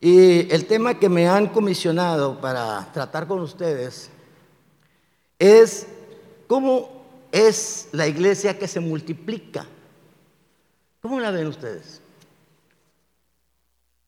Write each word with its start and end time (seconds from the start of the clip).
Y 0.00 0.50
el 0.52 0.66
tema 0.66 0.98
que 0.98 1.10
me 1.10 1.28
han 1.28 1.48
comisionado 1.48 2.40
para 2.40 2.90
tratar 2.92 3.26
con 3.26 3.40
ustedes 3.40 4.10
es 5.38 5.86
cómo 6.46 7.04
es 7.32 7.88
la 7.92 8.06
iglesia 8.06 8.58
que 8.58 8.66
se 8.66 8.80
multiplica. 8.80 9.66
¿Cómo 11.02 11.20
la 11.20 11.30
ven 11.30 11.46
ustedes? 11.46 12.00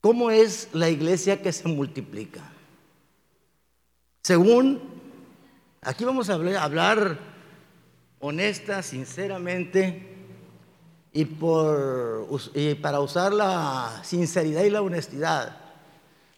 ¿Cómo 0.01 0.31
es 0.31 0.69
la 0.73 0.89
iglesia 0.89 1.41
que 1.41 1.51
se 1.51 1.67
multiplica? 1.67 2.41
Según, 4.23 4.81
aquí 5.81 6.03
vamos 6.05 6.29
a 6.29 6.33
hablar, 6.33 7.19
honesta, 8.19 8.81
sinceramente, 8.81 10.09
y, 11.13 11.25
por, 11.25 12.27
y 12.55 12.73
para 12.75 12.99
usar 12.99 13.31
la 13.31 14.01
sinceridad 14.03 14.63
y 14.63 14.71
la 14.71 14.81
honestidad. 14.81 15.62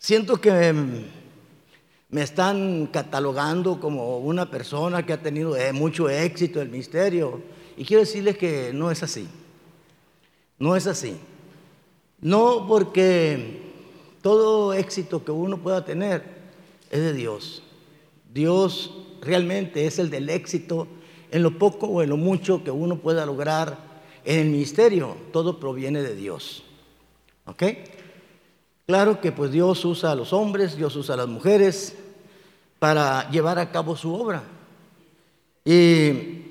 Siento 0.06 0.40
que 0.40 0.72
me 2.10 2.22
están 2.22 2.86
catalogando 2.94 3.80
como 3.80 4.20
una 4.20 4.52
persona 4.52 5.04
que 5.04 5.14
ha 5.14 5.20
tenido 5.20 5.58
eh, 5.58 5.74
mucho 5.74 6.12
éxito 6.12 6.60
en 6.60 6.68
el 6.68 6.72
ministerio. 6.72 7.42
Y 7.76 7.86
quiero 7.86 8.02
decirles 8.02 8.38
que 8.38 8.70
no 8.72 8.92
es 8.92 9.02
así. 9.02 9.28
No 10.60 10.76
es 10.76 10.86
así. 10.86 11.18
No 12.22 12.68
porque 12.68 13.64
todo 14.22 14.76
éxito 14.76 15.26
que 15.26 15.32
uno 15.32 15.58
pueda 15.58 15.84
tener 15.84 16.24
es 16.92 17.00
de 17.00 17.12
Dios. 17.12 17.64
Dios 18.32 18.94
realmente 19.22 19.88
es 19.88 19.98
el 19.98 20.12
del 20.12 20.30
éxito 20.30 20.88
en 21.32 21.42
lo 21.42 21.58
poco 21.58 21.88
o 21.88 22.04
en 22.04 22.10
lo 22.10 22.18
mucho 22.18 22.64
que 22.64 22.70
uno 22.70 22.98
pueda 22.98 23.26
lograr 23.26 24.04
en 24.24 24.40
el 24.40 24.52
ministerio. 24.52 25.18
Todo 25.34 25.60
proviene 25.60 26.04
de 26.04 26.14
Dios. 26.14 26.64
¿Ok? 27.48 27.64
Claro 28.86 29.20
que 29.20 29.32
pues 29.32 29.52
Dios 29.52 29.84
usa 29.84 30.12
a 30.12 30.16
los 30.16 30.32
hombres, 30.32 30.78
Dios 30.78 30.96
usa 30.96 31.16
a 31.16 31.18
las 31.18 31.28
mujeres 31.28 31.96
para 32.78 33.30
llevar 33.32 33.58
a 33.58 33.72
cabo 33.72 33.96
su 33.96 34.14
obra. 34.14 34.44
Y 35.64 36.44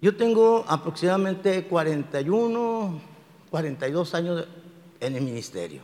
yo 0.00 0.16
tengo 0.16 0.64
aproximadamente 0.66 1.64
41, 1.64 3.00
42 3.50 4.14
años 4.14 4.46
en 5.00 5.16
el 5.16 5.22
ministerio. 5.22 5.82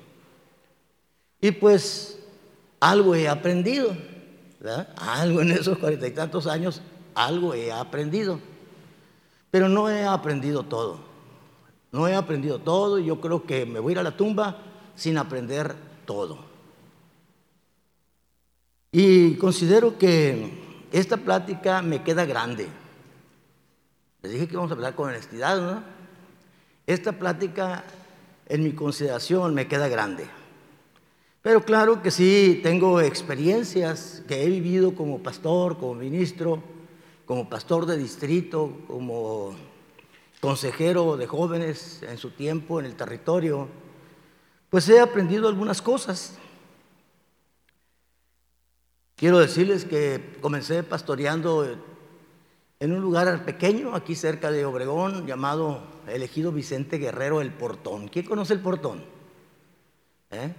Y 1.38 1.50
pues 1.50 2.18
algo 2.80 3.14
he 3.14 3.28
aprendido, 3.28 3.94
Algo 4.96 5.42
en 5.42 5.50
esos 5.50 5.76
cuarenta 5.76 6.06
y 6.06 6.12
tantos 6.12 6.46
años, 6.46 6.80
algo 7.14 7.52
he 7.52 7.70
aprendido. 7.70 8.40
Pero 9.50 9.68
no 9.68 9.90
he 9.90 10.06
aprendido 10.06 10.62
todo. 10.62 10.98
No 11.92 12.08
he 12.08 12.14
aprendido 12.14 12.58
todo 12.58 12.98
y 12.98 13.04
yo 13.04 13.20
creo 13.20 13.44
que 13.44 13.66
me 13.66 13.78
voy 13.78 13.90
a 13.90 13.92
ir 13.92 13.98
a 13.98 14.02
la 14.02 14.16
tumba 14.16 14.73
sin 14.96 15.18
aprender 15.18 15.74
todo. 16.04 16.38
Y 18.92 19.34
considero 19.36 19.98
que 19.98 20.86
esta 20.92 21.16
plática 21.16 21.82
me 21.82 22.02
queda 22.02 22.24
grande. 22.24 22.68
Les 24.22 24.32
dije 24.32 24.46
que 24.46 24.56
vamos 24.56 24.70
a 24.70 24.74
hablar 24.74 24.94
con 24.94 25.08
honestidad. 25.08 25.82
Esta 26.86 27.12
plática, 27.12 27.84
en 28.48 28.62
mi 28.62 28.72
consideración, 28.72 29.52
me 29.54 29.66
queda 29.66 29.88
grande. 29.88 30.26
Pero 31.42 31.62
claro 31.62 32.02
que 32.02 32.10
sí, 32.10 32.60
tengo 32.62 33.00
experiencias 33.00 34.22
que 34.28 34.44
he 34.44 34.48
vivido 34.48 34.94
como 34.94 35.22
pastor, 35.22 35.76
como 35.76 35.94
ministro, 35.94 36.62
como 37.26 37.48
pastor 37.48 37.86
de 37.86 37.98
distrito, 37.98 38.78
como 38.86 39.54
consejero 40.40 41.16
de 41.16 41.26
jóvenes 41.26 42.02
en 42.02 42.18
su 42.18 42.30
tiempo 42.30 42.78
en 42.78 42.86
el 42.86 42.94
territorio 42.94 43.68
pues 44.74 44.88
he 44.88 44.98
aprendido 44.98 45.46
algunas 45.46 45.80
cosas. 45.80 46.34
Quiero 49.14 49.38
decirles 49.38 49.84
que 49.84 50.36
comencé 50.40 50.82
pastoreando 50.82 51.64
en 52.80 52.92
un 52.92 53.00
lugar 53.00 53.44
pequeño, 53.44 53.94
aquí 53.94 54.16
cerca 54.16 54.50
de 54.50 54.64
Obregón, 54.64 55.28
llamado 55.28 55.80
elegido 56.08 56.50
Vicente 56.50 56.98
Guerrero 56.98 57.40
El 57.40 57.52
Portón. 57.52 58.08
¿Quién 58.08 58.26
conoce 58.26 58.52
el 58.54 58.58
Portón? 58.58 59.04
¿Eh? 60.32 60.52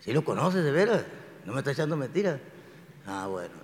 ¿Sí 0.00 0.12
lo 0.12 0.24
conoces 0.24 0.64
de 0.64 0.72
veras? 0.72 1.04
No 1.44 1.52
me 1.52 1.60
está 1.60 1.70
echando 1.70 1.96
mentiras. 1.96 2.40
Ah, 3.06 3.28
bueno. 3.30 3.54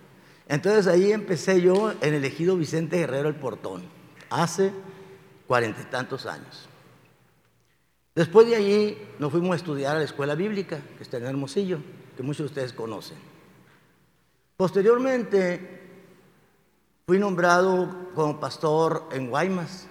Entonces 0.47 0.87
ahí 0.87 1.11
empecé 1.11 1.61
yo 1.61 1.93
en 2.01 2.15
elegido 2.15 2.57
Vicente 2.57 2.99
Guerrero 2.99 3.29
El 3.29 3.35
Portón, 3.35 3.83
hace 4.31 4.71
cuarenta 5.49 5.81
y 5.81 5.87
tantos 5.87 6.27
años. 6.27 6.69
Después 8.15 8.47
de 8.47 8.57
allí 8.57 8.99
nos 9.19 9.33
fuimos 9.33 9.53
a 9.53 9.57
estudiar 9.57 9.97
a 9.97 9.99
la 10.01 10.05
escuela 10.05 10.35
bíblica, 10.35 10.81
que 10.97 11.03
está 11.03 11.17
en 11.17 11.25
Hermosillo, 11.25 11.79
que 12.17 12.23
muchos 12.23 12.41
de 12.41 12.47
ustedes 12.47 12.73
conocen. 12.75 13.17
Posteriormente 14.57 15.81
fui 17.07 17.19
nombrado 17.19 18.11
como 18.15 18.39
pastor 18.39 19.09
en 19.13 19.31
Guaymas, 19.31 19.87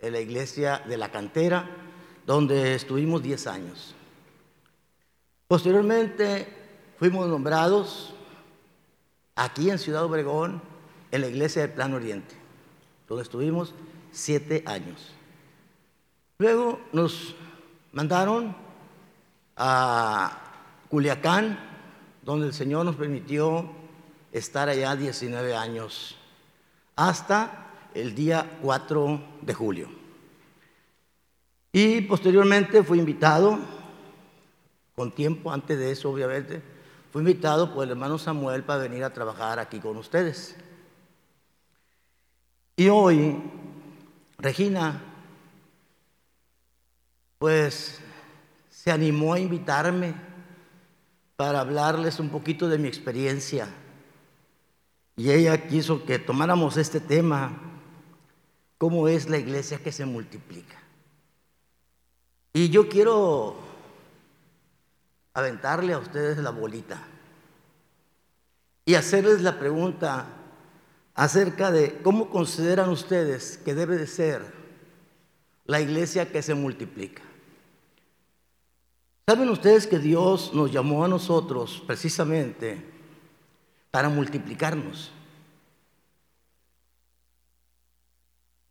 en 0.00 0.12
la 0.12 0.20
iglesia 0.20 0.82
de 0.86 0.96
la 0.96 1.10
cantera, 1.10 1.68
donde 2.26 2.74
estuvimos 2.74 3.22
10 3.22 3.46
años. 3.48 3.94
Posteriormente 5.46 6.48
fuimos 6.98 7.28
nombrados 7.28 8.14
aquí 9.34 9.70
en 9.70 9.78
Ciudad 9.78 10.04
Obregón, 10.04 10.62
en 11.10 11.20
la 11.20 11.28
iglesia 11.28 11.62
del 11.62 11.72
Plan 11.72 11.92
Oriente, 11.92 12.34
donde 13.06 13.22
estuvimos 13.22 13.74
7 14.10 14.64
años. 14.66 15.15
Luego 16.38 16.80
nos 16.92 17.34
mandaron 17.92 18.54
a 19.56 20.38
Culiacán, 20.90 21.58
donde 22.22 22.48
el 22.48 22.52
Señor 22.52 22.84
nos 22.84 22.96
permitió 22.96 23.70
estar 24.32 24.68
allá 24.68 24.94
19 24.94 25.56
años, 25.56 26.18
hasta 26.94 27.68
el 27.94 28.14
día 28.14 28.58
4 28.60 29.20
de 29.40 29.54
julio. 29.54 29.88
Y 31.72 32.02
posteriormente 32.02 32.82
fui 32.82 32.98
invitado, 32.98 33.58
con 34.94 35.12
tiempo 35.12 35.50
antes 35.50 35.78
de 35.78 35.90
eso 35.90 36.10
obviamente, 36.10 36.62
fui 37.12 37.20
invitado 37.20 37.72
por 37.72 37.84
el 37.84 37.92
hermano 37.92 38.18
Samuel 38.18 38.62
para 38.62 38.82
venir 38.82 39.04
a 39.04 39.14
trabajar 39.14 39.58
aquí 39.58 39.80
con 39.80 39.96
ustedes. 39.96 40.54
Y 42.76 42.90
hoy, 42.90 43.42
Regina 44.36 45.15
pues 47.38 48.00
se 48.70 48.90
animó 48.90 49.34
a 49.34 49.38
invitarme 49.38 50.14
para 51.36 51.60
hablarles 51.60 52.18
un 52.18 52.30
poquito 52.30 52.68
de 52.68 52.78
mi 52.78 52.88
experiencia. 52.88 53.68
Y 55.16 55.30
ella 55.30 55.66
quiso 55.66 56.04
que 56.04 56.18
tomáramos 56.18 56.76
este 56.76 57.00
tema, 57.00 57.58
cómo 58.78 59.08
es 59.08 59.28
la 59.28 59.38
iglesia 59.38 59.78
que 59.78 59.92
se 59.92 60.06
multiplica. 60.06 60.76
Y 62.52 62.70
yo 62.70 62.88
quiero 62.88 63.56
aventarle 65.34 65.92
a 65.92 65.98
ustedes 65.98 66.38
la 66.38 66.50
bolita 66.50 67.02
y 68.86 68.94
hacerles 68.94 69.42
la 69.42 69.58
pregunta 69.58 70.26
acerca 71.14 71.70
de 71.70 72.00
cómo 72.02 72.30
consideran 72.30 72.88
ustedes 72.88 73.58
que 73.58 73.74
debe 73.74 73.96
de 73.96 74.06
ser 74.06 74.42
la 75.66 75.80
iglesia 75.80 76.30
que 76.30 76.42
se 76.42 76.54
multiplica. 76.54 77.25
¿Saben 79.28 79.48
ustedes 79.48 79.88
que 79.88 79.98
Dios 79.98 80.52
nos 80.54 80.70
llamó 80.70 81.04
a 81.04 81.08
nosotros 81.08 81.82
precisamente 81.84 82.80
para 83.90 84.08
multiplicarnos? 84.08 85.10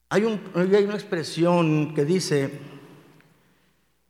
Hay, 0.07 0.23
hay, 0.23 0.83
una 0.85 0.93
expresión 0.93 1.93
que 1.93 2.05
dice 2.05 2.57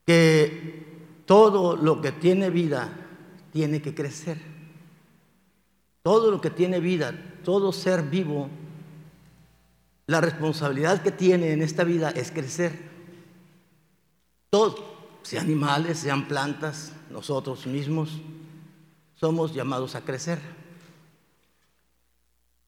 que 0.05 0.85
todo 1.25 1.75
lo 1.75 1.99
que 1.99 2.11
tiene 2.11 2.51
vida 2.51 2.95
tiene 3.51 3.81
que 3.81 3.95
crecer. 3.95 4.37
Todo 6.03 6.29
lo 6.29 6.41
que 6.41 6.51
tiene 6.51 6.79
vida, 6.79 7.39
todo 7.43 7.71
ser 7.71 8.03
vivo, 8.03 8.49
la 10.05 10.21
responsabilidad 10.21 11.01
que 11.01 11.09
tiene 11.09 11.53
en 11.53 11.63
esta 11.63 11.83
vida 11.83 12.11
es 12.11 12.29
crecer. 12.29 12.71
Todo 14.51 14.94
sean 15.25 15.45
animales, 15.45 15.97
sean 15.97 16.27
plantas, 16.27 16.93
nosotros 17.09 17.65
mismos, 17.65 18.21
somos 19.15 19.55
llamados 19.55 19.95
a 19.95 20.01
crecer. 20.01 20.37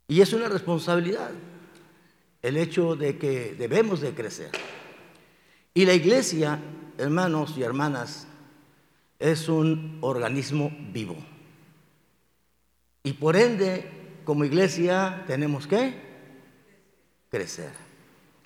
Y 0.07 0.21
es 0.21 0.33
una 0.33 0.50
responsabilidad 0.50 1.30
el 2.42 2.57
hecho 2.57 2.95
de 2.95 3.19
que 3.19 3.54
debemos 3.54 4.01
de 4.01 4.15
crecer. 4.15 4.50
Y 5.75 5.86
la 5.86 5.94
iglesia, 5.94 6.59
hermanos 6.98 7.54
y 7.57 7.62
hermanas, 7.62 8.25
es 9.19 9.50
un 9.50 10.00
organismo 10.01 10.75
vivo. 10.92 11.15
Y 13.04 13.13
por 13.13 13.36
ende, 13.36 14.19
como 14.25 14.45
iglesia, 14.45 15.25
tenemos 15.27 15.68
que 15.68 15.94
crecer. 17.30 17.71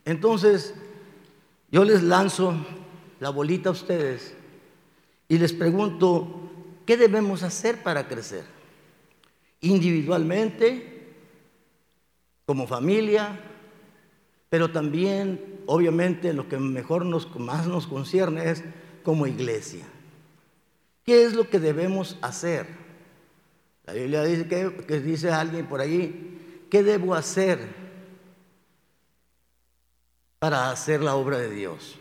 Entonces, 0.03 0.75
yo 1.71 1.85
les 1.85 2.03
lanzo 2.03 2.57
la 3.21 3.29
bolita 3.29 3.69
a 3.69 3.73
ustedes 3.73 4.33
y 5.29 5.37
les 5.37 5.53
pregunto, 5.53 6.49
¿qué 6.87 6.97
debemos 6.97 7.43
hacer 7.43 7.83
para 7.83 8.07
crecer? 8.07 8.43
Individualmente, 9.61 11.13
como 12.47 12.65
familia, 12.65 13.39
pero 14.49 14.71
también, 14.71 15.61
obviamente, 15.67 16.33
lo 16.33 16.49
que 16.49 16.57
mejor 16.57 17.05
nos, 17.05 17.33
más 17.39 17.67
nos 17.67 17.85
concierne 17.85 18.49
es 18.49 18.63
como 19.03 19.27
iglesia. 19.27 19.85
¿Qué 21.05 21.23
es 21.23 21.33
lo 21.35 21.47
que 21.47 21.59
debemos 21.59 22.17
hacer? 22.23 22.65
La 23.85 23.93
Biblia 23.93 24.23
dice 24.23 24.47
que, 24.47 24.83
que 24.87 24.99
dice 24.99 25.31
alguien 25.31 25.67
por 25.67 25.79
ahí, 25.79 26.65
¿qué 26.71 26.81
debo 26.81 27.13
hacer 27.13 27.59
para 30.39 30.71
hacer 30.71 31.03
la 31.03 31.13
obra 31.13 31.37
de 31.37 31.51
Dios? 31.51 32.00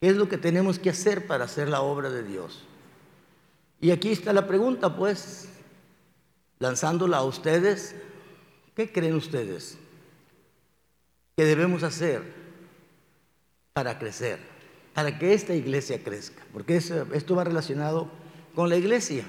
¿Qué 0.00 0.08
es 0.08 0.16
lo 0.16 0.28
que 0.28 0.38
tenemos 0.38 0.78
que 0.78 0.90
hacer 0.90 1.26
para 1.26 1.44
hacer 1.44 1.68
la 1.68 1.80
obra 1.80 2.10
de 2.10 2.22
Dios? 2.22 2.64
Y 3.80 3.90
aquí 3.90 4.10
está 4.10 4.32
la 4.32 4.46
pregunta, 4.46 4.96
pues, 4.96 5.48
lanzándola 6.58 7.18
a 7.18 7.24
ustedes. 7.24 7.94
¿Qué 8.74 8.92
creen 8.92 9.14
ustedes 9.14 9.78
que 11.36 11.44
debemos 11.44 11.82
hacer 11.82 12.22
para 13.72 13.98
crecer? 13.98 14.38
Para 14.94 15.18
que 15.18 15.32
esta 15.32 15.54
iglesia 15.54 16.02
crezca. 16.02 16.42
Porque 16.52 16.76
esto 16.76 17.34
va 17.34 17.44
relacionado 17.44 18.10
con 18.54 18.68
la 18.68 18.76
iglesia. 18.76 19.24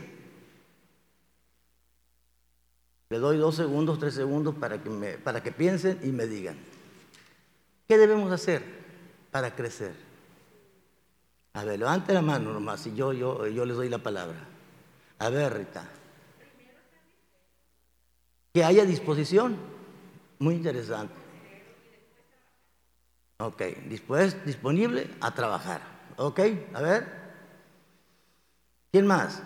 Le 3.10 3.20
doy 3.20 3.38
dos 3.38 3.56
segundos, 3.56 4.00
tres 4.00 4.16
segundos 4.16 4.56
para 4.56 4.84
que, 4.84 4.90
me, 4.90 5.18
para 5.18 5.42
que 5.42 5.54
piensen 5.54 5.98
y 6.04 6.08
me 6.08 6.28
digan. 6.28 6.58
¿Qué 7.88 7.98
debemos 7.98 8.32
hacer 8.34 8.64
para 9.32 9.56
crecer? 9.56 10.07
A 11.58 11.64
ver, 11.64 11.80
levante 11.80 12.14
la 12.14 12.22
mano 12.22 12.54
nomás 12.54 12.86
y 12.86 12.94
yo, 12.94 13.14
yo, 13.14 13.48
yo 13.48 13.66
les 13.66 13.76
doy 13.76 13.90
la 13.90 13.98
palabra. 13.98 14.38
A 15.18 15.30
ver, 15.30 15.58
Rita. 15.58 15.90
Que 18.54 18.64
haya 18.64 18.86
disposición. 18.86 19.58
Muy 20.38 20.54
interesante. 20.54 21.16
Ok, 23.40 23.60
después 23.90 24.46
disponible 24.46 25.10
a 25.20 25.34
trabajar. 25.34 25.82
Ok, 26.18 26.42
a 26.76 26.82
ver. 26.82 27.08
¿Quién 28.92 29.08
más? 29.08 29.42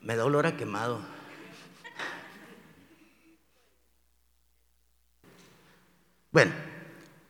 Me 0.00 0.16
da 0.16 0.24
olor 0.24 0.46
a 0.46 0.56
quemado. 0.56 1.00
Bueno, 6.32 6.52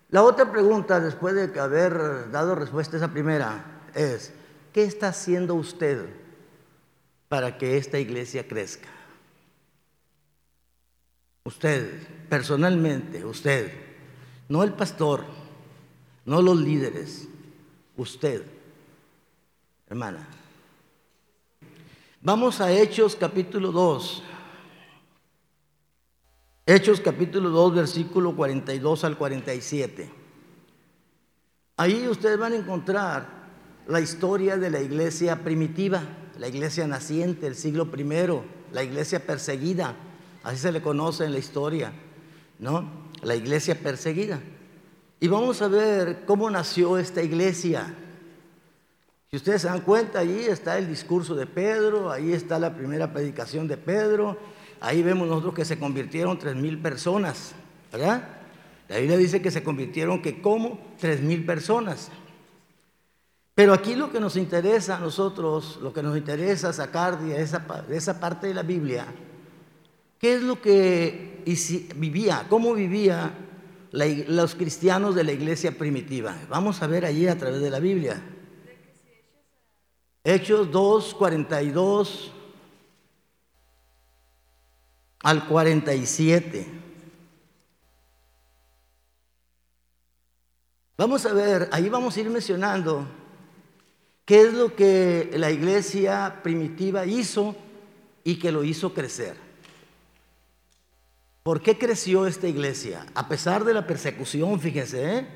la 0.08 0.22
otra 0.22 0.50
pregunta, 0.52 1.00
después 1.00 1.34
de 1.34 1.60
haber 1.60 2.30
dado 2.30 2.54
respuesta 2.54 2.96
a 2.96 2.98
esa 2.98 3.12
primera, 3.12 3.82
es, 3.94 4.32
¿qué 4.72 4.84
está 4.84 5.08
haciendo 5.08 5.54
usted 5.54 6.06
para 7.28 7.58
que 7.58 7.76
esta 7.76 7.98
iglesia 7.98 8.46
crezca? 8.46 8.88
Usted, 11.44 12.26
personalmente, 12.28 13.24
usted, 13.24 13.72
no 14.48 14.62
el 14.62 14.72
pastor, 14.72 15.24
no 16.24 16.42
los 16.42 16.56
líderes, 16.56 17.28
usted, 17.96 18.42
hermana. 19.88 20.26
Vamos 22.20 22.60
a 22.60 22.72
Hechos 22.72 23.14
capítulo 23.14 23.70
2. 23.70 24.22
Hechos 26.68 27.00
capítulo 27.00 27.50
2, 27.50 27.76
versículo 27.76 28.34
42 28.34 29.04
al 29.04 29.16
47. 29.16 30.10
Ahí 31.76 32.08
ustedes 32.08 32.36
van 32.36 32.54
a 32.54 32.56
encontrar 32.56 33.28
la 33.86 34.00
historia 34.00 34.56
de 34.56 34.70
la 34.70 34.80
iglesia 34.80 35.44
primitiva, 35.44 36.02
la 36.40 36.48
iglesia 36.48 36.88
naciente, 36.88 37.46
el 37.46 37.54
siglo 37.54 37.88
primero, 37.92 38.44
la 38.72 38.82
iglesia 38.82 39.24
perseguida, 39.24 39.94
así 40.42 40.56
se 40.56 40.72
le 40.72 40.82
conoce 40.82 41.24
en 41.24 41.30
la 41.30 41.38
historia, 41.38 41.92
¿no? 42.58 42.90
La 43.22 43.36
iglesia 43.36 43.80
perseguida. 43.80 44.40
Y 45.20 45.28
vamos 45.28 45.62
a 45.62 45.68
ver 45.68 46.24
cómo 46.26 46.50
nació 46.50 46.98
esta 46.98 47.22
iglesia. 47.22 47.94
Si 49.30 49.36
ustedes 49.36 49.62
se 49.62 49.68
dan 49.68 49.82
cuenta, 49.82 50.18
ahí 50.18 50.46
está 50.48 50.78
el 50.78 50.88
discurso 50.88 51.36
de 51.36 51.46
Pedro, 51.46 52.10
ahí 52.10 52.32
está 52.32 52.58
la 52.58 52.74
primera 52.74 53.12
predicación 53.12 53.68
de 53.68 53.76
Pedro, 53.76 54.36
Ahí 54.80 55.02
vemos 55.02 55.28
nosotros 55.28 55.54
que 55.54 55.64
se 55.64 55.78
convirtieron 55.78 56.38
tres 56.38 56.54
mil 56.54 56.78
personas, 56.78 57.54
¿verdad? 57.90 58.28
La 58.88 58.98
Biblia 58.98 59.16
dice 59.16 59.42
que 59.42 59.50
se 59.50 59.62
convirtieron 59.62 60.22
que 60.22 60.40
como 60.40 60.78
tres 60.98 61.20
mil 61.20 61.44
personas. 61.44 62.10
Pero 63.54 63.72
aquí 63.72 63.94
lo 63.94 64.12
que 64.12 64.20
nos 64.20 64.36
interesa 64.36 64.96
a 64.96 65.00
nosotros, 65.00 65.78
lo 65.80 65.92
que 65.92 66.02
nos 66.02 66.16
interesa 66.16 66.72
sacar 66.72 67.18
de 67.18 67.40
esa, 67.40 67.60
de 67.88 67.96
esa 67.96 68.20
parte 68.20 68.48
de 68.48 68.54
la 68.54 68.62
Biblia, 68.62 69.06
¿qué 70.18 70.34
es 70.34 70.42
lo 70.42 70.60
que 70.60 71.42
vivía? 71.96 72.44
¿Cómo 72.50 72.74
vivía 72.74 73.32
los 73.92 74.54
cristianos 74.54 75.14
de 75.14 75.24
la 75.24 75.32
iglesia 75.32 75.72
primitiva? 75.72 76.36
Vamos 76.50 76.82
a 76.82 76.86
ver 76.86 77.06
allí 77.06 77.26
a 77.28 77.38
través 77.38 77.62
de 77.62 77.70
la 77.70 77.80
Biblia. 77.80 78.22
Hechos 80.22 80.70
2, 80.70 81.14
42 81.14 82.32
al 85.26 85.44
47. 85.48 86.64
Vamos 90.96 91.26
a 91.26 91.32
ver, 91.32 91.68
ahí 91.72 91.88
vamos 91.88 92.16
a 92.16 92.20
ir 92.20 92.30
mencionando 92.30 93.08
qué 94.24 94.42
es 94.42 94.54
lo 94.54 94.76
que 94.76 95.32
la 95.34 95.50
iglesia 95.50 96.42
primitiva 96.44 97.06
hizo 97.06 97.56
y 98.22 98.36
que 98.38 98.52
lo 98.52 98.62
hizo 98.62 98.94
crecer. 98.94 99.34
¿Por 101.42 101.60
qué 101.60 101.76
creció 101.76 102.28
esta 102.28 102.46
iglesia? 102.46 103.04
A 103.16 103.26
pesar 103.26 103.64
de 103.64 103.74
la 103.74 103.84
persecución, 103.84 104.60
fíjense, 104.60 105.18
¿eh? 105.18 105.26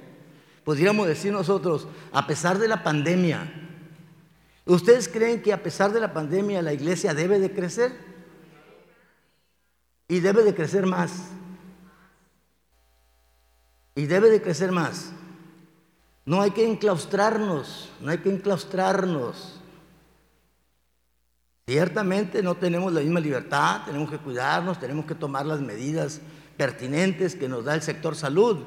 podríamos 0.62 1.08
decir 1.08 1.32
nosotros, 1.32 1.88
a 2.12 2.28
pesar 2.28 2.60
de 2.60 2.68
la 2.68 2.84
pandemia. 2.84 3.52
¿Ustedes 4.66 5.08
creen 5.08 5.42
que 5.42 5.52
a 5.52 5.64
pesar 5.64 5.92
de 5.92 5.98
la 5.98 6.12
pandemia 6.12 6.62
la 6.62 6.72
iglesia 6.72 7.12
debe 7.12 7.40
de 7.40 7.50
crecer? 7.50 8.09
Y 10.10 10.18
debe 10.18 10.42
de 10.42 10.56
crecer 10.56 10.86
más. 10.86 11.12
Y 13.94 14.06
debe 14.06 14.28
de 14.28 14.42
crecer 14.42 14.72
más. 14.72 15.12
No 16.24 16.42
hay 16.42 16.50
que 16.50 16.68
enclaustrarnos, 16.68 17.88
no 18.00 18.10
hay 18.10 18.18
que 18.18 18.28
enclaustrarnos. 18.28 19.60
Ciertamente 21.64 22.42
no 22.42 22.56
tenemos 22.56 22.92
la 22.92 23.02
misma 23.02 23.20
libertad, 23.20 23.82
tenemos 23.86 24.10
que 24.10 24.18
cuidarnos, 24.18 24.80
tenemos 24.80 25.06
que 25.06 25.14
tomar 25.14 25.46
las 25.46 25.60
medidas 25.60 26.20
pertinentes 26.56 27.36
que 27.36 27.48
nos 27.48 27.64
da 27.64 27.76
el 27.76 27.82
sector 27.82 28.16
salud, 28.16 28.58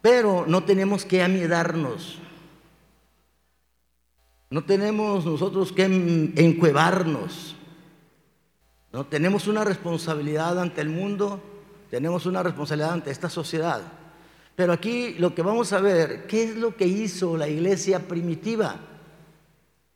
pero 0.00 0.44
no 0.46 0.62
tenemos 0.62 1.04
que 1.04 1.24
amiedarnos. 1.24 2.20
No 4.48 4.62
tenemos 4.62 5.26
nosotros 5.26 5.72
que 5.72 5.86
encuevarnos. 6.36 7.56
¿No? 8.92 9.06
Tenemos 9.06 9.46
una 9.46 9.64
responsabilidad 9.64 10.58
ante 10.58 10.80
el 10.80 10.88
mundo, 10.88 11.40
tenemos 11.90 12.26
una 12.26 12.42
responsabilidad 12.42 12.92
ante 12.92 13.10
esta 13.10 13.30
sociedad. 13.30 13.82
Pero 14.54 14.72
aquí 14.72 15.14
lo 15.14 15.34
que 15.34 15.42
vamos 15.42 15.72
a 15.72 15.80
ver, 15.80 16.26
¿qué 16.26 16.44
es 16.44 16.56
lo 16.56 16.76
que 16.76 16.86
hizo 16.86 17.36
la 17.36 17.48
iglesia 17.48 18.00
primitiva? 18.06 18.76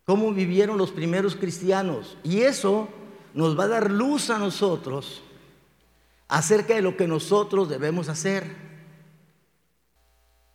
¿Cómo 0.05 0.33
vivieron 0.33 0.79
los 0.79 0.93
primeros 0.93 1.37
cristianos? 1.37 2.17
Y 2.23 2.41
eso 2.41 2.89
nos 3.35 3.59
va 3.59 3.65
a 3.65 3.69
dar 3.69 3.91
luz 3.91 4.31
a 4.31 4.39
nosotros 4.39 5.23
acerca 6.29 6.75
de 6.75 6.83
lo 6.83 6.97
que 6.97 7.07
nosotros 7.07 7.69
debemos 7.69 8.09
hacer. 8.09 8.67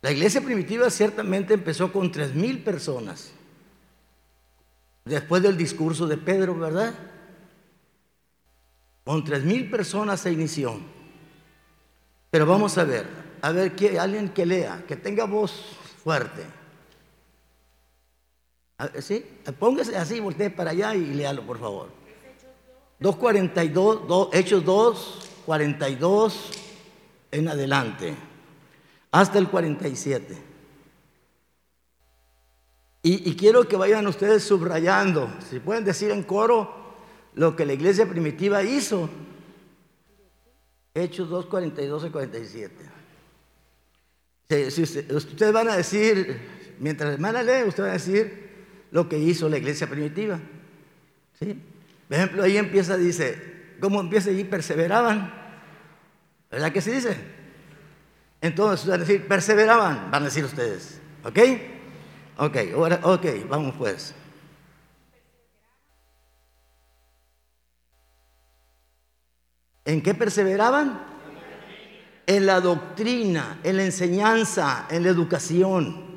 La 0.00 0.10
iglesia 0.10 0.40
primitiva 0.40 0.90
ciertamente 0.90 1.54
empezó 1.54 1.92
con 1.92 2.10
tres 2.10 2.34
mil 2.34 2.64
personas. 2.64 3.32
Después 5.04 5.42
del 5.42 5.56
discurso 5.56 6.06
de 6.06 6.16
Pedro, 6.16 6.56
¿verdad? 6.56 6.94
Con 9.04 9.24
tres 9.24 9.42
mil 9.44 9.68
personas 9.68 10.20
se 10.20 10.32
inició. 10.32 10.78
Pero 12.30 12.46
vamos 12.46 12.78
a 12.78 12.84
ver, 12.84 13.06
a 13.42 13.50
ver 13.52 13.74
que 13.76 13.98
alguien 13.98 14.30
que 14.30 14.46
lea, 14.46 14.84
que 14.86 14.96
tenga 14.96 15.24
voz 15.24 15.76
fuerte. 16.02 16.46
¿Sí? 19.00 19.24
Póngase 19.58 19.96
así, 19.96 20.18
voltee 20.18 20.50
para 20.50 20.70
allá 20.70 20.94
y 20.94 21.04
léalo, 21.14 21.42
por 21.42 21.58
favor. 21.58 21.88
2.42, 23.00 24.30
Hechos 24.32 24.64
2, 24.64 25.28
42 25.44 26.50
en 27.32 27.48
adelante, 27.48 28.14
hasta 29.10 29.38
el 29.38 29.48
47. 29.48 30.36
Y, 33.02 33.30
y 33.30 33.36
quiero 33.36 33.66
que 33.66 33.76
vayan 33.76 34.06
ustedes 34.06 34.44
subrayando, 34.44 35.28
si 35.50 35.58
pueden 35.58 35.84
decir 35.84 36.12
en 36.12 36.22
coro, 36.22 36.81
lo 37.34 37.56
que 37.56 37.66
la 37.66 37.72
iglesia 37.72 38.06
primitiva 38.06 38.62
hizo. 38.62 39.08
Hechos 40.94 41.28
2, 41.30 41.46
42 41.46 42.06
y 42.06 42.10
47. 42.10 42.74
Si, 44.70 44.82
ustedes 44.82 45.52
van 45.52 45.68
a 45.68 45.76
decir, 45.76 46.38
mientras 46.78 47.08
la 47.08 47.14
hermana 47.14 47.42
lee, 47.42 47.66
ustedes 47.66 47.78
van 47.78 47.90
a 47.90 47.92
decir, 47.92 48.50
lo 48.90 49.08
que 49.08 49.18
hizo 49.18 49.48
la 49.48 49.56
iglesia 49.56 49.86
primitiva. 49.86 50.38
¿Sí? 51.38 51.58
Por 52.08 52.16
ejemplo, 52.16 52.42
ahí 52.42 52.58
empieza, 52.58 52.98
dice, 52.98 53.38
¿cómo 53.80 54.00
empieza 54.00 54.28
allí? 54.28 54.44
Perseveraban. 54.44 55.32
¿Verdad 56.50 56.72
que 56.72 56.82
se 56.82 56.92
dice? 56.92 57.16
Entonces, 58.42 58.86
van 58.86 59.00
a 59.00 59.04
decir, 59.04 59.26
perseveraban, 59.26 60.10
van 60.10 60.22
a 60.22 60.26
decir 60.26 60.44
ustedes. 60.44 61.00
¿Ok? 61.24 61.38
Ok, 62.36 62.56
ahora, 62.74 63.00
ok, 63.02 63.26
vamos 63.48 63.74
pues. 63.78 64.14
¿En 69.84 70.02
qué 70.02 70.14
perseveraban? 70.14 71.00
En 72.26 72.46
la 72.46 72.60
doctrina, 72.60 73.58
en 73.64 73.76
la 73.78 73.84
enseñanza, 73.84 74.86
en 74.90 75.02
la 75.02 75.08
educación. 75.08 76.12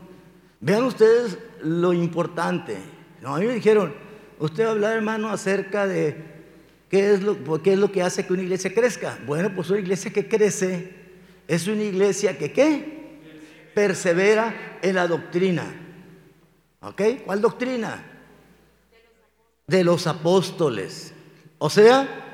Vean 0.60 0.84
ustedes 0.84 1.38
lo 1.62 1.94
importante. 1.94 2.78
No, 3.22 3.36
a 3.36 3.40
mí 3.40 3.48
me 3.48 3.54
dijeron, 3.54 3.94
usted 4.40 4.66
va 4.66 4.70
a 4.70 4.72
hablar, 4.72 4.96
hermano, 4.98 5.30
acerca 5.30 5.88
de 5.88 6.16
qué 6.90 7.14
es, 7.14 7.24
lo, 7.24 7.62
qué 7.64 7.74
es 7.74 7.80
lo 7.80 7.92
que 7.92 8.04
hace 8.04 8.26
que 8.26 8.34
una 8.34 8.44
iglesia 8.44 8.74
crezca. 8.74 9.18
Bueno, 9.26 9.52
pues 9.56 9.70
una 9.70 9.80
iglesia 9.80 10.14
que 10.14 10.28
crece 10.28 10.94
es 11.48 11.68
una 11.68 11.84
iglesia 11.84 12.38
que, 12.38 12.52
¿qué? 12.52 13.20
Persevera 13.74 14.78
en 14.82 14.96
la 14.96 15.08
doctrina. 15.08 15.66
¿Ok? 16.82 17.02
¿Cuál 17.26 17.42
doctrina? 17.42 18.04
De 19.66 19.84
los 19.84 20.06
apóstoles. 20.06 21.14
O 21.58 21.70
sea, 21.70 22.25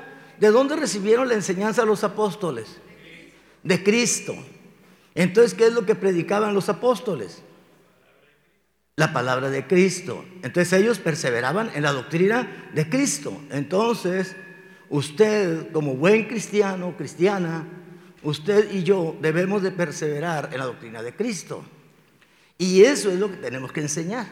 ¿De 0.42 0.50
dónde 0.50 0.74
recibieron 0.74 1.28
la 1.28 1.34
enseñanza 1.34 1.84
los 1.84 2.02
apóstoles? 2.02 2.80
De 3.62 3.80
Cristo. 3.84 4.34
Entonces, 5.14 5.54
¿qué 5.54 5.66
es 5.66 5.72
lo 5.72 5.86
que 5.86 5.94
predicaban 5.94 6.52
los 6.52 6.68
apóstoles? 6.68 7.44
La 8.96 9.12
palabra 9.12 9.50
de 9.50 9.68
Cristo. 9.68 10.24
Entonces 10.42 10.72
ellos 10.72 10.98
perseveraban 10.98 11.70
en 11.76 11.84
la 11.84 11.92
doctrina 11.92 12.70
de 12.74 12.88
Cristo. 12.88 13.40
Entonces, 13.52 14.34
usted 14.90 15.70
como 15.70 15.94
buen 15.94 16.26
cristiano, 16.26 16.96
cristiana, 16.96 17.64
usted 18.24 18.68
y 18.72 18.82
yo 18.82 19.16
debemos 19.20 19.62
de 19.62 19.70
perseverar 19.70 20.48
en 20.50 20.58
la 20.58 20.64
doctrina 20.64 21.04
de 21.04 21.14
Cristo. 21.14 21.64
Y 22.58 22.82
eso 22.82 23.12
es 23.12 23.20
lo 23.20 23.30
que 23.30 23.36
tenemos 23.36 23.70
que 23.70 23.82
enseñar. 23.82 24.26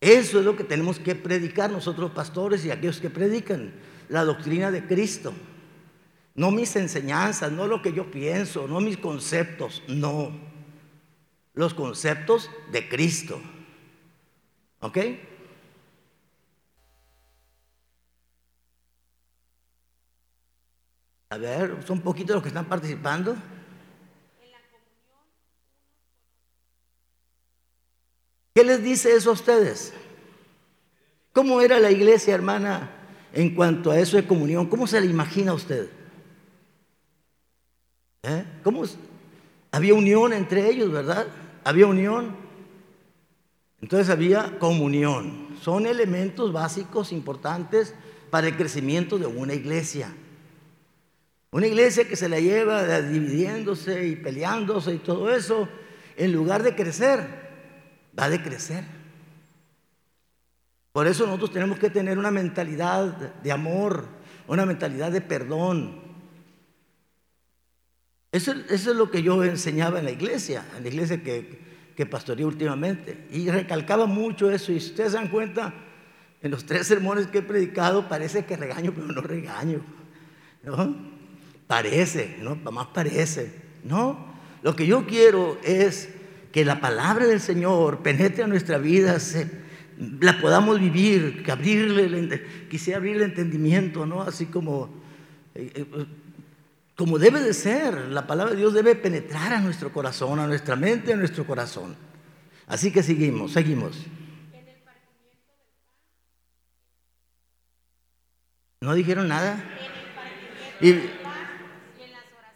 Eso 0.00 0.38
es 0.38 0.44
lo 0.46 0.56
que 0.56 0.64
tenemos 0.64 0.98
que 0.98 1.14
predicar 1.14 1.70
nosotros 1.70 2.12
pastores 2.12 2.64
y 2.64 2.70
aquellos 2.70 2.98
que 2.98 3.10
predican 3.10 3.74
la 4.08 4.24
doctrina 4.24 4.70
de 4.70 4.86
Cristo. 4.86 5.32
No 6.34 6.50
mis 6.50 6.76
enseñanzas, 6.76 7.50
no 7.50 7.66
lo 7.66 7.82
que 7.82 7.92
yo 7.92 8.10
pienso, 8.10 8.68
no 8.68 8.80
mis 8.80 8.96
conceptos, 8.96 9.82
no. 9.88 10.30
Los 11.54 11.74
conceptos 11.74 12.50
de 12.70 12.88
Cristo. 12.88 13.40
¿Ok? 14.80 14.98
A 21.30 21.36
ver, 21.36 21.84
son 21.86 22.00
poquitos 22.00 22.34
los 22.34 22.42
que 22.42 22.48
están 22.48 22.66
participando. 22.66 23.36
¿Qué 28.54 28.64
les 28.64 28.82
dice 28.82 29.14
eso 29.14 29.30
a 29.30 29.34
ustedes? 29.34 29.92
¿Cómo 31.32 31.60
era 31.60 31.78
la 31.78 31.90
iglesia, 31.90 32.34
hermana? 32.34 32.97
En 33.32 33.54
cuanto 33.54 33.90
a 33.90 33.98
eso 33.98 34.16
de 34.16 34.26
comunión, 34.26 34.66
¿cómo 34.66 34.86
se 34.86 35.00
le 35.00 35.06
imagina 35.06 35.52
a 35.52 35.54
usted? 35.54 35.88
¿Eh? 38.22 38.44
¿Cómo 38.62 38.84
había 39.70 39.94
unión 39.94 40.32
entre 40.32 40.68
ellos, 40.68 40.90
verdad? 40.90 41.26
Había 41.64 41.86
unión. 41.86 42.36
Entonces 43.80 44.10
había 44.10 44.58
comunión. 44.58 45.48
Son 45.62 45.86
elementos 45.86 46.52
básicos 46.52 47.12
importantes 47.12 47.94
para 48.30 48.48
el 48.48 48.56
crecimiento 48.56 49.18
de 49.18 49.26
una 49.26 49.54
iglesia. 49.54 50.12
Una 51.50 51.66
iglesia 51.66 52.06
que 52.06 52.16
se 52.16 52.28
la 52.28 52.40
lleva 52.40 53.00
dividiéndose 53.00 54.06
y 54.06 54.16
peleándose 54.16 54.94
y 54.94 54.98
todo 54.98 55.34
eso, 55.34 55.68
en 56.16 56.32
lugar 56.32 56.62
de 56.62 56.74
crecer, 56.74 57.20
va 58.18 58.24
a 58.24 58.30
decrecer. 58.30 58.97
Por 60.98 61.06
eso 61.06 61.26
nosotros 61.26 61.52
tenemos 61.52 61.78
que 61.78 61.90
tener 61.90 62.18
una 62.18 62.32
mentalidad 62.32 63.04
de 63.40 63.52
amor, 63.52 64.08
una 64.48 64.66
mentalidad 64.66 65.12
de 65.12 65.20
perdón. 65.20 66.00
Eso, 68.32 68.52
es 68.68 68.84
lo 68.84 69.08
que 69.08 69.22
yo 69.22 69.44
enseñaba 69.44 70.00
en 70.00 70.06
la 70.06 70.10
iglesia, 70.10 70.64
en 70.76 70.82
la 70.82 70.88
iglesia 70.88 71.22
que, 71.22 71.92
que 71.94 72.04
pastoreé 72.04 72.44
últimamente. 72.44 73.28
Y 73.30 73.48
recalcaba 73.48 74.06
mucho 74.06 74.50
eso. 74.50 74.72
Y 74.72 74.80
si 74.80 74.88
ustedes 74.88 75.12
se 75.12 75.18
dan 75.18 75.28
cuenta, 75.28 75.72
en 76.42 76.50
los 76.50 76.66
tres 76.66 76.88
sermones 76.88 77.28
que 77.28 77.38
he 77.38 77.42
predicado, 77.42 78.08
parece 78.08 78.44
que 78.44 78.56
regaño, 78.56 78.92
pero 78.92 79.06
no 79.06 79.20
regaño. 79.20 79.82
¿no? 80.64 80.96
Parece, 81.68 82.38
¿no? 82.40 82.56
Más 82.72 82.88
parece. 82.88 83.52
No, 83.84 84.34
lo 84.64 84.74
que 84.74 84.84
yo 84.84 85.06
quiero 85.06 85.58
es 85.62 86.08
que 86.50 86.64
la 86.64 86.80
palabra 86.80 87.24
del 87.24 87.40
Señor 87.40 87.98
penetre 87.98 88.42
a 88.42 88.48
nuestra 88.48 88.78
vida, 88.78 89.20
se, 89.20 89.67
la 89.98 90.40
podamos 90.40 90.78
vivir, 90.78 91.44
abrirle, 91.50 92.68
quisiera 92.70 92.98
abrirle 92.98 93.24
el 93.24 93.30
entendimiento, 93.30 94.06
¿no? 94.06 94.22
Así 94.22 94.46
como, 94.46 94.90
eh, 95.54 95.72
eh, 95.74 96.06
como 96.94 97.18
debe 97.18 97.40
de 97.40 97.52
ser, 97.52 97.94
la 98.08 98.26
palabra 98.26 98.52
de 98.52 98.60
Dios 98.60 98.74
debe 98.74 98.94
penetrar 98.94 99.52
a 99.52 99.60
nuestro 99.60 99.92
corazón, 99.92 100.38
a 100.38 100.46
nuestra 100.46 100.76
mente, 100.76 101.12
a 101.12 101.16
nuestro 101.16 101.44
corazón. 101.44 101.96
Así 102.66 102.92
que 102.92 103.02
seguimos, 103.02 103.52
seguimos. 103.52 103.96
¿No 108.80 108.94
dijeron 108.94 109.26
nada? 109.26 109.64
Y, 110.80 110.94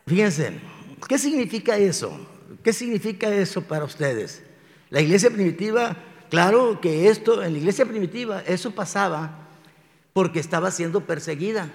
fíjense, 0.06 0.61
¿qué 1.08 1.18
significa 1.18 1.76
eso? 1.76 2.28
¿Qué 2.62 2.72
significa 2.72 3.28
eso 3.28 3.62
para 3.62 3.84
ustedes? 3.84 4.44
La 4.90 5.00
iglesia 5.00 5.30
primitiva 5.30 5.96
Claro 6.32 6.80
que 6.80 7.10
esto, 7.10 7.42
en 7.42 7.52
la 7.52 7.58
iglesia 7.58 7.84
primitiva, 7.84 8.40
eso 8.46 8.70
pasaba 8.70 9.48
porque 10.14 10.40
estaba 10.40 10.70
siendo 10.70 11.02
perseguida. 11.02 11.68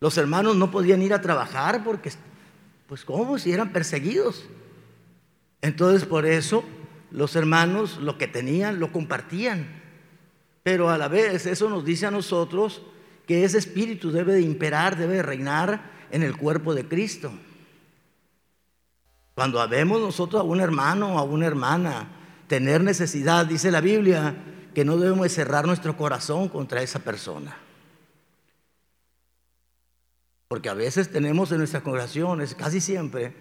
Los 0.00 0.18
hermanos 0.18 0.56
no 0.56 0.72
podían 0.72 1.02
ir 1.02 1.14
a 1.14 1.20
trabajar 1.20 1.84
porque, 1.84 2.10
pues, 2.88 3.04
¿cómo? 3.04 3.38
Si 3.38 3.52
eran 3.52 3.72
perseguidos. 3.72 4.44
Entonces, 5.62 6.04
por 6.04 6.26
eso, 6.26 6.64
los 7.12 7.36
hermanos 7.36 7.98
lo 7.98 8.18
que 8.18 8.26
tenían 8.26 8.80
lo 8.80 8.90
compartían. 8.90 9.68
Pero 10.64 10.90
a 10.90 10.98
la 10.98 11.06
vez, 11.06 11.46
eso 11.46 11.70
nos 11.70 11.84
dice 11.84 12.06
a 12.06 12.10
nosotros 12.10 12.82
que 13.24 13.44
ese 13.44 13.58
espíritu 13.58 14.10
debe 14.10 14.32
de 14.32 14.42
imperar, 14.42 14.96
debe 14.96 15.14
de 15.14 15.22
reinar 15.22 15.92
en 16.10 16.24
el 16.24 16.36
cuerpo 16.36 16.74
de 16.74 16.88
Cristo. 16.88 17.30
Cuando 19.36 19.68
vemos 19.68 20.00
nosotros 20.00 20.40
a 20.40 20.44
un 20.44 20.60
hermano 20.60 21.14
o 21.14 21.18
a 21.20 21.22
una 21.22 21.46
hermana 21.46 22.17
tener 22.48 22.82
necesidad, 22.82 23.46
dice 23.46 23.70
la 23.70 23.80
Biblia, 23.80 24.34
que 24.74 24.84
no 24.84 24.96
debemos 24.96 25.30
cerrar 25.30 25.66
nuestro 25.66 25.96
corazón 25.96 26.48
contra 26.48 26.82
esa 26.82 26.98
persona. 26.98 27.56
Porque 30.48 30.70
a 30.70 30.74
veces 30.74 31.12
tenemos 31.12 31.52
en 31.52 31.58
nuestras 31.58 31.82
congregaciones, 31.82 32.54
casi 32.54 32.80
siempre, 32.80 33.34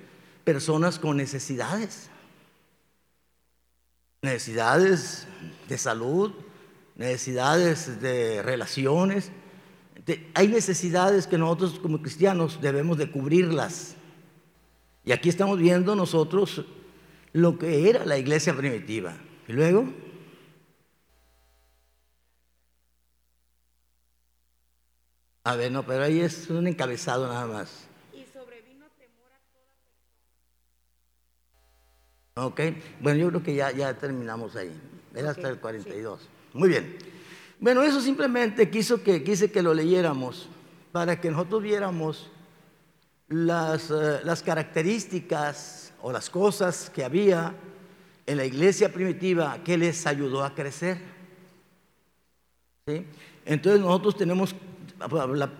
personas 0.43 0.99
con 0.99 1.15
necesidades. 1.17 2.09
Necesidades 4.21 5.25
de 5.69 5.77
salud, 5.77 6.33
necesidades 6.95 8.01
de 8.01 8.41
relaciones. 8.41 9.31
hay 10.33 10.47
necesidades 10.47 11.27
que 11.27 11.37
nosotros 11.37 11.79
como 11.79 12.01
cristianos 12.01 12.59
debemos 12.61 12.97
de 12.97 13.09
cubrirlas. 13.09 13.95
Y 15.05 15.13
aquí 15.13 15.29
estamos 15.29 15.57
viendo 15.59 15.95
nosotros 15.95 16.65
lo 17.33 17.57
que 17.57 17.89
era 17.89 18.05
la 18.05 18.17
iglesia 18.17 18.55
primitiva. 18.55 19.15
Y 19.47 19.53
luego, 19.53 19.85
a 25.43 25.55
ver, 25.55 25.71
no, 25.71 25.85
pero 25.85 26.03
ahí 26.03 26.19
es 26.19 26.49
un 26.49 26.67
encabezado 26.67 27.27
nada 27.27 27.47
más. 27.47 27.87
Y 28.13 28.25
sobrevino 28.25 28.85
temor 28.97 29.31
a 29.31 29.39
toda 32.33 32.45
Ok, 32.47 32.61
bueno, 33.01 33.19
yo 33.19 33.29
creo 33.29 33.43
que 33.43 33.55
ya, 33.55 33.71
ya 33.71 33.93
terminamos 33.93 34.55
ahí. 34.55 34.71
Era 35.15 35.31
hasta 35.31 35.49
el 35.49 35.59
42. 35.59 36.27
Muy 36.53 36.69
bien. 36.69 36.97
Bueno, 37.59 37.81
eso 37.81 38.01
simplemente 38.01 38.69
quiso 38.69 39.01
que, 39.01 39.23
quise 39.23 39.51
que 39.51 39.63
lo 39.63 39.73
leyéramos 39.73 40.47
para 40.91 41.19
que 41.19 41.31
nosotros 41.31 41.63
viéramos 41.63 42.29
las, 43.27 43.89
eh, 43.89 44.19
las 44.23 44.43
características 44.43 45.86
o 46.07 46.11
las 46.13 46.29
cosas 46.29 46.89
que 46.89 47.03
había 47.03 47.53
en 48.25 48.37
la 48.37 48.45
iglesia 48.45 48.93
primitiva 48.93 49.61
que 49.61 49.77
les 49.77 50.07
ayudó 50.07 50.41
a 50.41 50.55
crecer. 50.55 50.99
Entonces 53.45 53.81
nosotros 53.81 54.15
tenemos, 54.15 54.55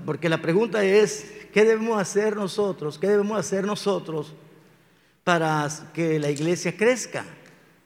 porque 0.06 0.30
la 0.30 0.42
pregunta 0.42 0.86
es, 0.86 1.34
¿qué 1.52 1.66
debemos 1.66 2.00
hacer 2.00 2.38
nosotros? 2.38 2.98
¿Qué 2.98 3.10
debemos 3.10 3.38
hacer 3.38 3.66
nosotros 3.66 4.36
para 5.26 5.68
que 5.94 6.18
la 6.18 6.32
iglesia 6.32 6.78
crezca? 6.78 7.26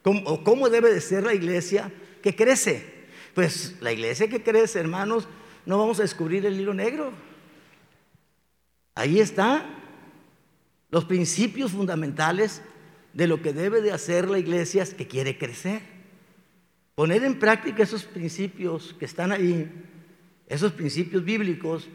¿Cómo, 0.03 0.21
¿O 0.29 0.43
cómo 0.43 0.69
debe 0.69 0.93
de 0.93 1.01
ser 1.01 1.23
la 1.23 1.33
iglesia 1.33 1.91
que 2.21 2.35
crece. 2.35 3.07
Pues 3.33 3.77
la 3.81 3.91
iglesia 3.91 4.27
que 4.27 4.43
crece, 4.43 4.79
hermanos, 4.79 5.27
no 5.65 5.79
vamos 5.79 5.97
a 5.97 6.03
descubrir 6.03 6.45
el 6.45 6.59
hilo 6.59 6.75
negro. 6.75 7.11
Ahí 8.93 9.19
está 9.19 9.80
los 10.91 11.05
principios 11.05 11.71
fundamentales 11.71 12.61
de 13.13 13.27
lo 13.27 13.41
que 13.41 13.53
debe 13.53 13.81
de 13.81 13.91
hacer 13.91 14.29
la 14.29 14.39
iglesia 14.39 14.85
que 14.85 15.07
quiere 15.07 15.37
crecer. 15.37 15.81
Poner 16.95 17.23
en 17.23 17.39
práctica 17.39 17.83
esos 17.83 18.03
principios 18.03 18.95
que 18.99 19.05
están 19.05 19.31
ahí, 19.31 19.71
esos 20.47 20.73
principios 20.73 21.23
bíblicos, 21.23 21.87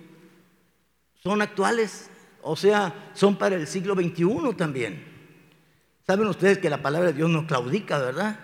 son 1.23 1.43
actuales, 1.43 2.11
o 2.43 2.57
sea, 2.57 3.11
son 3.15 3.37
para 3.37 3.57
el 3.57 3.67
siglo 3.67 3.95
XXI 3.95 4.55
también. 4.57 5.05
Saben 6.07 6.26
ustedes 6.29 6.59
que 6.59 6.71
la 6.71 6.83
palabra 6.83 7.09
de 7.09 7.17
Dios 7.17 7.29
no 7.29 7.47
claudica, 7.47 7.99
¿verdad? 7.99 8.41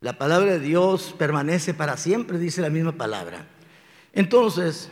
La 0.00 0.18
palabra 0.18 0.52
de 0.52 0.60
Dios 0.60 1.14
permanece 1.18 1.74
para 1.74 1.96
siempre, 1.96 2.38
dice 2.38 2.60
la 2.60 2.70
misma 2.70 2.92
palabra. 2.92 3.46
Entonces, 4.12 4.90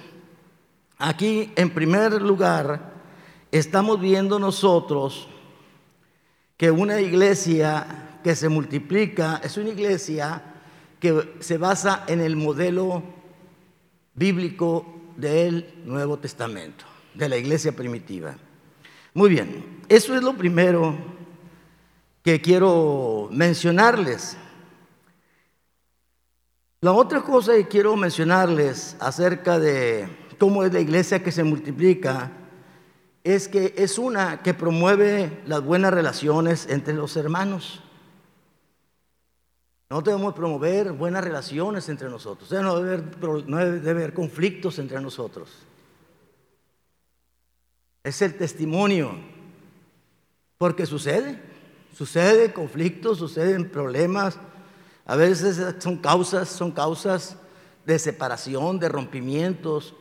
aquí 0.98 1.52
en 1.56 1.70
primer 1.70 2.22
lugar, 2.22 2.89
estamos 3.52 4.00
viendo 4.00 4.38
nosotros 4.38 5.28
que 6.56 6.70
una 6.70 7.00
iglesia 7.00 8.18
que 8.22 8.36
se 8.36 8.48
multiplica 8.48 9.40
es 9.42 9.56
una 9.56 9.70
iglesia 9.70 10.42
que 10.98 11.34
se 11.40 11.56
basa 11.56 12.04
en 12.06 12.20
el 12.20 12.36
modelo 12.36 13.02
bíblico 14.14 14.84
del 15.16 15.74
Nuevo 15.84 16.18
Testamento, 16.18 16.84
de 17.14 17.28
la 17.28 17.36
iglesia 17.38 17.72
primitiva. 17.72 18.36
Muy 19.14 19.30
bien, 19.30 19.80
eso 19.88 20.14
es 20.14 20.22
lo 20.22 20.36
primero 20.36 20.94
que 22.22 22.40
quiero 22.40 23.28
mencionarles. 23.32 24.36
La 26.82 26.92
otra 26.92 27.22
cosa 27.22 27.54
que 27.54 27.66
quiero 27.66 27.96
mencionarles 27.96 28.96
acerca 29.00 29.58
de 29.58 30.08
cómo 30.38 30.62
es 30.64 30.72
la 30.72 30.80
iglesia 30.80 31.22
que 31.22 31.32
se 31.32 31.42
multiplica 31.42 32.30
es 33.22 33.48
que 33.48 33.74
es 33.76 33.98
una 33.98 34.42
que 34.42 34.54
promueve 34.54 35.42
las 35.46 35.62
buenas 35.62 35.92
relaciones 35.92 36.66
entre 36.68 36.94
los 36.94 37.16
hermanos. 37.16 37.82
No 39.90 40.00
debemos 40.00 40.34
promover 40.34 40.92
buenas 40.92 41.24
relaciones 41.24 41.88
entre 41.88 42.08
nosotros. 42.08 42.50
no 42.52 42.80
debe, 42.80 42.94
haber, 42.94 43.48
no 43.48 43.58
haber 43.58 44.14
conflictos 44.14 44.78
entre 44.78 45.00
nosotros. 45.00 45.50
Es 48.04 48.22
el 48.22 48.36
testimonio. 48.36 49.12
Porque 50.58 50.86
sucede. 50.86 51.42
Sucede 51.96 52.52
conflictos, 52.52 53.18
suceden 53.18 53.68
problemas. 53.68 54.38
A 55.06 55.16
veces 55.16 55.60
son 55.80 55.96
causas, 55.96 56.48
son 56.48 56.70
causas 56.70 57.36
de 57.84 57.98
separación, 57.98 58.78
de 58.78 58.88
rompimientos 58.88 59.94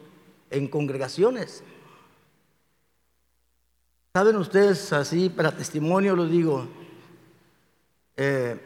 en 0.52 0.68
congregaciones. 0.68 1.64
Saben 4.20 4.36
ustedes, 4.36 4.92
así 4.92 5.30
para 5.30 5.50
testimonio 5.50 6.14
lo 6.14 6.28
digo, 6.28 6.68
eh, 8.18 8.60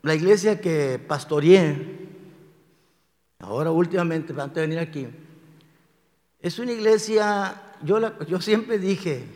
la 0.00 0.14
iglesia 0.14 0.58
que 0.58 0.98
pastoreé, 0.98 2.08
ahora 3.40 3.70
últimamente, 3.72 4.32
antes 4.32 4.54
de 4.54 4.60
venir 4.62 4.78
aquí, 4.78 5.06
es 6.40 6.58
una 6.58 6.72
iglesia, 6.72 7.74
yo, 7.82 8.18
yo 8.24 8.40
siempre 8.40 8.78
dije, 8.78 9.26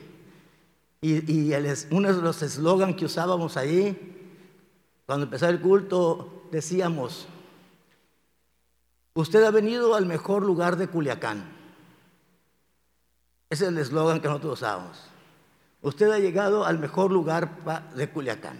y, 1.02 1.52
uno 1.90 2.10
de 2.10 2.22
los 2.22 2.40
eslogans 2.40 2.96
que 2.96 3.04
usábamos 3.04 3.58
ahí, 3.58 4.32
cuando 5.04 5.24
empezó 5.24 5.46
el 5.46 5.60
culto, 5.60 6.44
decíamos, 6.50 7.28
usted 9.12 9.44
ha 9.44 9.50
venido 9.50 9.94
al 9.94 10.06
mejor 10.06 10.42
lugar 10.42 10.76
de 10.76 10.88
Culiacán. 10.88 11.44
Ese 13.50 13.64
es 13.64 13.68
el 13.68 13.76
eslogan 13.76 14.22
que 14.22 14.28
nosotros 14.28 14.54
usábamos. 14.54 15.09
Usted 15.82 16.10
ha 16.10 16.18
llegado 16.18 16.64
al 16.64 16.78
mejor 16.78 17.10
lugar 17.10 17.50
de 17.94 18.10
Culiacán. 18.10 18.58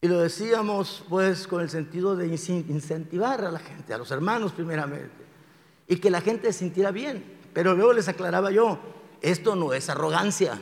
Y 0.00 0.08
lo 0.08 0.20
decíamos 0.20 1.04
pues 1.08 1.48
con 1.48 1.62
el 1.62 1.70
sentido 1.70 2.14
de 2.14 2.28
incentivar 2.28 3.44
a 3.44 3.50
la 3.50 3.58
gente, 3.58 3.92
a 3.92 3.98
los 3.98 4.10
hermanos 4.10 4.52
primeramente, 4.52 5.24
y 5.88 5.96
que 5.96 6.10
la 6.10 6.20
gente 6.20 6.52
se 6.52 6.60
sintiera 6.60 6.90
bien. 6.90 7.24
Pero 7.52 7.74
luego 7.74 7.92
les 7.92 8.08
aclaraba 8.08 8.50
yo, 8.50 8.78
esto 9.20 9.56
no 9.56 9.72
es 9.72 9.88
arrogancia. 9.88 10.60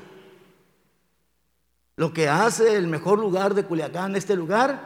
Lo 1.97 2.13
que 2.13 2.29
hace 2.29 2.77
el 2.77 2.87
mejor 2.87 3.19
lugar 3.19 3.55
de 3.55 3.65
Culiacán, 3.65 4.17
este 4.17 4.37
lugar, 4.37 4.81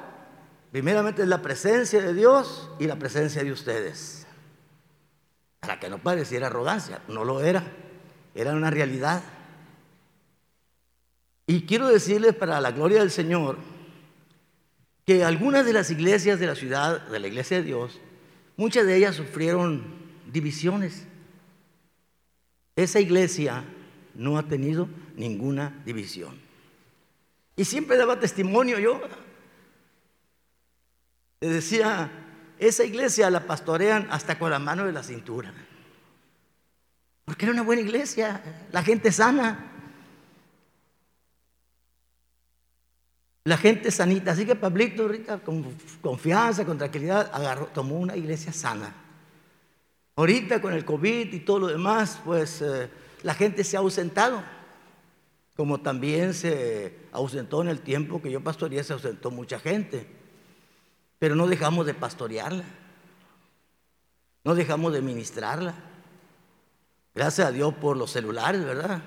primeramente 0.73 1.23
es 1.23 1.29
la 1.29 1.41
presencia 1.41 2.01
de 2.03 2.13
Dios 2.13 2.71
y 2.79 2.87
la 2.87 2.97
presencia 2.97 3.45
de 3.45 3.53
ustedes. 3.53 4.27
Para 5.61 5.79
que 5.79 5.89
no 5.89 5.99
pareciera 5.99 6.49
arrogancia, 6.49 7.03
no 7.09 7.25
lo 7.25 7.41
era, 7.41 7.63
era 8.35 8.53
una 8.53 8.71
realidad. 8.71 9.23
Y 11.49 11.63
quiero 11.63 11.89
decirles 11.89 12.35
para 12.35 12.61
la 12.61 12.73
gloria 12.73 12.99
del 12.99 13.11
Señor 13.11 13.57
que 15.07 15.25
algunas 15.25 15.65
de 15.65 15.73
las 15.73 15.91
iglesias 15.91 16.39
de 16.39 16.47
la 16.47 16.55
ciudad, 16.55 17.09
de 17.09 17.19
la 17.19 17.27
iglesia 17.27 17.57
de 17.57 17.63
Dios, 17.63 17.99
muchas 18.59 18.85
de 18.85 18.95
ellas 18.95 19.17
sufrieron 19.17 19.83
divisiones. 20.31 21.07
Esa 22.77 23.01
iglesia 23.01 23.65
no 24.15 24.37
ha 24.37 24.43
tenido 24.43 24.91
ninguna 25.17 25.83
división. 25.87 26.39
Y 27.57 27.65
siempre 27.65 27.97
daba 27.97 28.21
testimonio 28.21 28.79
yo. 28.79 29.01
Le 31.41 31.49
decía, 31.49 32.11
esa 32.59 32.85
iglesia 32.85 33.31
la 33.31 33.47
pastorean 33.47 34.07
hasta 34.11 34.39
con 34.39 34.51
la 34.51 34.59
mano 34.59 34.85
de 34.85 34.93
la 34.93 35.03
cintura. 35.03 35.55
Porque 37.25 37.47
era 37.47 37.55
una 37.55 37.63
buena 37.63 37.81
iglesia, 37.81 38.69
la 38.71 38.83
gente 38.83 39.11
sana. 39.11 39.77
La 43.49 43.57
gente 43.57 43.91
sanita. 43.91 44.33
Así 44.33 44.45
que 44.45 44.55
Pablito 44.55 45.05
ahorita 45.05 45.39
con 45.39 45.65
confianza, 46.03 46.67
con 46.67 46.77
tranquilidad, 46.77 47.31
agarró, 47.33 47.65
tomó 47.69 47.99
una 47.99 48.15
iglesia 48.15 48.53
sana. 48.53 48.95
Ahorita 50.17 50.61
con 50.61 50.75
el 50.75 50.85
COVID 50.85 51.33
y 51.33 51.41
todo 51.41 51.61
lo 51.61 51.67
demás, 51.69 52.21
pues 52.23 52.61
eh, 52.61 52.91
la 53.23 53.33
gente 53.33 53.65
se 53.65 53.79
ha 53.79 53.81
ausentado. 53.81 54.43
Como 55.57 55.81
también 55.81 56.35
se 56.35 56.99
ausentó 57.11 57.63
en 57.63 57.69
el 57.69 57.81
tiempo 57.81 58.21
que 58.21 58.31
yo 58.31 58.43
pastoreé, 58.43 58.85
se 58.85 58.93
ausentó 58.93 59.31
mucha 59.31 59.59
gente. 59.59 60.07
Pero 61.19 61.35
no 61.35 61.47
dejamos 61.47 61.87
de 61.87 61.95
pastorearla. 61.95 62.65
No 64.45 64.55
dejamos 64.57 64.93
de 64.93 65.01
ministrarla. 65.01 65.75
Gracias 67.15 67.49
a 67.49 67.51
Dios 67.51 67.73
por 67.73 67.97
los 67.97 68.11
celulares, 68.11 68.63
¿verdad? 68.63 69.01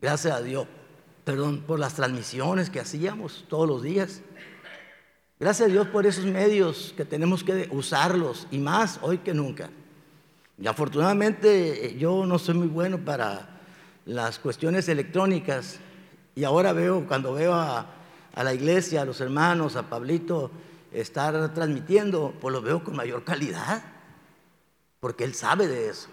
Gracias 0.00 0.32
a 0.32 0.40
Dios 0.40 0.68
perdón, 1.28 1.62
por 1.66 1.78
las 1.78 1.92
transmisiones 1.92 2.70
que 2.70 2.80
hacíamos 2.80 3.44
todos 3.50 3.68
los 3.68 3.82
días. 3.82 4.22
Gracias 5.38 5.68
a 5.68 5.70
Dios 5.70 5.86
por 5.88 6.06
esos 6.06 6.24
medios 6.24 6.94
que 6.96 7.04
tenemos 7.04 7.44
que 7.44 7.68
usarlos 7.70 8.46
y 8.50 8.56
más 8.56 8.98
hoy 9.02 9.18
que 9.18 9.34
nunca. 9.34 9.68
Y 10.56 10.66
afortunadamente 10.66 11.84
eh, 11.84 11.98
yo 11.98 12.24
no 12.24 12.38
soy 12.38 12.54
muy 12.54 12.68
bueno 12.68 12.96
para 12.96 13.60
las 14.06 14.38
cuestiones 14.38 14.88
electrónicas 14.88 15.80
y 16.34 16.44
ahora 16.44 16.72
veo, 16.72 17.06
cuando 17.06 17.34
veo 17.34 17.52
a, 17.52 17.84
a 18.34 18.42
la 18.42 18.54
iglesia, 18.54 19.02
a 19.02 19.04
los 19.04 19.20
hermanos, 19.20 19.76
a 19.76 19.82
Pablito 19.82 20.50
estar 20.94 21.52
transmitiendo, 21.52 22.32
pues 22.40 22.54
lo 22.54 22.62
veo 22.62 22.82
con 22.82 22.96
mayor 22.96 23.22
calidad, 23.22 23.82
porque 24.98 25.24
él 25.24 25.34
sabe 25.34 25.68
de 25.68 25.90
eso. 25.90 26.08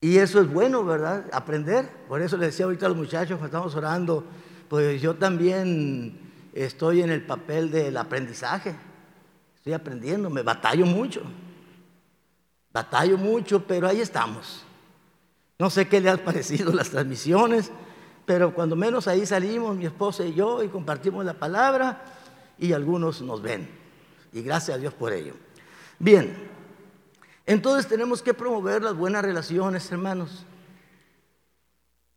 Y 0.00 0.16
eso 0.16 0.40
es 0.40 0.50
bueno, 0.50 0.84
¿verdad? 0.84 1.26
Aprender. 1.32 1.88
Por 2.08 2.22
eso 2.22 2.36
le 2.36 2.46
decía 2.46 2.64
ahorita 2.64 2.86
a 2.86 2.88
los 2.88 2.98
muchachos 2.98 3.38
cuando 3.38 3.46
estamos 3.46 3.74
orando, 3.74 4.24
pues 4.68 5.02
yo 5.02 5.14
también 5.14 6.18
estoy 6.54 7.02
en 7.02 7.10
el 7.10 7.22
papel 7.22 7.70
del 7.70 7.96
aprendizaje. 7.96 8.74
Estoy 9.56 9.74
aprendiendo, 9.74 10.30
me 10.30 10.42
batallo 10.42 10.86
mucho. 10.86 11.22
Batallo 12.72 13.18
mucho, 13.18 13.66
pero 13.66 13.88
ahí 13.88 14.00
estamos. 14.00 14.64
No 15.58 15.68
sé 15.68 15.86
qué 15.86 16.00
le 16.00 16.08
han 16.08 16.20
parecido 16.20 16.72
las 16.74 16.88
transmisiones, 16.88 17.70
pero 18.24 18.54
cuando 18.54 18.76
menos 18.76 19.06
ahí 19.06 19.26
salimos, 19.26 19.76
mi 19.76 19.84
esposa 19.84 20.24
y 20.24 20.32
yo, 20.32 20.62
y 20.62 20.68
compartimos 20.68 21.24
la 21.24 21.34
palabra, 21.34 22.02
y 22.58 22.72
algunos 22.72 23.20
nos 23.20 23.42
ven. 23.42 23.68
Y 24.32 24.40
gracias 24.42 24.76
a 24.76 24.80
Dios 24.80 24.94
por 24.94 25.12
ello. 25.12 25.34
Bien, 25.98 26.34
entonces 27.46 27.88
tenemos 27.88 28.22
que 28.22 28.34
promover 28.34 28.82
las 28.82 28.94
buenas 28.94 29.24
relaciones, 29.24 29.90
hermanos. 29.90 30.44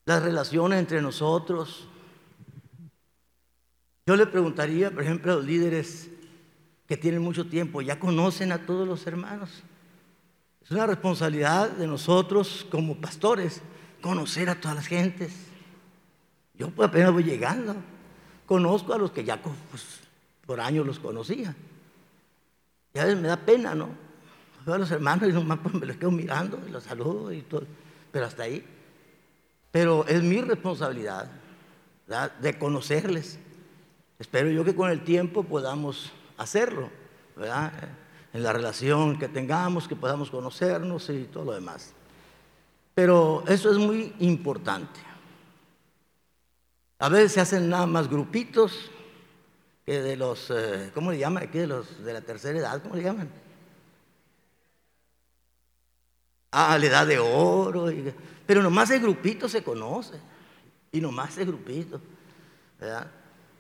Las 0.05 0.21
relaciones 0.21 0.79
entre 0.79 1.01
nosotros. 1.01 1.87
Yo 4.05 4.15
le 4.15 4.27
preguntaría, 4.27 4.91
por 4.91 5.03
ejemplo, 5.03 5.31
a 5.31 5.35
los 5.35 5.45
líderes 5.45 6.09
que 6.87 6.97
tienen 6.97 7.21
mucho 7.21 7.47
tiempo, 7.47 7.81
¿ya 7.81 7.99
conocen 7.99 8.51
a 8.51 8.65
todos 8.65 8.87
los 8.87 9.07
hermanos? 9.07 9.63
Es 10.61 10.71
una 10.71 10.85
responsabilidad 10.85 11.69
de 11.71 11.87
nosotros 11.87 12.65
como 12.69 12.95
pastores 12.95 13.61
conocer 14.01 14.49
a 14.49 14.55
todas 14.55 14.75
las 14.75 14.87
gentes. 14.87 15.33
Yo 16.53 16.69
pues 16.69 16.89
apenas 16.89 17.11
voy 17.11 17.23
llegando. 17.23 17.75
Conozco 18.45 18.93
a 18.93 18.97
los 18.97 19.11
que 19.11 19.23
ya 19.23 19.41
pues, 19.41 20.01
por 20.45 20.59
años 20.59 20.85
los 20.85 20.99
conocía. 20.99 21.55
Y 22.93 22.99
a 22.99 23.05
veces 23.05 23.19
me 23.19 23.27
da 23.27 23.37
pena, 23.37 23.73
¿no? 23.73 24.02
Veo 24.65 24.75
a 24.75 24.77
los 24.77 24.91
hermanos 24.91 25.29
y 25.29 25.33
nomás 25.33 25.59
pues, 25.61 25.73
me 25.73 25.85
los 25.85 25.97
quedo 25.97 26.11
mirando 26.11 26.59
y 26.67 26.71
los 26.71 26.83
saludo 26.83 27.31
y 27.33 27.41
todo, 27.41 27.63
pero 28.11 28.25
hasta 28.25 28.43
ahí. 28.43 28.65
Pero 29.71 30.05
es 30.07 30.21
mi 30.23 30.39
responsabilidad 30.41 31.29
de 32.39 32.57
conocerles. 32.57 33.39
Espero 34.19 34.49
yo 34.49 34.63
que 34.63 34.75
con 34.75 34.89
el 34.89 35.03
tiempo 35.03 35.43
podamos 35.43 36.11
hacerlo, 36.37 36.89
¿verdad? 37.35 37.73
En 38.31 38.43
la 38.43 38.53
relación 38.53 39.17
que 39.17 39.27
tengamos, 39.27 39.87
que 39.87 39.95
podamos 39.95 40.29
conocernos 40.29 41.09
y 41.09 41.23
todo 41.23 41.45
lo 41.45 41.53
demás. 41.53 41.93
Pero 42.93 43.43
eso 43.47 43.71
es 43.71 43.77
muy 43.77 44.13
importante. 44.19 44.99
A 46.99 47.09
veces 47.09 47.33
se 47.33 47.41
hacen 47.41 47.69
nada 47.69 47.85
más 47.85 48.07
grupitos 48.07 48.91
que 49.85 50.01
de 50.01 50.15
los, 50.15 50.49
eh, 50.51 50.91
¿cómo 50.93 51.11
le 51.11 51.17
llaman 51.17 51.43
aquí? 51.43 51.57
De 51.57 51.67
los 51.67 52.03
de 52.03 52.13
la 52.13 52.21
tercera 52.21 52.57
edad, 52.57 52.81
¿cómo 52.81 52.95
le 52.95 53.03
llaman? 53.03 53.42
Ah, 56.55 56.77
la 56.77 56.85
edad 56.85 57.07
de 57.07 57.17
oro. 57.17 57.91
pero 58.45 58.61
nomás 58.61 58.91
el 58.91 59.01
grupito 59.01 59.49
se 59.49 59.63
conoce. 59.63 60.19
Y 60.91 61.01
nomás 61.01 61.35
el 61.39 61.47
grupito. 61.47 61.99
¿verdad? 62.79 63.07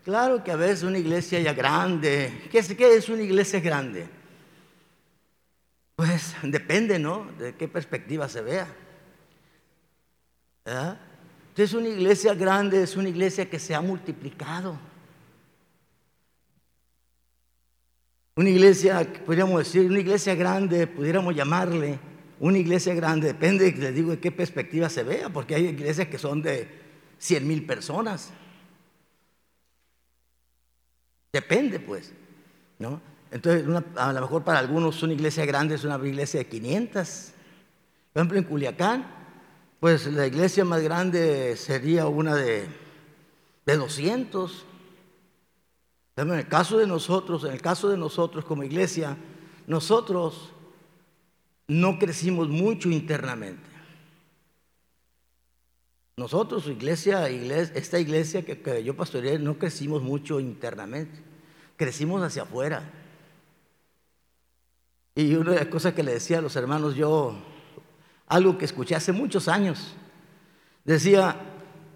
Claro 0.05 0.43
que 0.43 0.51
a 0.51 0.55
veces 0.55 0.83
una 0.83 0.99
iglesia 0.99 1.39
ya 1.39 1.53
grande. 1.53 2.47
¿Qué 2.51 2.59
es, 2.59 2.73
qué 2.75 2.95
es 2.95 3.09
una 3.09 3.23
iglesia 3.23 3.59
grande? 3.59 4.07
Pues 5.95 6.35
depende, 6.43 6.99
¿no? 6.99 7.25
De 7.39 7.55
qué 7.55 7.67
perspectiva 7.67 8.29
se 8.29 8.41
vea. 8.41 8.67
Entonces 10.65 11.73
una 11.73 11.87
iglesia 11.87 12.35
grande 12.35 12.83
es 12.83 12.95
una 12.95 13.09
iglesia 13.09 13.49
que 13.49 13.57
se 13.57 13.73
ha 13.73 13.81
multiplicado. 13.81 14.77
Una 18.35 18.49
iglesia, 18.49 19.07
podríamos 19.25 19.59
decir, 19.59 19.89
una 19.89 19.99
iglesia 19.99 20.35
grande, 20.35 20.87
pudiéramos 20.87 21.35
llamarle, 21.35 21.99
una 22.43 22.57
iglesia 22.57 22.93
grande, 22.93 23.27
depende, 23.27 23.71
les 23.71 23.95
digo, 23.95 24.11
de 24.11 24.19
qué 24.19 24.29
perspectiva 24.29 24.89
se 24.89 25.03
vea, 25.03 25.29
porque 25.29 25.55
hay 25.55 25.67
iglesias 25.67 26.09
que 26.09 26.19
son 26.19 26.41
de 26.41 26.67
100 27.17 27.47
mil 27.47 27.65
personas. 27.65 28.33
Depende, 31.31 31.79
pues, 31.79 32.11
¿no? 32.79 32.99
Entonces, 33.31 33.65
a 33.95 34.11
lo 34.11 34.19
mejor 34.19 34.43
para 34.43 34.59
algunos 34.59 35.01
una 35.03 35.13
iglesia 35.13 35.45
grande 35.45 35.75
es 35.75 35.85
una 35.85 35.95
iglesia 36.05 36.41
de 36.41 36.47
500. 36.47 37.31
Por 38.11 38.19
ejemplo, 38.19 38.37
en 38.37 38.43
Culiacán, 38.43 39.07
pues 39.79 40.07
la 40.07 40.27
iglesia 40.27 40.65
más 40.65 40.81
grande 40.81 41.55
sería 41.55 42.07
una 42.07 42.35
de, 42.35 42.67
de 43.65 43.77
200. 43.77 44.65
En 46.17 46.29
el 46.29 46.47
caso 46.49 46.77
de 46.77 46.87
nosotros, 46.87 47.45
en 47.45 47.53
el 47.53 47.61
caso 47.61 47.87
de 47.87 47.95
nosotros 47.95 48.43
como 48.43 48.63
iglesia, 48.63 49.15
nosotros 49.65 50.51
no 51.67 51.99
crecimos 51.99 52.49
mucho 52.49 52.89
internamente. 52.89 53.73
Nosotros, 56.15 56.67
iglesia, 56.67 57.27
esta 57.27 57.99
iglesia 57.99 58.45
que, 58.45 58.83
yo 58.83 58.95
pastoreé, 58.95 59.39
no 59.39 59.57
crecimos 59.57 60.03
mucho 60.03 60.39
internamente, 60.39 61.19
crecimos 61.75 62.21
hacia 62.21 62.43
afuera. 62.43 62.91
Y 65.15 65.33
una 65.35 65.51
de 65.51 65.57
las 65.57 65.67
cosas 65.67 65.93
que 65.93 66.03
le 66.03 66.13
decía 66.13 66.37
a 66.37 66.41
los 66.41 66.55
hermanos, 66.55 66.95
yo, 66.95 67.35
algo 68.27 68.57
que 68.57 68.65
escuché 68.65 68.95
hace 68.95 69.11
muchos 69.11 69.47
años, 69.47 69.95
decía, 70.85 71.35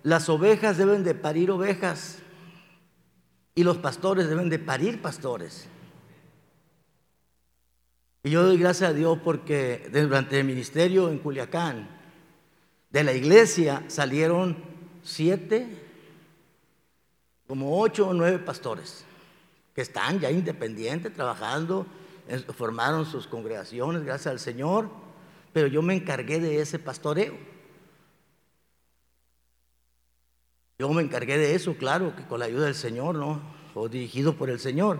las 0.02 0.30
ovejas 0.30 0.78
deben 0.78 1.04
de 1.04 1.14
parir 1.14 1.52
ovejas 1.52 2.20
y 3.54 3.64
los 3.64 3.78
pastores 3.78 4.30
deben 4.30 4.50
de 4.50 4.58
parir 4.58 5.02
pastores. 5.02 5.68
Y 8.28 8.32
yo 8.32 8.44
doy 8.44 8.58
gracias 8.58 8.90
a 8.90 8.94
Dios 8.94 9.20
porque 9.24 9.90
durante 9.90 10.38
el 10.38 10.44
ministerio 10.46 11.10
en 11.10 11.20
Culiacán, 11.20 11.88
de 12.90 13.02
la 13.06 13.14
iglesia 13.14 13.86
salieron 13.88 14.58
siete, 15.02 15.66
como 17.48 17.80
ocho 17.80 18.10
o 18.10 18.14
nueve 18.14 18.40
pastores 18.40 19.06
que 19.74 19.80
están 19.80 20.20
ya 20.20 20.30
independientes, 20.30 21.14
trabajando, 21.14 21.88
formaron 22.54 23.06
sus 23.06 23.28
congregaciones, 23.28 24.04
gracias 24.04 24.28
al 24.28 24.40
Señor, 24.40 24.90
pero 25.54 25.68
yo 25.68 25.82
me 25.82 25.96
encargué 25.96 26.42
de 26.42 26.60
ese 26.60 26.80
pastoreo. 26.80 27.38
Yo 30.78 30.90
me 30.90 31.02
encargué 31.02 31.38
de 31.38 31.56
eso, 31.56 31.78
claro, 31.78 32.14
que 32.14 32.26
con 32.26 32.42
la 32.42 32.48
ayuda 32.48 32.66
del 32.66 32.76
Señor, 32.76 33.16
¿no? 33.16 33.40
O 33.74 33.88
dirigido 33.88 34.36
por 34.36 34.50
el 34.50 34.60
Señor. 34.60 35.00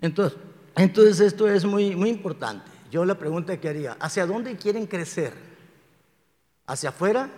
Entonces, 0.00 0.38
entonces 0.76 1.20
esto 1.20 1.48
es 1.48 1.64
muy, 1.64 1.96
muy 1.96 2.10
importante. 2.10 2.70
Yo 2.90 3.04
la 3.04 3.18
pregunta 3.18 3.58
que 3.58 3.68
haría, 3.68 3.96
¿hacia 3.98 4.26
dónde 4.26 4.56
quieren 4.56 4.86
crecer? 4.86 5.32
¿Hacia 6.66 6.90
afuera 6.90 7.30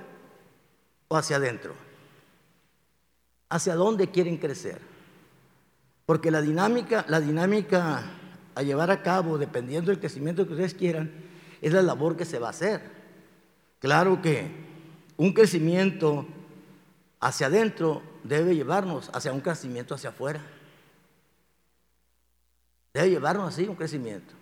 o 1.09 1.17
hacia 1.17 1.37
adentro? 1.37 1.75
¿Hacia 3.49 3.75
dónde 3.75 4.11
quieren 4.11 4.37
crecer? 4.37 4.81
Porque 6.05 6.31
la 6.31 6.43
dinámica, 6.43 7.05
la 7.09 7.21
dinámica 7.21 8.03
a 8.55 8.63
llevar 8.63 8.91
a 8.91 9.03
cabo, 9.03 9.39
dependiendo 9.39 9.91
del 9.91 10.01
crecimiento 10.01 10.47
que 10.47 10.53
ustedes 10.53 10.75
quieran, 10.75 11.13
es 11.61 11.73
la 11.73 11.83
labor 11.83 12.17
que 12.17 12.25
se 12.25 12.39
va 12.39 12.49
a 12.49 12.51
hacer. 12.51 12.83
Claro 13.79 14.21
que 14.21 14.51
un 15.17 15.33
crecimiento 15.33 16.27
hacia 17.21 17.47
adentro 17.47 18.03
debe 18.25 18.55
llevarnos 18.55 19.11
hacia 19.15 19.33
un 19.33 19.41
crecimiento 19.41 19.95
hacia 19.95 20.11
afuera. 20.11 20.41
Debe 22.93 23.11
llevarnos 23.11 23.49
así 23.49 23.67
un 23.67 23.77
crecimiento. 23.77 24.35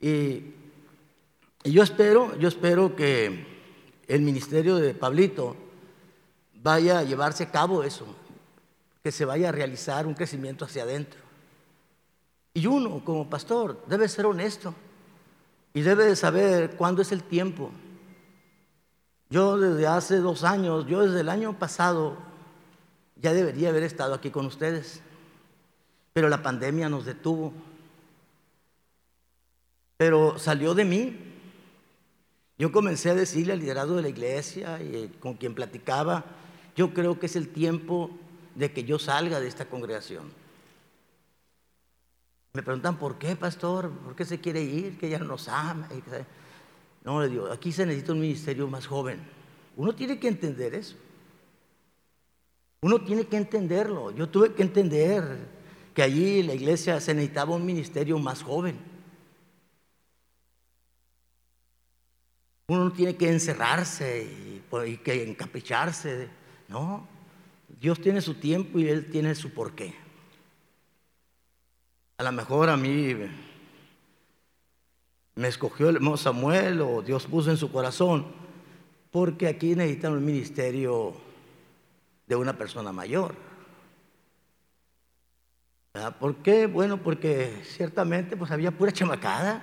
Y, 0.00 0.54
yo 1.64 1.82
espero, 1.82 2.36
yo 2.38 2.48
espero 2.48 2.96
que 2.96 3.46
el 4.08 4.22
ministerio 4.22 4.76
de 4.76 4.94
Pablito 4.94 5.56
vaya 6.54 6.98
a 6.98 7.02
llevarse 7.04 7.44
a 7.44 7.50
cabo 7.52 7.84
eso, 7.84 8.04
que 9.02 9.12
se 9.12 9.24
vaya 9.24 9.50
a 9.50 9.52
realizar 9.52 10.06
un 10.06 10.14
crecimiento 10.14 10.64
hacia 10.64 10.82
adentro. 10.82 11.20
Y 12.52 12.66
uno, 12.66 13.04
como 13.04 13.30
pastor, 13.30 13.80
debe 13.86 14.08
ser 14.08 14.26
honesto 14.26 14.74
y 15.72 15.82
debe 15.82 16.04
de 16.06 16.16
saber 16.16 16.76
cuándo 16.76 17.00
es 17.00 17.12
el 17.12 17.22
tiempo. 17.22 17.70
Yo 19.30 19.56
desde 19.56 19.86
hace 19.86 20.16
dos 20.16 20.44
años, 20.44 20.86
yo 20.86 21.06
desde 21.06 21.20
el 21.20 21.28
año 21.28 21.58
pasado, 21.58 22.18
ya 23.16 23.32
debería 23.32 23.70
haber 23.70 23.84
estado 23.84 24.14
aquí 24.14 24.30
con 24.30 24.46
ustedes, 24.46 25.00
pero 26.12 26.28
la 26.28 26.42
pandemia 26.42 26.88
nos 26.88 27.04
detuvo. 27.04 27.52
Pero 29.96 30.38
salió 30.38 30.74
de 30.74 30.84
mí. 30.84 31.16
Yo 32.58 32.70
comencé 32.70 33.10
a 33.10 33.14
decirle 33.14 33.54
al 33.54 33.60
liderazgo 33.60 33.96
de 33.96 34.02
la 34.02 34.08
iglesia 34.08 34.80
y 34.82 35.08
con 35.20 35.34
quien 35.34 35.54
platicaba, 35.54 36.24
yo 36.76 36.94
creo 36.94 37.18
que 37.18 37.26
es 37.26 37.36
el 37.36 37.48
tiempo 37.48 38.10
de 38.54 38.72
que 38.72 38.84
yo 38.84 38.98
salga 38.98 39.40
de 39.40 39.48
esta 39.48 39.64
congregación. 39.64 40.30
Me 42.52 42.62
preguntan, 42.62 42.98
¿por 42.98 43.18
qué, 43.18 43.34
pastor? 43.34 43.90
¿Por 43.90 44.14
qué 44.14 44.24
se 44.24 44.38
quiere 44.38 44.62
ir? 44.62 44.98
Que 44.98 45.08
ya 45.08 45.18
no 45.18 45.24
nos 45.24 45.48
ama. 45.48 45.88
No, 47.02 47.22
le 47.22 47.28
digo, 47.28 47.50
aquí 47.50 47.72
se 47.72 47.86
necesita 47.86 48.12
un 48.12 48.20
ministerio 48.20 48.68
más 48.68 48.86
joven. 48.86 49.18
Uno 49.76 49.94
tiene 49.94 50.18
que 50.18 50.28
entender 50.28 50.74
eso. 50.74 50.94
Uno 52.82 53.02
tiene 53.02 53.26
que 53.26 53.38
entenderlo. 53.38 54.10
Yo 54.10 54.28
tuve 54.28 54.52
que 54.52 54.62
entender 54.62 55.61
que 55.94 56.02
allí 56.02 56.40
en 56.40 56.46
la 56.48 56.54
iglesia 56.54 57.00
se 57.00 57.14
necesitaba 57.14 57.54
un 57.54 57.66
ministerio 57.66 58.18
más 58.18 58.42
joven. 58.42 58.78
Uno 62.68 62.84
no 62.84 62.92
tiene 62.92 63.16
que 63.16 63.28
encerrarse 63.28 64.22
y, 64.24 64.62
y 64.86 64.96
que 64.98 65.28
encapricharse. 65.28 66.28
No, 66.68 67.06
Dios 67.80 68.00
tiene 68.00 68.20
su 68.20 68.34
tiempo 68.34 68.78
y 68.78 68.88
Él 68.88 69.10
tiene 69.10 69.34
su 69.34 69.50
porqué. 69.50 69.94
A 72.16 72.22
lo 72.22 72.32
mejor 72.32 72.70
a 72.70 72.76
mí 72.76 73.16
me 75.34 75.48
escogió 75.48 75.88
el 75.88 75.96
hermano 75.96 76.16
Samuel 76.16 76.80
o 76.80 77.02
Dios 77.02 77.26
puso 77.26 77.50
en 77.50 77.56
su 77.56 77.72
corazón, 77.72 78.26
porque 79.10 79.48
aquí 79.48 79.74
necesitan 79.74 80.12
un 80.12 80.24
ministerio 80.24 81.14
de 82.26 82.36
una 82.36 82.56
persona 82.56 82.92
mayor. 82.92 83.51
¿Por 86.18 86.36
qué? 86.36 86.66
Bueno, 86.66 86.96
porque 86.96 87.62
ciertamente 87.64 88.34
pues 88.34 88.50
había 88.50 88.70
pura 88.70 88.92
chamacada, 88.92 89.62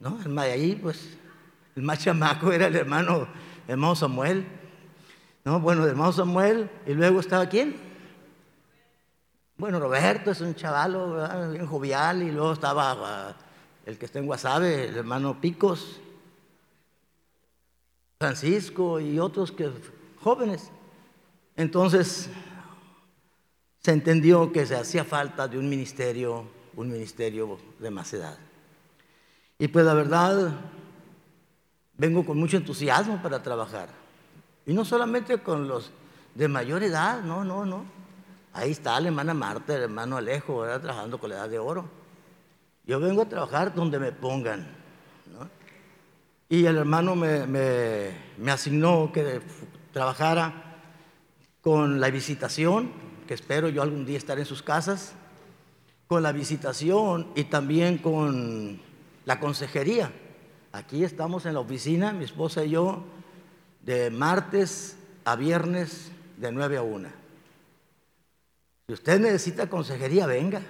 ¿no? 0.00 0.18
El 0.24 0.34
de 0.34 0.40
ahí, 0.40 0.74
pues, 0.74 1.18
el 1.76 1.82
más 1.82 1.98
chamaco 1.98 2.50
era 2.50 2.68
el 2.68 2.76
hermano, 2.76 3.28
el 3.66 3.72
hermano 3.72 3.94
Samuel. 3.94 4.46
No, 5.44 5.60
bueno, 5.60 5.84
el 5.84 5.90
hermano 5.90 6.12
Samuel, 6.12 6.70
y 6.86 6.94
luego 6.94 7.20
estaba 7.20 7.46
quién? 7.50 7.76
Bueno, 9.58 9.78
Roberto 9.78 10.30
es 10.30 10.40
un 10.40 10.54
chavalo 10.54 11.50
bien 11.50 11.66
jovial, 11.66 12.22
y 12.22 12.32
luego 12.32 12.54
estaba 12.54 12.92
ah, 12.92 13.36
el 13.84 13.98
que 13.98 14.06
está 14.06 14.20
en 14.20 14.26
Guasave, 14.26 14.88
el 14.88 14.96
hermano 14.96 15.38
Picos, 15.38 16.00
Francisco 18.18 19.00
y 19.00 19.18
otros 19.18 19.52
que 19.52 19.70
jóvenes. 20.18 20.70
Entonces, 21.56 22.30
se 23.82 23.90
entendió 23.90 24.52
que 24.52 24.64
se 24.64 24.76
hacía 24.76 25.04
falta 25.04 25.48
de 25.48 25.58
un 25.58 25.68
ministerio, 25.68 26.44
un 26.76 26.90
ministerio 26.90 27.58
de 27.80 27.90
más 27.90 28.12
edad. 28.12 28.38
Y 29.58 29.68
pues 29.68 29.84
la 29.84 29.94
verdad, 29.94 30.52
vengo 31.96 32.24
con 32.24 32.38
mucho 32.38 32.56
entusiasmo 32.56 33.20
para 33.20 33.42
trabajar. 33.42 33.88
Y 34.66 34.72
no 34.72 34.84
solamente 34.84 35.38
con 35.38 35.66
los 35.66 35.90
de 36.34 36.46
mayor 36.46 36.84
edad, 36.84 37.22
no, 37.22 37.44
no, 37.44 37.66
no. 37.66 37.84
Ahí 38.52 38.70
está 38.70 39.00
la 39.00 39.08
hermana 39.08 39.34
Marta, 39.34 39.74
el 39.74 39.82
hermano 39.82 40.16
Alejo, 40.16 40.64
trabajando 40.80 41.18
con 41.18 41.30
la 41.30 41.36
edad 41.36 41.48
de 41.48 41.58
oro. 41.58 41.84
Yo 42.86 43.00
vengo 43.00 43.22
a 43.22 43.28
trabajar 43.28 43.74
donde 43.74 43.98
me 43.98 44.12
pongan. 44.12 44.66
Y 46.48 46.66
el 46.66 46.76
hermano 46.76 47.16
me, 47.16 47.46
me 47.46 48.50
asignó 48.50 49.10
que 49.12 49.40
trabajara 49.92 50.78
con 51.62 51.98
la 51.98 52.10
visitación, 52.10 53.01
espero 53.32 53.68
yo 53.68 53.82
algún 53.82 54.04
día 54.06 54.18
estar 54.18 54.38
en 54.38 54.44
sus 54.44 54.62
casas, 54.62 55.12
con 56.06 56.22
la 56.22 56.32
visitación 56.32 57.28
y 57.34 57.44
también 57.44 57.98
con 57.98 58.80
la 59.24 59.40
consejería. 59.40 60.12
Aquí 60.72 61.04
estamos 61.04 61.46
en 61.46 61.54
la 61.54 61.60
oficina, 61.60 62.12
mi 62.12 62.24
esposa 62.24 62.64
y 62.64 62.70
yo, 62.70 63.04
de 63.82 64.10
martes 64.10 64.96
a 65.24 65.36
viernes 65.36 66.10
de 66.36 66.52
9 66.52 66.76
a 66.76 66.82
1. 66.82 67.08
Si 68.86 68.92
usted 68.94 69.20
necesita 69.20 69.70
consejería, 69.70 70.26
venga. 70.26 70.60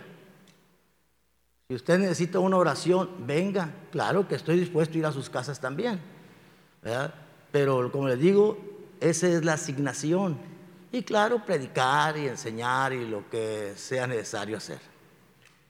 Si 1.69 1.75
usted 1.75 1.99
necesita 1.99 2.39
una 2.39 2.59
oración, 2.59 3.27
venga. 3.27 3.71
Claro 3.91 4.29
que 4.29 4.35
estoy 4.35 4.59
dispuesto 4.59 4.95
a 4.95 4.99
ir 4.99 5.07
a 5.07 5.13
sus 5.13 5.31
casas 5.31 5.61
también. 5.61 6.01
Pero 7.51 7.91
como 7.91 8.09
les 8.09 8.19
digo, 8.19 8.59
esa 9.01 9.29
es 9.29 9.45
la 9.45 9.55
asignación. 9.55 10.52
Y 10.93 11.03
claro, 11.03 11.43
predicar 11.43 12.19
y 12.19 12.29
enseñar 12.29 12.93
y 12.93 13.07
lo 13.07 13.29
que 13.31 13.73
sea 13.77 14.07
necesario 14.07 14.59
hacer. 14.59 14.79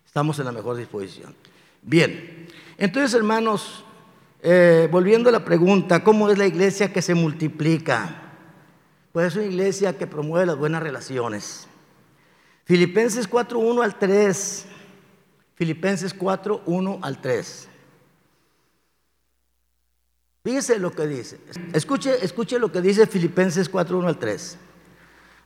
Estamos 0.05 0.37
en 0.41 0.47
la 0.47 0.53
mejor 0.53 0.77
disposición. 0.77 1.33
Bien, 1.81 2.49
entonces 2.77 3.15
hermanos, 3.15 3.85
eh, 4.43 4.89
volviendo 4.91 5.29
a 5.29 5.33
la 5.33 5.45
pregunta, 5.45 6.03
¿cómo 6.03 6.29
es 6.29 6.37
la 6.37 6.47
iglesia 6.47 6.93
que 6.93 7.01
se 7.01 7.15
multiplica? 7.15 8.33
Pues 9.13 9.29
es 9.29 9.37
una 9.37 9.45
iglesia 9.45 9.97
que 9.97 10.09
promueve 10.09 10.47
las 10.47 10.57
buenas 10.57 10.83
relaciones. 10.83 11.69
Filipenses 12.65 13.29
4, 13.29 13.59
1 13.59 13.83
al 13.83 13.99
3. 13.99 14.67
Filipenses 15.55 16.13
4, 16.15 16.63
1 16.67 16.99
al 17.01 17.21
3. 17.21 17.69
Fíjese 20.43 20.79
lo 20.81 20.91
que 20.91 21.07
dice. 21.07 21.39
Escuche, 21.73 22.25
escuche 22.25 22.59
lo 22.59 22.73
que 22.73 22.81
dice 22.81 23.07
Filipenses 23.07 23.69
4, 23.69 23.99
1 23.99 24.09
al 24.09 24.19
3. 24.19 24.59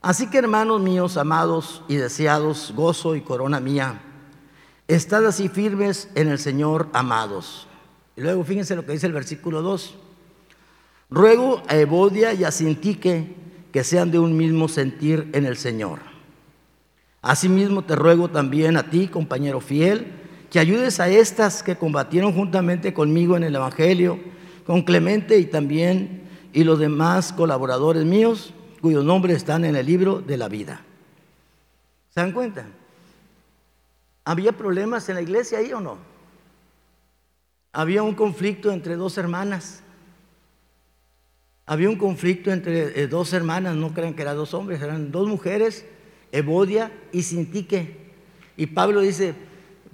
Así 0.07 0.29
que 0.29 0.39
hermanos 0.39 0.81
míos, 0.81 1.17
amados 1.17 1.83
y 1.89 1.97
deseados, 1.97 2.73
gozo 2.77 3.17
y 3.17 3.23
corona 3.23 3.59
mía, 3.59 4.01
estad 4.87 5.27
así 5.27 5.49
firmes 5.49 6.09
en 6.15 6.29
el 6.29 6.39
Señor, 6.39 6.89
amados. 6.93 7.67
Y 8.17 8.21
luego 8.21 8.45
fíjense 8.45 8.77
lo 8.77 8.87
que 8.87 8.93
dice 8.93 9.09
el 9.09 9.13
versículo 9.13 9.63
2. 9.63 9.97
Ruego 11.11 11.61
a 11.67 11.75
Evodia 11.75 12.33
y 12.35 12.45
a 12.45 12.53
Sintique 12.53 13.35
que 13.73 13.83
sean 13.83 14.13
de 14.13 14.21
un 14.21 14.37
mismo 14.37 14.69
sentir 14.69 15.29
en 15.33 15.45
el 15.45 15.57
Señor. 15.57 15.99
Asimismo 17.21 17.83
te 17.83 17.97
ruego 17.97 18.29
también 18.29 18.77
a 18.77 18.89
ti, 18.89 19.09
compañero 19.09 19.61
fiel, 19.61 20.07
que 20.53 20.61
ayudes 20.61 21.01
a 21.01 21.09
estas 21.09 21.65
que 21.65 21.75
combatieron 21.75 22.33
juntamente 22.33 22.95
conmigo 22.95 23.37
en 23.37 23.43
el 23.43 23.57
Evangelio, 23.57 24.21
con 24.69 24.83
Clemente 24.83 25.37
y 25.39 25.47
también 25.47 26.29
y 26.53 26.63
los 26.63 26.79
demás 26.79 27.33
colaboradores 27.33 28.05
míos, 28.05 28.55
cuyos 28.87 29.05
nombres 29.05 29.39
están 29.39 29.65
en 29.65 29.75
el 29.75 29.85
libro 29.85 30.21
de 30.21 30.37
la 30.37 30.49
vida. 30.49 30.81
¿Se 32.15 32.21
dan 32.21 32.31
cuenta? 32.31 32.67
¿Había 34.25 34.53
problemas 34.53 35.09
en 35.09 35.17
la 35.17 35.23
iglesia 35.23 35.59
ahí 35.59 35.73
o 35.73 35.81
no? 35.81 35.99
había 37.73 38.05
un 38.05 38.15
conflicto 38.15 38.71
entre 38.71 38.95
dos 38.95 39.19
hermanas. 39.19 39.83
Había 41.67 41.89
un 41.89 41.97
conflicto 41.97 42.53
entre 42.53 43.03
eh, 43.03 43.09
dos 43.09 43.33
hermanas, 43.33 43.75
no 43.75 43.93
crean 43.93 44.15
que 44.15 44.23
eran 44.23 44.37
dos 44.37 44.55
hombres, 44.55 44.81
eran 44.81 45.11
dos 45.11 45.27
mujeres, 45.27 45.85
Evodia 46.31 46.93
y 47.11 47.23
Sintique. 47.23 48.13
Y 48.57 48.67
Pablo 48.67 49.01
dice, 49.01 49.35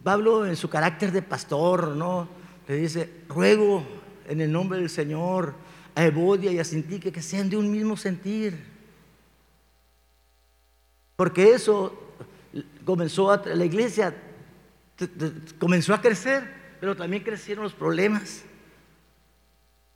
Pablo 0.03 0.45
en 0.45 0.57
su 0.57 0.69
carácter 0.69 1.13
de 1.13 1.23
pastor, 1.23 1.97
¿no? 1.97 2.29
Le 2.69 2.77
dice, 2.77 3.09
ruego 3.27 3.83
en 4.29 4.43
el 4.43 4.53
nombre 4.53 4.81
del 4.81 4.91
Señor 4.91 5.55
a 5.95 6.05
Evodia 6.05 6.53
y 6.53 6.59
a 6.59 6.65
Sintique 6.65 7.11
que 7.11 7.23
sean 7.23 7.49
de 7.49 7.57
un 7.57 7.71
mismo 7.71 7.97
sentir. 7.97 8.72
Porque 11.17 11.53
eso 11.53 11.99
comenzó 12.85 13.31
a, 13.31 13.43
la 13.45 13.65
iglesia 13.65 14.15
comenzó 15.59 15.95
a 15.95 16.01
crecer 16.01 16.63
pero 16.83 16.97
también 16.97 17.23
crecieron 17.23 17.63
los 17.63 17.75
problemas. 17.75 18.43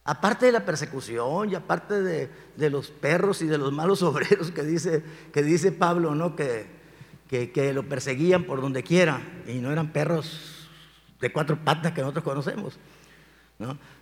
Aparte 0.05 0.47
de 0.47 0.53
la 0.53 0.65
persecución 0.65 1.51
y 1.51 1.57
aparte 1.57 2.01
de, 2.01 2.71
los 2.71 2.93
perros 2.93 3.43
y 3.43 3.49
de 3.49 3.59
los 3.59 3.73
malos 3.73 4.03
obreros 4.05 4.53
que 4.53 4.63
dice, 4.63 5.03
que 5.33 5.43
dice 5.43 5.73
Pablo, 5.73 6.15
¿no? 6.15 6.37
Que, 6.37 6.69
que, 7.29 7.73
lo 7.73 7.89
perseguían 7.89 8.45
por 8.45 8.61
donde 8.61 8.85
quiera 8.85 9.21
y 9.49 9.55
no 9.55 9.73
eran 9.73 9.93
perros 9.93 10.69
de 11.21 11.33
cuatro 11.33 11.59
patas 11.59 11.91
que 11.91 12.03
nosotros 12.03 12.23
conocemos. 12.23 12.79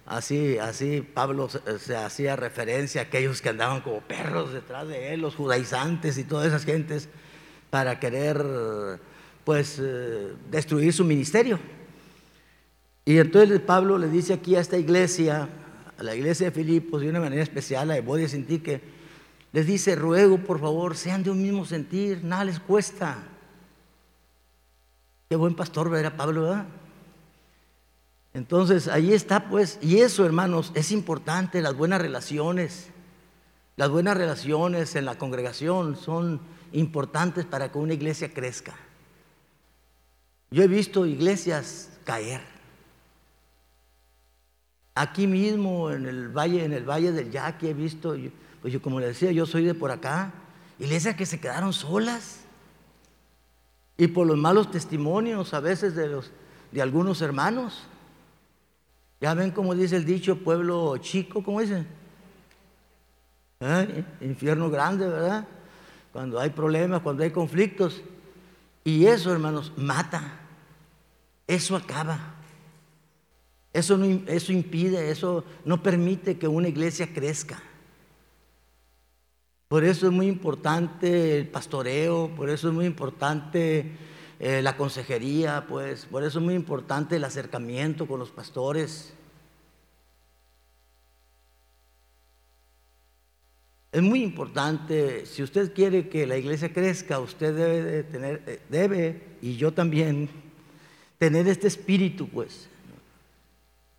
Así, 0.06 0.58
así 0.58 1.00
Pablo 1.00 1.48
se, 1.48 1.96
hacía 1.96 2.36
referencia 2.36 3.02
a 3.02 3.04
aquellos 3.04 3.40
que 3.40 3.50
andaban 3.50 3.82
como 3.82 4.00
perros 4.00 4.52
detrás 4.52 4.88
de 4.88 5.14
él, 5.14 5.20
los 5.20 5.36
judaizantes 5.36 6.18
y 6.18 6.24
todas 6.24 6.48
esas 6.48 6.64
gentes, 6.64 7.08
para 7.70 8.00
querer 8.00 8.44
pues 9.44 9.78
eh, 9.80 10.34
destruir 10.50 10.92
su 10.92 11.04
ministerio. 11.04 11.58
Y 13.04 13.18
entonces 13.18 13.60
Pablo 13.60 13.98
le 13.98 14.08
dice 14.08 14.32
aquí 14.32 14.56
a 14.56 14.60
esta 14.60 14.78
iglesia, 14.78 15.48
a 15.98 16.02
la 16.02 16.14
iglesia 16.14 16.46
de 16.46 16.52
Filipos, 16.52 17.02
de 17.02 17.10
una 17.10 17.20
manera 17.20 17.42
especial, 17.42 17.90
a 17.90 17.96
Evodia 17.96 18.28
sentir 18.28 18.62
que 18.62 18.80
les 19.52 19.66
dice, 19.66 19.94
ruego 19.94 20.38
por 20.38 20.58
favor, 20.58 20.96
sean 20.96 21.22
de 21.22 21.30
un 21.30 21.40
mismo 21.40 21.64
sentir, 21.64 22.24
nada 22.24 22.44
les 22.44 22.58
cuesta. 22.58 23.22
Qué 25.28 25.36
buen 25.36 25.54
pastor 25.54 25.94
era 25.96 26.16
Pablo, 26.16 26.42
¿verdad? 26.42 26.66
Entonces, 28.34 28.88
ahí 28.88 29.12
está 29.12 29.48
pues, 29.48 29.78
y 29.80 29.98
eso 29.98 30.26
hermanos, 30.26 30.72
es 30.74 30.90
importante, 30.90 31.62
las 31.62 31.76
buenas 31.76 32.02
relaciones, 32.02 32.88
las 33.76 33.88
buenas 33.88 34.16
relaciones 34.16 34.96
en 34.96 35.04
la 35.04 35.16
congregación 35.16 35.96
son 35.96 36.40
importantes 36.72 37.44
para 37.44 37.70
que 37.70 37.78
una 37.78 37.94
iglesia 37.94 38.34
crezca. 38.34 38.74
Yo 40.50 40.64
he 40.64 40.68
visto 40.68 41.06
iglesias 41.06 41.90
caer. 42.04 42.40
Aquí 44.96 45.28
mismo 45.28 45.92
en 45.92 46.06
el 46.06 46.28
valle, 46.28 46.64
en 46.64 46.72
el 46.72 46.88
valle 46.88 47.12
del 47.12 47.30
Yaqui 47.30 47.68
he 47.68 47.74
visto, 47.74 48.16
pues 48.60 48.72
yo 48.72 48.82
como 48.82 48.98
le 48.98 49.06
decía, 49.06 49.30
yo 49.30 49.46
soy 49.46 49.64
de 49.64 49.74
por 49.74 49.92
acá, 49.92 50.32
iglesias 50.80 51.14
que 51.14 51.26
se 51.26 51.38
quedaron 51.38 51.72
solas. 51.72 52.40
Y 53.96 54.08
por 54.08 54.26
los 54.26 54.36
malos 54.36 54.72
testimonios 54.72 55.54
a 55.54 55.60
veces 55.60 55.94
de, 55.94 56.08
los, 56.08 56.32
de 56.72 56.82
algunos 56.82 57.22
hermanos. 57.22 57.86
Ya 59.24 59.32
ven 59.32 59.52
como 59.52 59.74
dice 59.74 59.96
el 59.96 60.04
dicho, 60.04 60.36
pueblo 60.36 60.98
chico, 60.98 61.42
¿cómo 61.42 61.62
dice? 61.62 61.86
¿Eh? 63.58 64.04
Infierno 64.20 64.68
grande, 64.68 65.08
¿verdad? 65.08 65.48
Cuando 66.12 66.38
hay 66.38 66.50
problemas, 66.50 67.00
cuando 67.00 67.22
hay 67.22 67.30
conflictos. 67.30 68.02
Y 68.84 69.06
eso, 69.06 69.32
hermanos, 69.32 69.72
mata. 69.78 70.40
Eso 71.46 71.74
acaba. 71.74 72.34
Eso, 73.72 73.98
eso 74.26 74.52
impide, 74.52 75.10
eso 75.10 75.42
no 75.64 75.82
permite 75.82 76.36
que 76.36 76.46
una 76.46 76.68
iglesia 76.68 77.08
crezca. 77.14 77.62
Por 79.68 79.84
eso 79.84 80.04
es 80.04 80.12
muy 80.12 80.26
importante 80.26 81.38
el 81.38 81.48
pastoreo, 81.48 82.30
por 82.36 82.50
eso 82.50 82.68
es 82.68 82.74
muy 82.74 82.84
importante 82.84 83.90
eh, 84.40 84.62
la 84.62 84.76
consejería, 84.76 85.66
pues, 85.68 86.06
por 86.06 86.24
eso 86.24 86.38
es 86.38 86.44
muy 86.44 86.54
importante 86.54 87.16
el 87.16 87.24
acercamiento 87.24 88.06
con 88.06 88.18
los 88.18 88.30
pastores. 88.30 89.14
Es 93.92 94.02
muy 94.02 94.22
importante, 94.24 95.24
si 95.24 95.42
usted 95.42 95.72
quiere 95.72 96.08
que 96.08 96.26
la 96.26 96.36
iglesia 96.36 96.72
crezca, 96.72 97.20
usted 97.20 97.54
debe 97.54 98.02
tener, 98.02 98.42
eh, 98.46 98.60
debe, 98.68 99.36
y 99.40 99.56
yo 99.56 99.72
también, 99.72 100.28
tener 101.18 101.46
este 101.46 101.68
espíritu, 101.68 102.28
pues, 102.28 102.68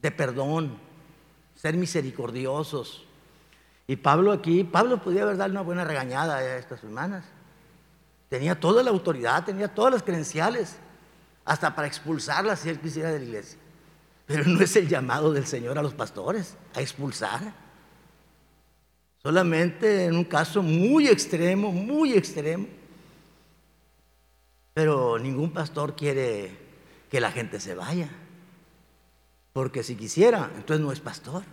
de 0.01 0.11
perdón, 0.11 0.77
ser 1.55 1.77
misericordiosos. 1.77 3.05
Y 3.87 3.95
Pablo 3.95 4.31
aquí, 4.31 4.63
Pablo 4.63 5.01
podía 5.01 5.23
haber 5.23 5.37
dado 5.37 5.51
una 5.51 5.61
buena 5.61 5.85
regañada 5.85 6.37
a 6.37 6.57
estas 6.57 6.83
hermanas. 6.83 7.23
Tenía 8.29 8.59
toda 8.59 8.81
la 8.83 8.89
autoridad, 8.89 9.45
tenía 9.45 9.67
todas 9.67 9.93
las 9.93 10.03
credenciales, 10.03 10.77
hasta 11.45 11.75
para 11.75 11.87
expulsarlas 11.87 12.59
si 12.59 12.69
él 12.69 12.79
quisiera 12.79 13.11
de 13.11 13.19
la 13.19 13.25
iglesia. 13.25 13.59
Pero 14.25 14.43
no 14.45 14.59
es 14.59 14.75
el 14.75 14.87
llamado 14.87 15.31
del 15.31 15.45
Señor 15.45 15.77
a 15.77 15.83
los 15.83 15.93
pastores, 15.93 16.57
a 16.73 16.81
expulsar. 16.81 17.53
Solamente 19.21 20.05
en 20.05 20.15
un 20.15 20.23
caso 20.23 20.61
muy 20.61 21.07
extremo, 21.07 21.71
muy 21.71 22.13
extremo, 22.13 22.67
Pero 24.73 25.17
ningún 25.17 25.51
pastor 25.51 25.95
quiere 25.95 26.51
que 27.09 27.21
la 27.21 27.31
gente 27.31 27.61
se 27.61 27.75
vaya. 27.75 28.09
Porque 29.53 29.83
si 29.83 29.95
quisiera, 29.95 30.51
entonces 30.55 30.85
no 30.85 30.91
es 30.91 30.99
pastor. 30.99 31.43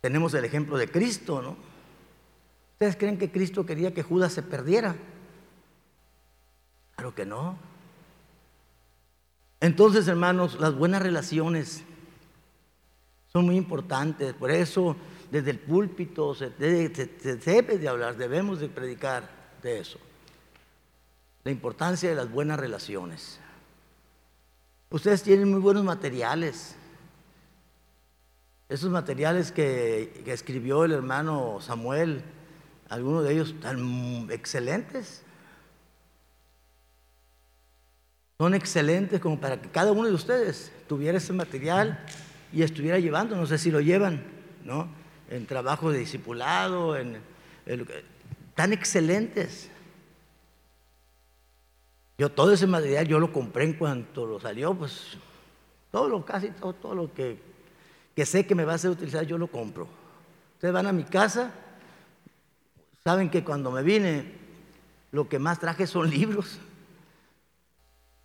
Tenemos 0.00 0.34
el 0.34 0.44
ejemplo 0.44 0.76
de 0.76 0.90
Cristo, 0.90 1.40
¿no? 1.40 1.75
¿Ustedes 2.76 2.96
creen 2.96 3.16
que 3.16 3.32
Cristo 3.32 3.64
quería 3.64 3.94
que 3.94 4.02
Judas 4.02 4.34
se 4.34 4.42
perdiera? 4.42 4.94
Claro 6.94 7.14
que 7.14 7.24
no. 7.24 7.56
Entonces, 9.60 10.06
hermanos, 10.08 10.60
las 10.60 10.74
buenas 10.74 11.00
relaciones 11.00 11.84
son 13.32 13.46
muy 13.46 13.56
importantes. 13.56 14.34
Por 14.34 14.50
eso, 14.50 14.94
desde 15.30 15.52
el 15.52 15.58
púlpito 15.58 16.34
se 16.34 16.50
debe, 16.50 17.78
de 17.78 17.88
hablar, 17.88 18.18
debemos 18.18 18.60
de 18.60 18.68
predicar 18.68 19.26
de 19.62 19.78
eso. 19.78 19.98
La 21.44 21.50
importancia 21.50 22.10
de 22.10 22.14
las 22.14 22.30
buenas 22.30 22.60
relaciones. 22.60 23.40
Ustedes 24.90 25.22
tienen 25.22 25.50
muy 25.50 25.60
buenos 25.60 25.82
materiales. 25.82 26.76
Esos 28.68 28.90
materiales 28.90 29.50
que 29.50 30.22
escribió 30.26 30.84
el 30.84 30.92
hermano 30.92 31.56
Samuel, 31.62 32.22
algunos 32.88 33.24
de 33.24 33.32
ellos 33.32 33.50
están 33.50 34.28
excelentes. 34.30 35.22
Son 38.38 38.54
excelentes 38.54 39.20
como 39.20 39.40
para 39.40 39.60
que 39.60 39.68
cada 39.70 39.92
uno 39.92 40.08
de 40.08 40.14
ustedes 40.14 40.70
tuviera 40.88 41.18
ese 41.18 41.32
material 41.32 41.98
y 42.52 42.62
estuviera 42.62 42.98
llevando, 42.98 43.34
no 43.34 43.46
sé 43.46 43.58
si 43.58 43.70
lo 43.70 43.80
llevan, 43.80 44.22
¿no? 44.64 44.88
En 45.30 45.46
trabajo 45.46 45.90
de 45.90 45.98
discipulado, 45.98 46.96
en, 46.96 47.18
tan 48.54 48.72
excelentes. 48.72 49.70
Yo 52.18 52.30
todo 52.30 52.52
ese 52.52 52.66
material 52.66 53.06
yo 53.06 53.18
lo 53.18 53.32
compré 53.32 53.64
en 53.64 53.72
cuanto 53.72 54.26
lo 54.26 54.38
salió, 54.38 54.74
pues 54.74 55.16
todo 55.90 56.08
lo, 56.08 56.24
casi 56.24 56.50
todo, 56.50 56.72
todo 56.74 56.94
lo 56.94 57.12
que, 57.12 57.38
que 58.14 58.26
sé 58.26 58.46
que 58.46 58.54
me 58.54 58.64
va 58.64 58.72
a 58.72 58.76
hacer 58.76 58.90
utilizar, 58.90 59.24
yo 59.24 59.38
lo 59.38 59.48
compro. 59.48 59.88
Ustedes 60.54 60.72
van 60.72 60.86
a 60.86 60.92
mi 60.92 61.04
casa, 61.04 61.52
saben 63.06 63.30
que 63.30 63.44
cuando 63.44 63.70
me 63.70 63.84
vine, 63.84 64.24
lo 65.12 65.28
que 65.28 65.38
más 65.38 65.60
traje 65.60 65.86
son 65.86 66.10
libros. 66.18 66.58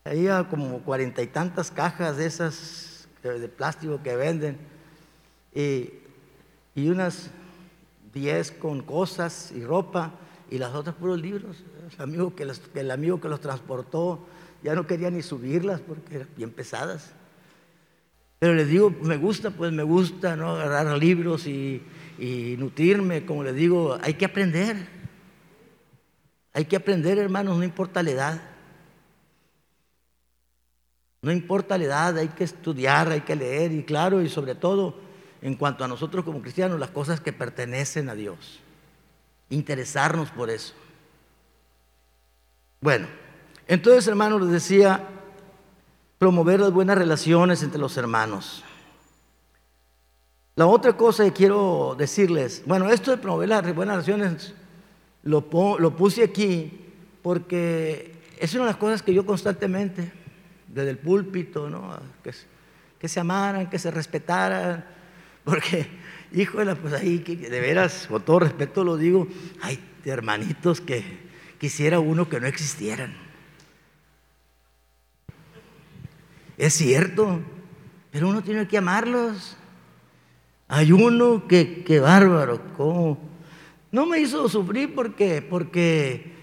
Había 0.04 0.50
como 0.50 0.80
cuarenta 0.80 1.22
y 1.22 1.28
tantas 1.28 1.70
cajas 1.70 2.18
de 2.18 2.26
esas 2.26 3.08
de 3.22 3.48
plástico 3.48 4.02
que 4.02 4.16
venden 4.16 4.58
y, 5.54 6.90
unas 6.90 7.30
diez 8.12 8.52
con 8.52 8.82
cosas 8.82 9.52
y 9.56 9.64
ropa 9.64 10.14
y 10.50 10.58
las 10.58 10.74
otras 10.74 10.96
puros 10.96 11.22
libros. 11.22 11.58
El 11.96 12.02
amigo 12.02 12.36
que, 12.36 12.46
los, 12.46 12.60
el 12.74 12.90
amigo 12.90 13.22
que 13.22 13.30
los 13.30 13.40
transportó 13.40 14.26
ya 14.64 14.74
no 14.74 14.88
quería 14.88 15.12
ni 15.12 15.22
subirlas 15.22 15.80
porque 15.80 16.16
eran 16.16 16.30
bien 16.36 16.50
pesadas. 16.50 17.12
Pero 18.40 18.56
les 18.56 18.68
digo, 18.68 18.90
me 19.04 19.18
gusta, 19.18 19.52
pues 19.52 19.72
me 19.72 19.84
gusta, 19.84 20.36
¿no? 20.36 20.56
Agarrar 20.56 20.98
libros 20.98 21.46
y, 21.46 21.84
y 22.20 22.56
nutrirme, 22.58 23.26
como 23.26 23.44
les 23.44 23.56
digo, 23.56 23.98
hay 24.02 24.16
que 24.16 24.26
aprender. 24.26 24.88
Hay 26.54 26.66
que 26.66 26.76
aprender, 26.76 27.18
hermanos, 27.18 27.58
no 27.58 27.64
importa 27.64 28.04
la 28.04 28.12
edad. 28.12 28.42
No 31.22 31.32
importa 31.32 31.78
la 31.78 31.84
edad, 31.84 32.18
hay 32.18 32.30
que 32.30 32.44
estudiar, 32.44 33.10
hay 33.12 33.22
que 33.22 33.36
leer 33.36 33.72
y 33.72 33.84
claro, 33.84 34.22
y 34.22 34.30
sobre 34.30 34.56
todo 34.56 34.96
en 35.42 35.56
cuanto 35.56 35.84
a 35.84 35.88
nosotros 35.88 36.24
como 36.26 36.42
cristianos, 36.42 36.80
las 36.80 36.90
cosas 36.92 37.20
que 37.20 37.34
pertenecen 37.34 38.10
a 38.10 38.16
Dios. 38.16 38.60
Interesarnos 39.50 40.30
por 40.32 40.50
eso. 40.50 40.74
Bueno, 42.80 43.08
entonces 43.68 44.08
hermanos 44.08 44.42
les 44.42 44.52
decía, 44.52 45.08
promover 46.18 46.60
las 46.60 46.72
buenas 46.72 46.98
relaciones 46.98 47.64
entre 47.64 47.80
los 47.80 47.98
hermanos. 47.98 48.64
La 50.62 50.68
otra 50.68 50.96
cosa 50.96 51.24
que 51.24 51.34
quiero 51.34 51.96
decirles, 51.98 52.62
bueno, 52.68 52.88
esto 52.92 53.10
de 53.10 53.18
promover 53.18 53.50
las 53.50 53.74
buenas 53.74 54.06
relaciones 54.06 54.54
lo, 55.24 55.50
puse 55.50 56.24
aquí 56.24 56.86
porque 57.24 58.14
es 58.38 58.54
una 58.54 58.66
de 58.66 58.70
las 58.70 58.78
cosas 58.78 59.02
que 59.02 59.12
yo 59.12 59.26
constantemente 59.26 60.12
desde 60.68 60.92
el 60.92 61.00
púlpito, 61.00 61.68
¿no? 61.68 61.98
Que, 63.00 63.08
se 63.08 63.20
amaran, 63.20 63.72
que 63.72 63.80
se 63.80 63.90
respetaran, 63.90 64.86
porque, 65.44 65.88
híjole, 66.32 66.76
pues 66.76 66.94
ahí, 66.94 67.18
de 67.18 67.60
veras, 67.60 68.06
con 68.08 68.22
todo 68.22 68.42
respeto 68.42 68.84
lo 68.84 68.98
digo, 68.98 69.28
hay 69.64 69.80
hermanitos 70.06 70.80
que 70.80 71.04
quisiera 71.58 72.00
uno 72.00 72.30
que 72.30 72.40
no 72.40 72.46
existieran. 72.46 73.16
Es 76.56 76.76
cierto, 76.76 77.40
pero 78.12 78.30
uno 78.30 78.44
tiene 78.44 78.68
que 78.68 78.78
amarlos. 78.78 79.58
Hay 80.74 80.94
uno 80.94 81.50
que, 81.50 81.84
que 81.84 82.00
bárbaro, 82.00 82.62
¿cómo? 82.78 83.18
No 83.92 84.06
me 84.06 84.22
hizo 84.22 84.48
sufrir 84.48 84.96
porque, 84.96 85.42
porque, 85.42 86.34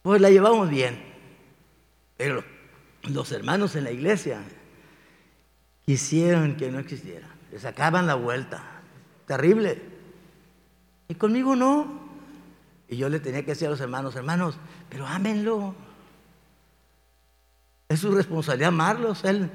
pues 0.00 0.22
la 0.22 0.30
llevamos 0.30 0.70
bien. 0.70 0.98
Pero 2.16 2.42
los 3.02 3.30
hermanos 3.30 3.76
en 3.76 3.84
la 3.84 3.90
iglesia 3.90 4.40
quisieron 5.84 6.56
que 6.56 6.70
no 6.70 6.78
existiera. 6.78 7.28
Le 7.52 7.58
sacaban 7.58 8.06
la 8.06 8.14
vuelta. 8.14 8.64
Terrible. 9.26 9.82
Y 11.08 11.16
conmigo 11.16 11.54
no. 11.54 12.08
Y 12.88 12.96
yo 12.96 13.10
le 13.10 13.20
tenía 13.20 13.42
que 13.42 13.50
decir 13.50 13.66
a 13.66 13.72
los 13.72 13.82
hermanos, 13.82 14.16
hermanos, 14.16 14.56
pero 14.88 15.06
ámenlo. 15.06 15.74
Es 17.86 18.00
su 18.00 18.10
responsabilidad 18.10 18.68
amarlos. 18.68 19.24
Él, 19.26 19.50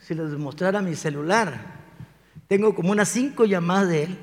si 0.00 0.14
les 0.14 0.32
mostrara 0.32 0.82
mi 0.82 0.94
celular, 0.94 1.75
tengo 2.48 2.74
como 2.74 2.92
unas 2.92 3.08
cinco 3.08 3.44
llamadas 3.44 3.88
de 3.88 4.02
él. 4.04 4.18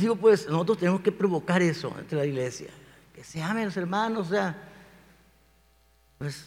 digo, 0.00 0.16
pues 0.16 0.48
nosotros 0.48 0.78
tenemos 0.78 1.00
que 1.00 1.12
provocar 1.12 1.62
eso 1.62 1.94
entre 1.98 2.18
la 2.18 2.26
iglesia. 2.26 2.68
Que 3.14 3.24
se 3.24 3.42
amen 3.42 3.66
los 3.66 3.76
hermanos, 3.76 4.28
o 4.28 4.30
sea, 4.30 4.56
pues 6.18 6.46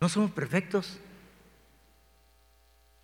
no 0.00 0.08
somos 0.08 0.30
perfectos, 0.30 0.98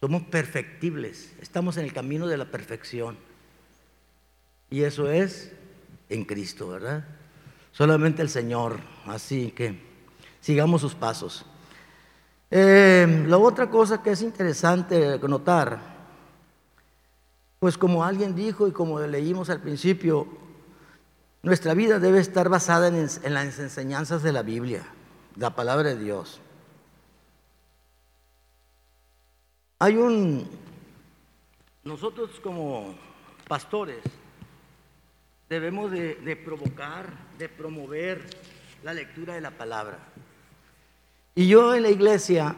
somos 0.01 0.23
perfectibles, 0.25 1.33
estamos 1.41 1.77
en 1.77 1.85
el 1.85 1.93
camino 1.93 2.27
de 2.27 2.37
la 2.37 2.51
perfección. 2.51 3.19
Y 4.71 4.83
eso 4.83 5.11
es 5.11 5.53
en 6.09 6.25
Cristo, 6.25 6.69
¿verdad? 6.69 7.05
Solamente 7.77 8.23
el 8.23 8.31
Señor, 8.31 8.81
así 9.05 9.51
que 9.51 9.79
sigamos 10.41 10.81
sus 10.81 10.95
pasos. 10.95 11.45
Eh, 12.51 13.25
la 13.29 13.37
otra 13.37 13.69
cosa 13.69 14.03
que 14.03 14.13
es 14.13 14.23
interesante 14.23 15.19
notar, 15.19 15.79
pues 17.59 17.77
como 17.77 18.03
alguien 18.03 18.35
dijo 18.35 18.67
y 18.67 18.73
como 18.73 18.99
leímos 19.01 19.51
al 19.51 19.61
principio, 19.61 20.27
nuestra 21.43 21.75
vida 21.75 21.99
debe 21.99 22.19
estar 22.19 22.49
basada 22.49 22.89
en, 22.89 23.35
las 23.35 23.59
enseñanzas 23.59 24.23
de 24.23 24.33
la 24.33 24.43
Biblia, 24.43 24.83
la 25.37 25.55
palabra 25.55 25.91
de 25.91 25.99
Dios. 25.99 26.41
Hay 29.81 29.97
un, 29.97 30.49
nosotros 31.85 32.41
como 32.43 32.95
pastores 33.47 34.03
debemos 35.49 35.91
de, 35.91 36.41
provocar, 36.45 37.07
de 37.39 37.49
promover 37.49 38.23
la 38.83 38.93
lectura 38.93 39.35
de 39.35 39.41
la 39.41 39.51
palabra. 39.51 39.99
Y 41.35 41.49
yo 41.49 41.75
en 41.75 41.83
la 41.83 41.91
iglesia, 41.91 42.57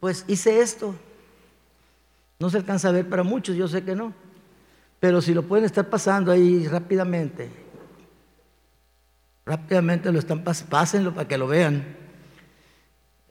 pues 0.00 0.24
hice 0.28 0.60
esto. 0.60 0.94
No 2.38 2.50
se 2.50 2.58
alcanza 2.58 2.88
a 2.88 2.92
ver 2.92 3.08
para 3.08 3.22
muchos, 3.22 3.56
yo 3.56 3.66
sé 3.66 3.82
que 3.84 3.94
no. 3.94 4.12
Pero 5.00 5.20
si 5.20 5.34
lo 5.34 5.42
pueden 5.42 5.64
estar 5.64 5.88
pasando 5.88 6.30
ahí 6.32 6.66
rápidamente, 6.68 7.48
rápidamente 9.44 10.12
lo 10.12 10.18
están 10.18 10.42
pásenlo 10.42 11.14
para 11.14 11.28
que 11.28 11.38
lo 11.38 11.46
vean. 11.46 11.84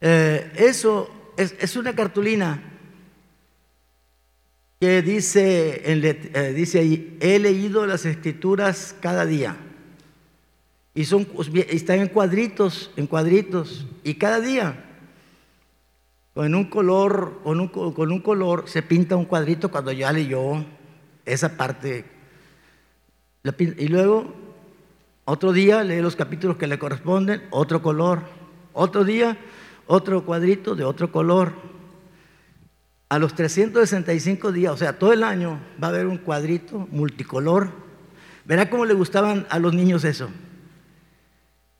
Eh, 0.02 0.52
eso 0.56 1.34
es, 1.38 1.76
una 1.76 1.95
cartulina 1.95 2.62
dice, 5.02 5.82
eh, 5.86 6.54
dice 6.54 6.80
ahí, 6.80 7.18
he 7.20 7.40
leído 7.40 7.86
las 7.86 8.06
escrituras 8.06 8.96
cada 9.00 9.26
día. 9.26 9.58
Y 10.94 11.06
son, 11.06 11.28
están 11.70 12.00
en 12.00 12.08
cuadritos, 12.08 12.92
en 12.96 13.08
cuadritos, 13.08 13.86
y 14.04 14.16
cada 14.16 14.40
día 14.40 14.86
con 16.36 16.54
un 16.54 16.66
color, 16.66 17.40
con 17.44 17.62
un, 17.62 17.70
con 17.70 18.12
un 18.12 18.20
color 18.20 18.66
se 18.68 18.82
pinta 18.82 19.16
un 19.16 19.24
cuadrito 19.24 19.72
cuando 19.72 19.94
ya 19.94 20.12
leyó 20.12 20.66
esa 21.26 21.56
parte. 21.56 22.04
Y 23.58 23.88
luego, 23.88 24.34
otro 25.24 25.54
día 25.54 25.84
lee 25.84 26.02
los 26.02 26.18
capítulos 26.18 26.58
que 26.58 26.68
le 26.68 26.78
corresponden, 26.78 27.44
otro 27.52 27.82
color. 27.82 28.24
Otro 28.74 29.06
día, 29.06 29.38
otro 29.88 30.26
cuadrito 30.26 30.76
de 30.76 30.84
otro 30.84 31.10
color. 31.10 31.54
A 33.10 33.20
los 33.20 33.36
365 33.36 34.51
días, 34.51 34.74
o 34.74 34.78
sea, 34.78 34.97
todo 34.97 35.14
el 35.14 35.24
año 35.24 35.60
va 35.82 35.88
a 35.88 35.89
haber 35.91 36.08
un 36.08 36.18
cuadrito 36.18 36.88
multicolor. 36.91 37.72
Verá 38.45 38.70
cómo 38.70 38.86
le 38.86 38.93
gustaban 38.93 39.45
a 39.49 39.60
los 39.60 39.74
niños 39.74 40.03
eso. 40.03 40.30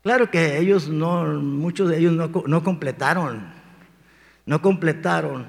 Claro 0.02 0.30
que 0.30 0.58
ellos 0.58 0.88
no, 0.88 1.24
muchos 1.24 1.88
de 1.88 1.98
ellos 1.98 2.12
no, 2.12 2.62
completaron, 2.62 3.52
no 4.44 4.62
completaron, 4.62 5.46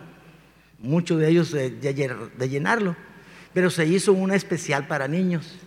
muchos 0.80 1.20
de 1.20 1.30
ellos 1.30 1.52
de, 1.52 1.70
de 1.70 2.50
llenarlo, 2.50 2.96
pero 3.54 3.70
se 3.70 3.86
hizo 3.86 4.14
una 4.14 4.36
especial 4.36 4.88
para 4.88 5.08
niños. 5.08 5.60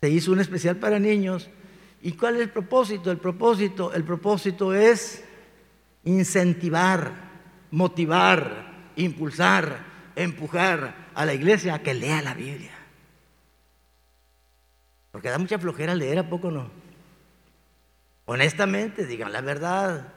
Se 0.00 0.10
hizo 0.10 0.30
una 0.30 0.42
especial 0.42 0.76
para 0.76 1.00
niños. 1.00 1.50
¿Y 2.00 2.12
cuál 2.12 2.36
es 2.36 2.42
el 2.42 2.50
propósito? 2.50 3.10
El 3.10 3.18
propósito, 3.18 3.92
el 3.92 4.04
propósito 4.04 4.72
es 4.72 5.24
incentivar, 6.04 7.27
motivar, 7.70 8.92
impulsar, 8.96 9.84
empujar 10.16 11.08
a 11.14 11.24
la 11.24 11.34
iglesia 11.34 11.74
a 11.74 11.82
que 11.82 11.94
lea 11.94 12.22
la 12.22 12.34
Biblia. 12.34 12.72
Porque 15.10 15.30
da 15.30 15.38
mucha 15.38 15.58
flojera 15.58 15.94
leer, 15.94 16.18
¿a 16.18 16.28
poco 16.28 16.50
no? 16.50 16.70
Honestamente, 18.26 19.06
digan 19.06 19.32
la 19.32 19.40
verdad, 19.40 20.12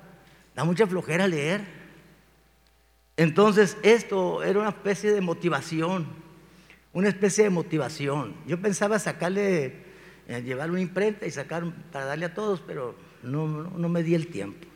da 0.56 0.64
mucha 0.64 0.86
flojera 0.86 1.28
leer. 1.28 1.62
Entonces, 3.18 3.78
esto 3.84 4.43
era 4.43 4.60
una 4.60 4.70
especie 4.70 5.12
de 5.12 5.22
motivación, 5.22 6.08
una 6.93 7.10
especie 7.10 7.45
de 7.45 7.49
motivación. 7.49 8.36
Yo 8.47 8.60
pensaba 8.62 8.99
sacarle, 8.99 9.86
eh, 10.28 10.41
llevar 10.43 10.72
una 10.72 10.82
imprenta 10.82 11.26
y 11.26 11.32
sacar 11.32 11.64
para 11.91 12.06
darle 12.06 12.26
a 12.26 12.34
todos, 12.34 12.62
pero 12.62 12.95
no, 13.24 13.47
no 13.47 13.89
me 13.89 14.04
di 14.04 14.16
el 14.16 14.28
tiempo. 14.28 14.68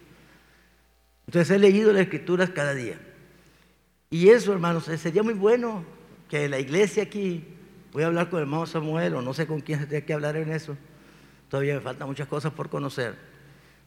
Entonces 1.27 1.55
he 1.55 1.59
leído 1.59 1.91
las 1.91 2.03
escrituras 2.03 2.49
cada 2.51 2.73
día. 2.73 2.99
Y 4.09 4.29
eso, 4.29 4.53
hermanos, 4.53 4.85
sería 4.85 5.23
muy 5.23 5.33
bueno 5.33 5.83
que 6.29 6.47
la 6.47 6.59
iglesia 6.59 7.03
aquí, 7.03 7.43
voy 7.91 8.03
a 8.03 8.07
hablar 8.07 8.29
con 8.29 8.39
el 8.39 8.43
hermano 8.43 8.65
Samuel, 8.65 9.15
o 9.15 9.21
no 9.21 9.33
sé 9.33 9.47
con 9.47 9.61
quién 9.61 9.79
se 9.79 9.87
tiene 9.87 10.05
que 10.05 10.13
hablar 10.13 10.35
en 10.35 10.51
eso, 10.51 10.77
todavía 11.49 11.75
me 11.75 11.81
faltan 11.81 12.07
muchas 12.07 12.27
cosas 12.27 12.53
por 12.53 12.69
conocer, 12.69 13.15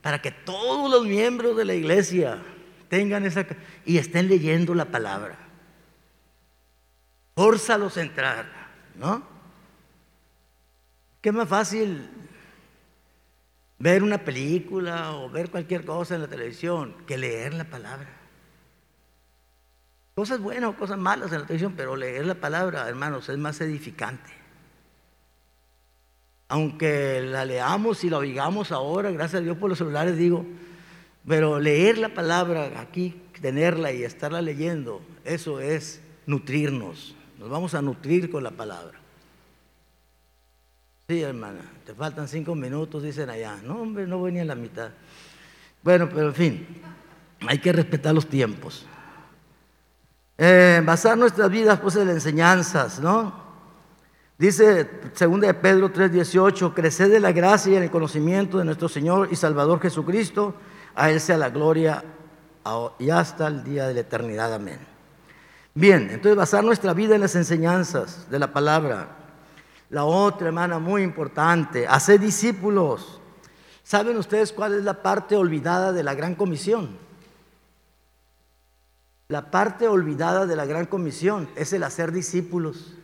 para 0.02 0.20
que 0.20 0.30
todos 0.30 0.90
los 0.90 1.06
miembros 1.06 1.56
de 1.56 1.64
la 1.64 1.74
iglesia 1.74 2.42
tengan 2.88 3.24
esa 3.24 3.46
y 3.84 3.98
estén 3.98 4.28
leyendo 4.28 4.74
la 4.74 4.86
palabra. 4.86 5.38
Fórzalos 7.36 7.96
a 7.96 8.02
entrar, 8.02 8.46
¿no? 8.96 9.22
Qué 11.20 11.30
más 11.32 11.48
fácil 11.48 12.08
ver 13.78 14.02
una 14.02 14.18
película 14.18 15.12
o 15.12 15.30
ver 15.30 15.50
cualquier 15.50 15.84
cosa 15.84 16.14
en 16.14 16.22
la 16.22 16.28
televisión 16.28 16.94
que 17.06 17.16
leer 17.16 17.54
la 17.54 17.64
palabra. 17.64 18.08
Cosas 20.14 20.40
buenas 20.40 20.70
o 20.70 20.76
cosas 20.76 20.98
malas 20.98 21.30
en 21.32 21.40
la 21.40 21.46
televisión, 21.46 21.74
pero 21.76 21.94
leer 21.94 22.26
la 22.26 22.34
palabra, 22.34 22.88
hermanos, 22.88 23.28
es 23.28 23.38
más 23.38 23.60
edificante. 23.60 24.30
Aunque 26.48 27.20
la 27.22 27.44
leamos 27.44 28.02
y 28.02 28.10
la 28.10 28.18
oigamos 28.18 28.72
ahora, 28.72 29.10
gracias 29.12 29.40
a 29.40 29.44
Dios 29.44 29.56
por 29.58 29.68
los 29.68 29.78
celulares, 29.78 30.16
digo, 30.16 30.44
pero 31.26 31.60
leer 31.60 31.98
la 31.98 32.14
palabra 32.14 32.80
aquí, 32.80 33.14
tenerla 33.40 33.92
y 33.92 34.02
estarla 34.02 34.42
leyendo, 34.42 35.02
eso 35.24 35.60
es 35.60 36.00
nutrirnos. 36.26 37.14
Nos 37.38 37.48
vamos 37.48 37.74
a 37.74 37.82
nutrir 37.82 38.28
con 38.30 38.42
la 38.42 38.50
palabra. 38.50 38.97
Sí, 41.10 41.22
hermana, 41.22 41.60
te 41.86 41.94
faltan 41.94 42.28
cinco 42.28 42.54
minutos, 42.54 43.02
dicen 43.02 43.30
allá. 43.30 43.56
No, 43.64 43.80
hombre, 43.80 44.06
no 44.06 44.18
voy 44.18 44.30
ni 44.30 44.40
a 44.40 44.44
la 44.44 44.54
mitad. 44.54 44.90
Bueno, 45.82 46.06
pero 46.06 46.26
en 46.26 46.34
fin, 46.34 46.66
hay 47.48 47.58
que 47.60 47.72
respetar 47.72 48.14
los 48.14 48.26
tiempos. 48.26 48.84
Eh, 50.36 50.82
basar 50.84 51.16
nuestras 51.16 51.48
vidas 51.48 51.80
pues 51.80 51.96
en 51.96 52.08
las 52.08 52.16
enseñanzas, 52.16 53.00
¿no? 53.00 53.32
Dice 54.36 54.86
2 55.18 55.40
de 55.40 55.54
Pedro 55.54 55.90
3:18, 55.90 56.74
crecer 56.74 57.08
de 57.08 57.20
la 57.20 57.32
gracia 57.32 57.72
y 57.72 57.76
en 57.76 57.84
el 57.84 57.90
conocimiento 57.90 58.58
de 58.58 58.66
nuestro 58.66 58.90
Señor 58.90 59.30
y 59.30 59.36
Salvador 59.36 59.80
Jesucristo, 59.80 60.56
a 60.94 61.10
Él 61.10 61.20
sea 61.20 61.38
la 61.38 61.48
gloria 61.48 62.04
y 62.98 63.08
hasta 63.08 63.46
el 63.46 63.64
día 63.64 63.88
de 63.88 63.94
la 63.94 64.00
eternidad. 64.00 64.52
Amén. 64.52 64.78
Bien, 65.72 66.10
entonces 66.10 66.36
basar 66.36 66.62
nuestra 66.62 66.92
vida 66.92 67.14
en 67.14 67.22
las 67.22 67.34
enseñanzas 67.34 68.30
de 68.30 68.38
la 68.38 68.52
palabra, 68.52 69.08
la 69.90 70.04
otra, 70.04 70.48
hermana, 70.48 70.78
muy 70.78 71.02
importante, 71.02 71.86
hacer 71.86 72.20
discípulos. 72.20 73.20
¿Saben 73.82 74.16
ustedes 74.18 74.52
cuál 74.52 74.74
es 74.74 74.84
la 74.84 75.02
parte 75.02 75.34
olvidada 75.34 75.92
de 75.92 76.02
la 76.02 76.14
gran 76.14 76.34
comisión? 76.34 76.96
La 79.28 79.50
parte 79.50 79.88
olvidada 79.88 80.46
de 80.46 80.56
la 80.56 80.66
gran 80.66 80.86
comisión 80.86 81.48
es 81.56 81.72
el 81.72 81.82
hacer 81.82 82.12
discípulos. 82.12 82.94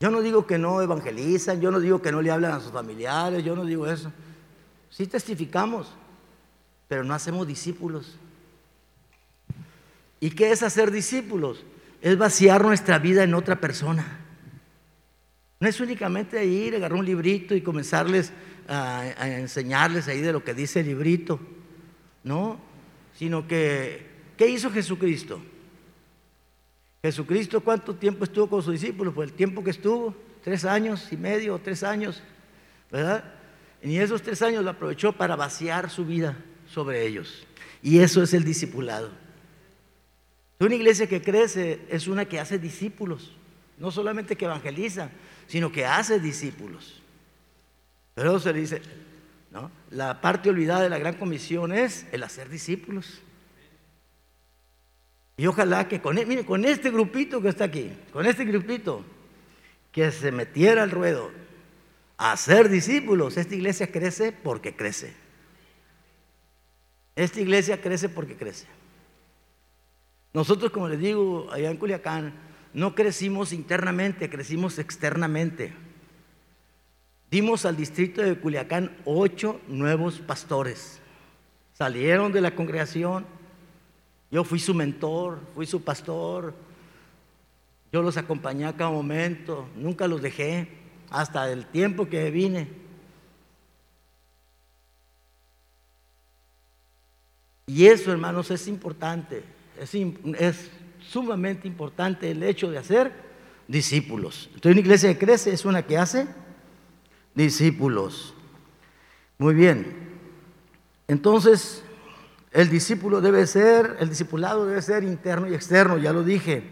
Yo 0.00 0.10
no 0.10 0.20
digo 0.20 0.46
que 0.46 0.58
no 0.58 0.82
evangelizan, 0.82 1.60
yo 1.60 1.70
no 1.70 1.80
digo 1.80 2.02
que 2.02 2.12
no 2.12 2.20
le 2.20 2.30
hablan 2.30 2.52
a 2.52 2.60
sus 2.60 2.72
familiares, 2.72 3.44
yo 3.44 3.54
no 3.54 3.64
digo 3.64 3.86
eso. 3.86 4.12
Sí 4.90 5.06
testificamos, 5.06 5.88
pero 6.88 7.04
no 7.04 7.14
hacemos 7.14 7.46
discípulos. 7.46 8.16
¿Y 10.20 10.30
qué 10.30 10.52
es 10.52 10.62
hacer 10.62 10.90
discípulos? 10.90 11.64
Es 12.04 12.18
vaciar 12.18 12.62
nuestra 12.62 12.98
vida 12.98 13.24
en 13.24 13.32
otra 13.32 13.58
persona. 13.58 14.04
No 15.58 15.66
es 15.66 15.80
únicamente 15.80 16.44
ir, 16.44 16.76
agarrar 16.76 16.98
un 16.98 17.06
librito 17.06 17.54
y 17.54 17.62
comenzarles 17.62 18.30
a, 18.68 19.06
enseñarles 19.26 20.06
ahí 20.06 20.20
de 20.20 20.34
lo 20.34 20.44
que 20.44 20.52
dice 20.52 20.80
el 20.80 20.86
librito, 20.88 21.40
no, 22.22 22.60
sino 23.14 23.48
que, 23.48 24.06
¿qué 24.36 24.46
hizo 24.46 24.70
Jesucristo? 24.70 25.40
Jesucristo, 27.02 27.62
¿cuánto 27.62 27.94
tiempo 27.94 28.24
estuvo 28.24 28.50
con 28.50 28.62
sus 28.62 28.74
discípulos? 28.74 29.14
Pues 29.14 29.30
el 29.30 29.34
tiempo 29.34 29.64
que 29.64 29.70
estuvo, 29.70 30.14
tres 30.42 30.66
años 30.66 31.10
y 31.10 31.16
medio, 31.16 31.58
tres 31.58 31.82
años, 31.82 32.22
¿verdad? 32.92 33.24
Y 33.82 33.96
esos 33.96 34.20
tres 34.20 34.42
años 34.42 34.62
lo 34.62 34.72
aprovechó 34.72 35.14
para 35.14 35.36
vaciar 35.36 35.88
su 35.88 36.04
vida 36.04 36.36
sobre 36.70 37.06
ellos. 37.06 37.46
Y 37.82 38.00
eso 38.00 38.22
es 38.22 38.34
el 38.34 38.44
discipulado. 38.44 39.23
Una 40.60 40.74
iglesia 40.74 41.08
que 41.08 41.20
crece 41.20 41.80
es 41.88 42.06
una 42.06 42.26
que 42.26 42.38
hace 42.38 42.58
discípulos, 42.58 43.32
no 43.78 43.90
solamente 43.90 44.36
que 44.36 44.44
evangeliza, 44.44 45.10
sino 45.46 45.72
que 45.72 45.84
hace 45.84 46.20
discípulos. 46.20 47.02
Pero 48.14 48.38
se 48.38 48.52
dice, 48.52 48.80
¿no? 49.50 49.70
La 49.90 50.20
parte 50.20 50.50
olvidada 50.50 50.82
de 50.82 50.90
la 50.90 50.98
gran 50.98 51.14
comisión 51.14 51.72
es 51.72 52.06
el 52.12 52.22
hacer 52.22 52.48
discípulos. 52.48 53.20
Y 55.36 55.46
ojalá 55.46 55.88
que 55.88 56.00
con, 56.00 56.16
e, 56.16 56.44
con 56.44 56.64
este 56.64 56.90
grupito 56.90 57.42
que 57.42 57.48
está 57.48 57.64
aquí, 57.64 57.90
con 58.12 58.24
este 58.24 58.44
grupito, 58.44 59.04
que 59.90 60.10
se 60.12 60.30
metiera 60.30 60.84
al 60.84 60.92
ruedo 60.92 61.32
a 62.16 62.32
hacer 62.32 62.68
discípulos, 62.68 63.36
esta 63.36 63.54
iglesia 63.54 63.90
crece 63.90 64.30
porque 64.30 64.76
crece. 64.76 65.12
Esta 67.16 67.40
iglesia 67.40 67.80
crece 67.80 68.08
porque 68.08 68.36
crece. 68.36 68.66
Nosotros, 70.34 70.72
como 70.72 70.88
les 70.88 70.98
digo, 70.98 71.48
allá 71.52 71.70
en 71.70 71.76
Culiacán, 71.76 72.34
no 72.72 72.96
crecimos 72.96 73.52
internamente, 73.52 74.28
crecimos 74.28 74.80
externamente. 74.80 75.72
Dimos 77.30 77.64
al 77.64 77.76
distrito 77.76 78.20
de 78.20 78.36
Culiacán 78.36 78.96
ocho 79.04 79.60
nuevos 79.68 80.18
pastores. 80.18 81.00
Salieron 81.72 82.32
de 82.32 82.40
la 82.40 82.56
congregación. 82.56 83.24
Yo 84.32 84.42
fui 84.42 84.58
su 84.58 84.74
mentor, 84.74 85.38
fui 85.54 85.66
su 85.66 85.84
pastor. 85.84 86.52
Yo 87.92 88.02
los 88.02 88.16
acompañé 88.16 88.66
a 88.66 88.76
cada 88.76 88.90
momento. 88.90 89.68
Nunca 89.76 90.08
los 90.08 90.20
dejé 90.20 90.68
hasta 91.10 91.48
el 91.52 91.64
tiempo 91.66 92.08
que 92.08 92.32
vine. 92.32 92.68
Y 97.68 97.86
eso, 97.86 98.10
hermanos, 98.10 98.50
es 98.50 98.66
importante 98.66 99.53
es, 99.80 100.70
sumamente 101.00 101.68
importante 101.68 102.30
el 102.30 102.42
hecho 102.42 102.70
de 102.70 102.78
hacer 102.78 103.12
discípulos. 103.68 104.48
Entonces 104.54 104.72
una 104.72 104.80
iglesia 104.80 105.12
que 105.12 105.18
crece 105.18 105.52
es 105.52 105.64
una 105.64 105.82
que 105.82 105.98
hace 105.98 106.26
discípulos. 107.34 108.34
Muy 109.38 109.54
bien. 109.54 110.14
Entonces, 111.08 111.82
el 112.52 112.70
discípulo 112.70 113.20
debe 113.20 113.46
ser, 113.46 113.96
el 114.00 114.08
discipulado 114.08 114.66
debe 114.66 114.80
ser 114.80 115.02
interno 115.02 115.48
y 115.48 115.54
externo, 115.54 115.98
ya 115.98 116.12
lo 116.12 116.22
dije. 116.22 116.62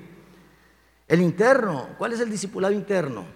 El 1.08 1.20
interno, 1.20 1.90
¿cuál 1.98 2.12
es 2.12 2.20
el 2.20 2.30
discipulado 2.30 2.72
interno? 2.72 3.26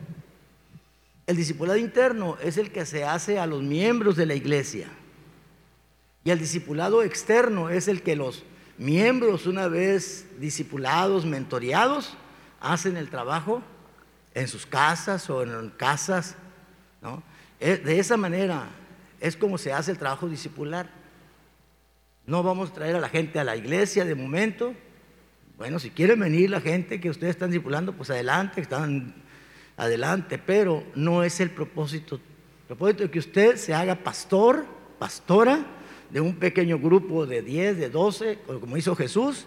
El 1.26 1.36
discipulado 1.36 1.78
interno 1.78 2.38
es 2.40 2.56
el 2.56 2.70
que 2.70 2.86
se 2.86 3.04
hace 3.04 3.38
a 3.38 3.46
los 3.46 3.62
miembros 3.62 4.16
de 4.16 4.26
la 4.26 4.34
iglesia. 4.34 4.88
Y 6.24 6.30
el 6.30 6.38
discipulado 6.38 7.02
externo 7.02 7.68
es 7.68 7.88
el 7.88 8.02
que 8.02 8.16
los 8.16 8.44
miembros, 8.78 9.46
una 9.46 9.68
vez 9.68 10.26
discipulados, 10.38 11.24
mentoreados, 11.24 12.16
hacen 12.60 12.96
el 12.96 13.08
trabajo 13.10 13.62
en 14.34 14.48
sus 14.48 14.66
casas 14.66 15.28
o 15.30 15.42
en 15.42 15.70
casas. 15.70 16.36
¿no? 17.00 17.22
De 17.60 17.98
esa 17.98 18.16
manera 18.16 18.68
es 19.20 19.36
como 19.36 19.58
se 19.58 19.72
hace 19.72 19.90
el 19.90 19.98
trabajo 19.98 20.28
discipular. 20.28 20.90
No 22.26 22.42
vamos 22.42 22.70
a 22.70 22.74
traer 22.74 22.96
a 22.96 23.00
la 23.00 23.08
gente 23.08 23.38
a 23.38 23.44
la 23.44 23.56
iglesia 23.56 24.04
de 24.04 24.14
momento. 24.14 24.74
Bueno, 25.56 25.78
si 25.78 25.90
quieren 25.90 26.20
venir 26.20 26.50
la 26.50 26.60
gente 26.60 27.00
que 27.00 27.08
ustedes 27.08 27.30
están 27.30 27.50
discipulando, 27.50 27.92
pues 27.92 28.10
adelante, 28.10 28.60
están 28.60 29.14
adelante, 29.76 30.38
pero 30.38 30.84
no 30.94 31.22
es 31.22 31.40
el 31.40 31.50
propósito. 31.50 32.16
El 32.16 32.66
propósito 32.66 33.04
es 33.04 33.10
que 33.10 33.18
usted 33.20 33.56
se 33.56 33.72
haga 33.72 33.94
pastor, 33.94 34.66
pastora 34.98 35.64
de 36.16 36.22
un 36.22 36.34
pequeño 36.34 36.78
grupo 36.78 37.26
de 37.26 37.42
10, 37.42 37.76
de 37.76 37.90
12, 37.90 38.38
como 38.58 38.78
hizo 38.78 38.96
Jesús. 38.96 39.44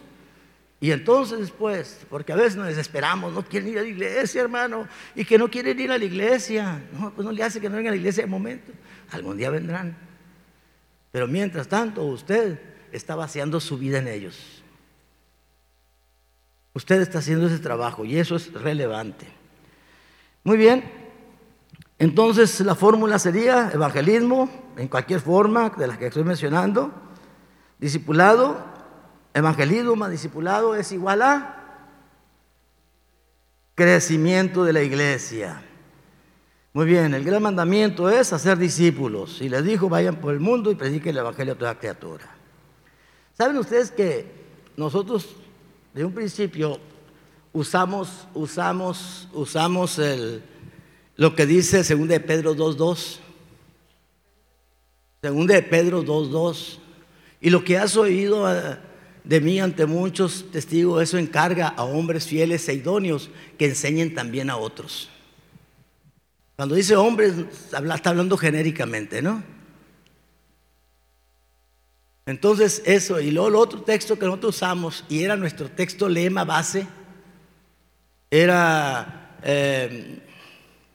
Y 0.80 0.92
entonces 0.92 1.40
después, 1.40 2.06
porque 2.12 2.32
a 2.32 2.36
veces 2.36 2.58
nos 2.58 2.68
desesperamos, 2.68 3.34
no 3.34 3.44
quieren 3.44 3.70
ir 3.70 3.80
a 3.80 3.82
la 3.82 3.88
iglesia, 3.88 4.42
hermano, 4.42 4.88
y 5.16 5.26
que 5.26 5.40
no 5.40 5.50
quieren 5.50 5.80
ir 5.80 5.92
a 5.92 5.98
la 5.98 6.06
iglesia. 6.06 6.80
No, 6.94 7.10
pues 7.10 7.26
no 7.26 7.32
le 7.32 7.42
hace 7.42 7.60
que 7.60 7.70
no 7.70 7.76
vengan 7.76 7.94
a 7.94 7.96
la 7.96 7.98
iglesia 7.98 8.22
de 8.22 8.30
momento. 8.30 8.72
Algún 9.10 9.36
día 9.38 9.50
vendrán. 9.50 9.98
Pero 11.12 11.26
mientras 11.26 11.68
tanto, 11.68 12.04
usted 12.04 12.60
está 12.92 13.16
vaciando 13.16 13.60
su 13.60 13.80
vida 13.80 13.98
en 13.98 14.08
ellos. 14.08 14.62
Usted 16.76 17.02
está 17.02 17.18
haciendo 17.18 17.48
ese 17.48 17.58
trabajo 17.58 18.06
y 18.06 18.20
eso 18.20 18.36
es 18.36 18.54
relevante. 18.54 19.26
Muy 20.44 20.58
bien, 20.58 20.84
entonces 22.00 22.62
la 22.62 22.76
fórmula 22.76 23.20
sería 23.20 23.70
evangelismo 23.74 24.50
en 24.78 24.88
cualquier 24.88 25.20
forma 25.20 25.70
de 25.70 25.86
las 25.86 25.98
que 25.98 26.08
estoy 26.08 26.24
mencionando, 26.24 26.92
discipulado, 27.78 28.58
evangelismo 29.34 29.98
más 29.98 30.10
discipulado 30.10 30.76
es 30.76 30.94
igual 30.94 31.22
a 31.22 31.56
crecimiento 33.76 34.64
de 34.64 34.72
la 34.72 34.82
iglesia. 34.82 35.62
Muy 36.72 36.86
bien, 36.86 37.14
el 37.14 37.26
gran 37.26 37.44
mandamiento 37.44 38.10
es 38.10 38.32
hacer 38.32 38.58
discípulos. 38.58 39.42
Y 39.42 39.50
les 39.50 39.64
dijo, 39.66 39.90
vayan 39.90 40.18
por 40.18 40.34
el 40.34 40.40
mundo 40.40 40.72
y 40.72 40.76
prediquen 40.76 41.12
el 41.12 41.18
evangelio 41.18 41.54
a 41.54 41.58
toda 41.58 41.80
criatura. 41.80 42.26
¿Saben 43.38 43.58
ustedes 43.58 43.92
que 43.92 44.26
nosotros 44.78 45.36
de 45.94 46.06
un 46.06 46.14
principio 46.14 46.80
usamos, 47.52 48.28
usamos, 48.34 49.28
usamos 49.34 50.00
el, 50.00 50.44
lo 51.20 51.36
que 51.36 51.46
dice 51.46 51.84
2 51.84 52.08
de 52.08 52.22
Pedro 52.22 52.56
2.2? 52.56 53.20
2 55.22 55.48
de 55.48 55.62
Pedro 55.64 56.02
2.2. 56.02 56.78
Y 57.42 57.50
lo 57.50 57.62
que 57.62 57.78
has 57.78 57.98
oído 57.98 58.50
eh, 58.50 58.78
de 59.26 59.42
mí 59.42 59.60
ante 59.60 59.86
muchos 59.86 60.50
testigos, 60.50 61.04
eso 61.04 61.18
encarga 61.18 61.68
a 61.68 61.84
hombres 61.84 62.26
fieles 62.26 62.70
e 62.70 62.76
idóneos 62.76 63.30
que 63.58 63.66
enseñen 63.66 64.16
también 64.16 64.50
a 64.50 64.56
otros. 64.56 65.10
Cuando 66.56 66.76
dice 66.76 66.96
hombres, 66.96 67.34
está 67.66 68.10
hablando 68.10 68.38
genéricamente, 68.38 69.22
¿no? 69.22 69.44
Entonces 72.26 72.82
eso, 72.86 73.20
y 73.20 73.32
luego 73.32 73.50
el 73.50 73.56
otro 73.56 73.82
texto 73.82 74.18
que 74.18 74.26
nosotros 74.26 74.56
usamos, 74.56 75.04
y 75.10 75.22
era 75.22 75.36
nuestro 75.36 75.70
texto 75.70 76.08
lema 76.08 76.46
base, 76.46 76.88
era, 78.32 79.38
eh, 79.44 80.29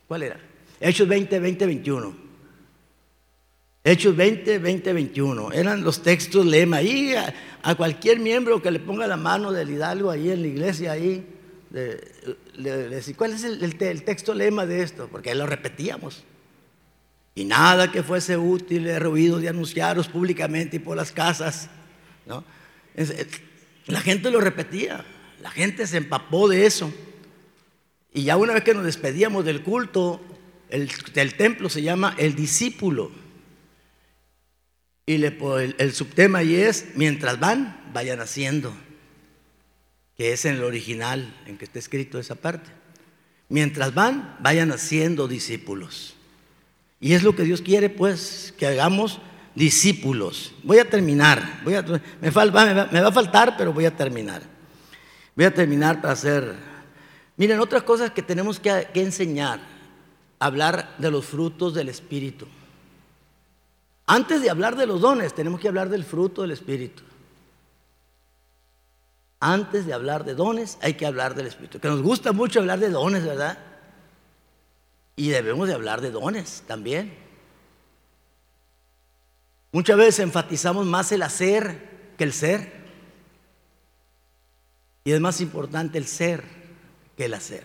¿cuál 0.07 0.23
era? 0.23 0.41
Hechos 0.81 1.09
20, 1.09 1.39
20, 1.39 1.67
21. 1.67 2.25
Hechos 3.87 4.17
20, 4.17 4.59
20, 4.59 4.93
21. 4.93 5.53
Eran 5.53 5.85
los 5.85 6.03
textos 6.03 6.47
lema. 6.47 6.81
Y 6.83 7.15
a, 7.15 7.75
cualquier 7.77 8.19
miembro 8.19 8.63
que 8.63 8.71
le 8.71 8.81
ponga 8.81 9.07
la 9.07 9.17
mano 9.17 9.53
del 9.53 9.71
hidalgo 9.71 10.11
ahí 10.11 10.31
en 10.31 10.41
la 10.41 10.49
iglesia, 10.49 10.93
ahí, 10.93 11.27
le, 11.71 13.03
¿cuál 13.17 13.33
es 13.33 13.45
el, 13.45 14.05
texto 14.05 14.33
lema 14.33 14.65
de 14.65 14.83
esto? 14.83 15.09
Porque 15.11 15.35
lo 15.35 15.47
repetíamos. 15.47 16.25
Y 17.35 17.45
nada 17.45 17.91
que 17.91 18.03
fuese 18.03 18.37
útil 18.37 18.87
he 18.87 18.99
ruido 18.99 19.39
de 19.39 19.49
anunciaros 19.49 20.09
públicamente 20.09 20.77
y 20.77 20.79
por 20.79 20.97
las 20.97 21.13
casas. 21.13 21.69
¿no? 22.27 22.45
La 23.87 24.01
gente 24.01 24.31
lo 24.31 24.41
repetía, 24.41 25.05
la 25.43 25.51
gente 25.51 25.87
se 25.87 25.99
empapó 25.99 26.49
de 26.49 26.65
eso. 26.65 26.93
Y 28.15 28.23
ya 28.23 28.37
una 28.37 28.55
vez 28.55 28.63
que 28.63 28.73
nos 28.73 28.85
despedíamos 28.85 29.45
del 29.45 29.63
culto, 29.63 30.21
el, 30.71 30.89
templo 31.37 31.69
se 31.69 31.83
llama 31.83 32.15
el 32.17 32.37
discípulo. 32.37 33.11
Y 35.05 35.23
el, 35.23 35.93
subtema 35.93 36.39
ahí 36.39 36.55
es, 36.55 36.87
mientras 36.95 37.39
van, 37.39 37.91
vayan 37.93 38.21
haciendo 38.21 38.75
que 40.17 40.33
es 40.33 40.45
en 40.45 40.55
el 40.55 40.63
original, 40.63 41.35
en 41.47 41.59
que 41.59 41.65
está 41.65 41.81
escrito 41.81 42.21
esa 42.21 42.37
parte. 42.37 42.71
Mientras 43.49 43.95
van, 43.95 44.37
vayan 44.41 44.71
haciendo 44.71 45.27
discípulos. 45.27 46.15
Y 47.01 47.15
es 47.15 47.25
lo 47.25 47.35
que 47.35 47.43
Dios 47.43 47.63
quiere, 47.63 47.91
pues, 47.91 48.55
que 48.57 48.67
hagamos 48.67 49.21
discípulos. 49.57 50.55
Voy 50.63 50.79
a 50.79 50.89
terminar. 50.89 51.61
Voy 51.65 51.75
a, 51.75 51.83
me, 51.83 51.99
me, 52.21 52.31
va, 52.31 53.09
a 53.09 53.13
faltar, 53.13 53.57
pero 53.59 53.73
voy 53.73 53.87
a 53.87 53.97
terminar. 53.97 54.43
Voy 55.35 55.45
a 55.47 55.53
terminar 55.53 56.01
para 56.01 56.15
hacer... 56.15 56.74
Miren, 57.37 57.61
otras 57.61 57.83
cosas 57.83 58.13
que 58.13 58.23
tenemos 58.23 58.61
que, 58.61 58.89
que 58.93 59.03
enseñar. 59.03 59.61
Hablar 60.39 60.97
de 60.99 61.11
los 61.11 61.25
frutos 61.25 61.75
del 61.75 61.89
Espíritu. 61.89 62.47
Antes 64.07 64.43
de 64.43 64.51
hablar 64.51 64.77
de 64.77 64.87
los 64.87 65.01
dones, 65.01 65.35
tenemos 65.35 65.61
que 65.61 65.69
hablar 65.69 65.89
del 65.89 66.05
fruto 66.05 66.43
del 66.43 66.51
Espíritu. 66.51 67.03
Antes 69.41 69.87
de 69.87 69.93
hablar 69.93 70.25
de 70.25 70.35
dones, 70.35 70.79
hay 70.81 70.95
que 70.95 71.07
hablar 71.07 71.35
del 71.35 71.47
Espíritu. 71.47 71.81
Que 71.81 71.89
nos 71.89 72.03
gusta 72.03 72.33
mucho 72.33 72.61
hablar 72.61 72.79
de 72.79 72.91
dones, 72.91 73.25
¿verdad? 73.25 73.59
Y 75.17 75.29
debemos 75.29 75.69
de 75.69 75.75
hablar 75.75 76.01
de 76.01 76.11
dones 76.11 76.63
también. 76.67 77.17
Muchas 79.73 79.97
veces 79.97 80.21
enfatizamos 80.21 80.87
más 80.87 81.11
el 81.13 81.23
hacer 81.23 82.15
que 82.17 82.25
el 82.25 82.33
ser. 82.33 82.85
Y 85.05 85.13
es 85.13 85.21
más 85.21 85.41
importante 85.41 85.99
el 85.99 86.07
ser 86.07 86.64
que 87.17 87.27
el 87.27 87.35
hacer. 87.35 87.65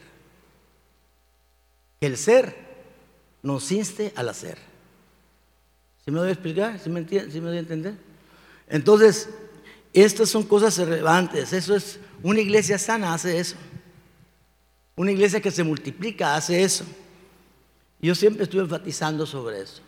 Que 2.00 2.08
el 2.08 2.18
ser 2.18 2.56
nos 3.42 3.72
inste 3.72 4.14
al 4.16 4.30
hacer. 4.30 4.58
¿Sí 6.04 6.12
me 6.12 6.20
voy 6.20 6.30
a 6.30 6.32
explicar? 6.32 6.80
¿Sí 6.80 6.90
me, 6.90 7.08
¿Sí 7.08 7.42
me 7.42 7.48
doy 7.48 7.58
a 7.58 7.60
entender? 7.60 7.96
Entonces, 8.68 9.30
estas 9.94 10.30
son 10.30 10.44
cosas 10.44 10.78
relevantes. 10.78 11.54
Eso 11.54 11.76
es, 11.76 12.00
una 12.22 12.40
iglesia 12.40 12.78
sana 12.78 13.14
hace 13.14 13.40
eso. 13.40 13.56
Una 14.96 15.12
iglesia 15.12 15.42
que 15.42 15.52
se 15.52 15.64
multiplica 15.64 16.36
hace 16.36 16.64
eso. 16.64 16.86
Yo 18.02 18.16
siempre 18.16 18.44
estuve 18.44 18.62
enfatizando 18.62 19.26
sobre 19.26 19.62
eso. 19.62 19.82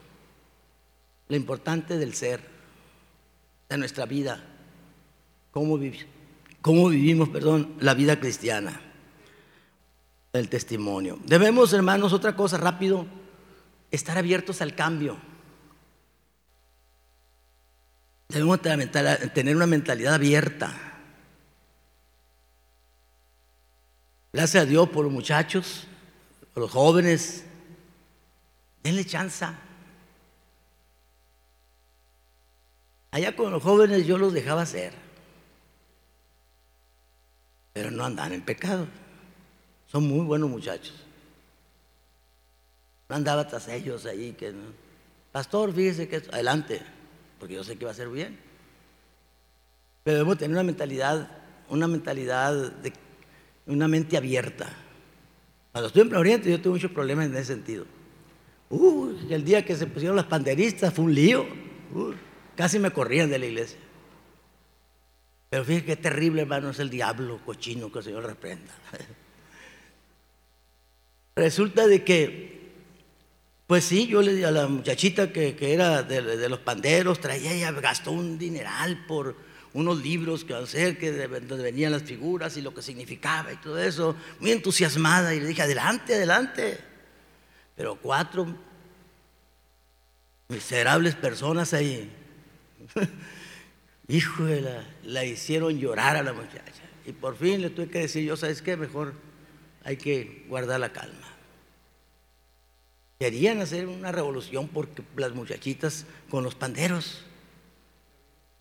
Lo 1.27 1.35
importante 1.35 1.97
del 1.97 2.13
ser, 2.13 2.41
de 3.69 3.77
nuestra 3.77 4.05
vida, 4.05 4.43
cómo, 5.51 5.79
cómo 6.61 6.89
vivimos, 6.89 7.29
perdón, 7.29 7.75
la 7.79 7.93
vida 7.93 8.19
cristiana, 8.19 8.81
el 10.33 10.49
testimonio. 10.49 11.19
Debemos, 11.25 11.73
hermanos, 11.73 12.13
otra 12.13 12.35
cosa 12.35 12.57
rápido, 12.57 13.05
estar 13.91 14.17
abiertos 14.17 14.61
al 14.61 14.75
cambio. 14.75 15.17
Debemos 18.29 18.61
tener 18.61 19.55
una 19.55 19.67
mentalidad 19.67 20.13
abierta. 20.13 20.73
Gracias 24.31 24.63
a 24.63 24.65
Dios 24.65 24.87
por 24.89 25.03
los 25.03 25.11
muchachos, 25.11 25.85
por 26.53 26.63
los 26.63 26.71
jóvenes. 26.71 27.43
Denle 28.81 29.05
chance. 29.05 29.45
Allá 33.11 33.35
con 33.35 33.51
los 33.51 33.61
jóvenes 33.61 34.07
yo 34.07 34.17
los 34.17 34.31
dejaba 34.31 34.61
hacer. 34.61 34.93
Pero 37.73 37.91
no 37.91 38.05
andan 38.05 38.31
en 38.31 38.41
pecado. 38.41 38.87
Son 39.91 40.07
muy 40.07 40.25
buenos 40.25 40.49
muchachos. 40.49 40.95
No 43.09 43.15
andaba 43.17 43.45
tras 43.45 43.67
ellos 43.67 44.05
ahí 44.05 44.31
que 44.31 44.53
no. 44.53 44.61
Pastor, 45.33 45.73
fíjese 45.73 46.07
que 46.07 46.17
adelante 46.31 46.81
porque 47.37 47.55
yo 47.55 47.63
sé 47.63 47.75
que 47.75 47.85
va 47.85 47.91
a 47.91 47.95
ser 47.95 48.07
bien. 48.07 48.37
Pero 50.03 50.17
debemos 50.17 50.37
tener 50.37 50.51
una 50.51 50.63
mentalidad, 50.63 51.29
una 51.69 51.87
mentalidad 51.87 52.71
de 52.71 52.93
una 53.65 53.87
mente 53.87 54.15
abierta. 54.15 54.69
Cuando 55.71 55.87
estuve 55.87 56.03
en 56.03 56.15
Oriente 56.15 56.49
yo 56.49 56.61
tuve 56.61 56.73
muchos 56.73 56.91
problemas 56.91 57.25
en 57.25 57.35
ese 57.35 57.45
sentido. 57.45 57.85
Uh, 58.69 59.13
el 59.29 59.43
día 59.43 59.65
que 59.65 59.75
se 59.75 59.87
pusieron 59.87 60.15
las 60.15 60.25
panderistas 60.25 60.93
fue 60.93 61.05
un 61.05 61.13
lío. 61.13 61.45
Casi 62.55 62.79
me 62.79 62.91
corrían 62.91 63.29
de 63.29 63.39
la 63.39 63.45
iglesia. 63.45 63.79
Pero 65.49 65.65
fíjense 65.65 65.85
qué 65.85 65.95
terrible, 65.97 66.43
hermano, 66.43 66.69
es 66.69 66.79
el 66.79 66.89
diablo 66.89 67.41
cochino 67.45 67.91
que 67.91 67.99
el 67.99 68.05
Señor 68.05 68.25
reprenda. 68.25 68.73
Resulta 71.35 71.87
de 71.87 72.03
que 72.03 72.51
pues 73.71 73.85
sí, 73.85 74.05
yo 74.05 74.21
le 74.21 74.33
di 74.33 74.43
a 74.43 74.51
la 74.51 74.67
muchachita 74.67 75.31
que, 75.31 75.55
era 75.61 76.03
de, 76.03 76.49
los 76.49 76.59
panderos, 76.59 77.21
traía 77.21 77.53
ella, 77.53 77.71
gastó 77.71 78.11
un 78.11 78.37
dineral 78.37 79.05
por 79.05 79.33
unos 79.71 80.03
libros 80.03 80.43
que 80.43 80.53
hacer, 80.53 80.97
que 80.97 81.13
de, 81.13 81.29
donde 81.29 81.63
venían 81.63 81.93
las 81.93 82.03
figuras 82.03 82.57
y 82.57 82.61
lo 82.61 82.73
que 82.73 82.81
significaba 82.81 83.53
y 83.53 83.55
todo 83.55 83.81
eso, 83.81 84.17
muy 84.41 84.51
entusiasmada, 84.51 85.33
y 85.33 85.39
le 85.39 85.47
dije, 85.47 85.61
adelante, 85.61 86.15
adelante. 86.15 86.79
Pero 87.77 87.95
cuatro 87.95 88.45
miserables 90.49 91.15
personas 91.15 91.73
ahí. 91.73 92.11
hijo 94.09 94.43
de 94.43 94.59
la, 94.59 94.83
la 95.05 95.23
hicieron 95.23 95.79
llorar 95.79 96.17
a 96.17 96.23
la 96.23 96.33
muchacha. 96.33 96.83
Y 97.05 97.13
por 97.13 97.37
fin 97.37 97.61
le 97.61 97.69
tuve 97.69 97.87
que 97.87 97.99
decir, 97.99 98.25
yo, 98.25 98.35
¿sabes 98.35 98.61
qué? 98.61 98.75
Mejor 98.75 99.13
hay 99.83 99.97
que 99.97 100.45
guardar 100.47 100.79
la 100.79 100.91
calma. 100.91 101.27
Querían 103.19 103.61
hacer 103.61 103.87
una 103.87 104.11
revolución 104.11 104.67
porque 104.67 105.03
las 105.15 105.33
muchachitas 105.33 106.05
con 106.29 106.43
los 106.43 106.55
panderos. 106.55 107.23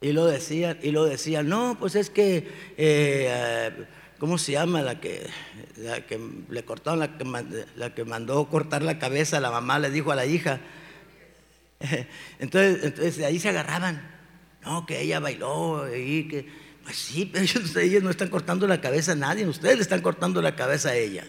Y 0.02 0.12
lo 0.12 0.26
decían, 0.26 0.78
y 0.82 0.92
lo 0.92 1.04
decían, 1.04 1.48
no, 1.48 1.76
pues 1.78 1.94
es 1.94 2.10
que, 2.10 2.48
eh, 2.76 3.86
¿cómo 4.18 4.38
se 4.38 4.52
llama? 4.52 4.82
La 4.82 5.00
que, 5.00 5.28
la 5.76 6.06
que 6.06 6.20
le 6.48 6.64
cortaron, 6.64 7.00
la 7.00 7.16
que, 7.16 7.24
la 7.76 7.94
que 7.94 8.04
mandó 8.04 8.48
cortar 8.48 8.82
la 8.82 8.98
cabeza, 8.98 9.40
la 9.40 9.50
mamá 9.50 9.78
le 9.78 9.90
dijo 9.90 10.10
a 10.10 10.16
la 10.16 10.26
hija. 10.26 10.60
Entonces, 12.38 12.84
entonces 12.84 13.24
ahí 13.24 13.38
se 13.38 13.48
agarraban. 13.48 14.10
No, 14.62 14.84
que 14.84 15.00
ella 15.00 15.20
bailó 15.20 15.86
y 15.94 16.28
que, 16.28 16.46
pues 16.90 16.98
sí, 16.98 17.24
pero 17.24 17.44
ellos, 17.80 18.02
no 18.02 18.10
están 18.10 18.30
cortando 18.30 18.66
la 18.66 18.80
cabeza 18.80 19.12
a 19.12 19.14
nadie, 19.14 19.46
ustedes 19.46 19.76
le 19.76 19.82
están 19.82 20.02
cortando 20.02 20.42
la 20.42 20.56
cabeza 20.56 20.88
a 20.88 20.96
ella. 20.96 21.24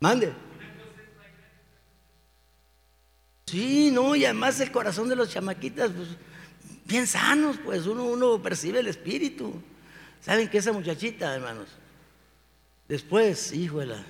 Mande. 0.00 0.32
Sí, 3.46 3.92
no, 3.92 4.16
y 4.16 4.24
además 4.24 4.58
el 4.58 4.72
corazón 4.72 5.08
de 5.08 5.14
los 5.14 5.30
chamaquitas, 5.30 5.92
pues, 5.92 6.08
bien 6.84 7.06
sanos, 7.06 7.56
pues 7.64 7.86
uno, 7.86 8.02
uno 8.02 8.42
percibe 8.42 8.80
el 8.80 8.88
espíritu. 8.88 9.62
¿Saben 10.20 10.48
que 10.48 10.58
esa 10.58 10.72
muchachita, 10.72 11.32
hermanos? 11.36 11.68
Después, 12.88 13.52
híjola, 13.52 14.04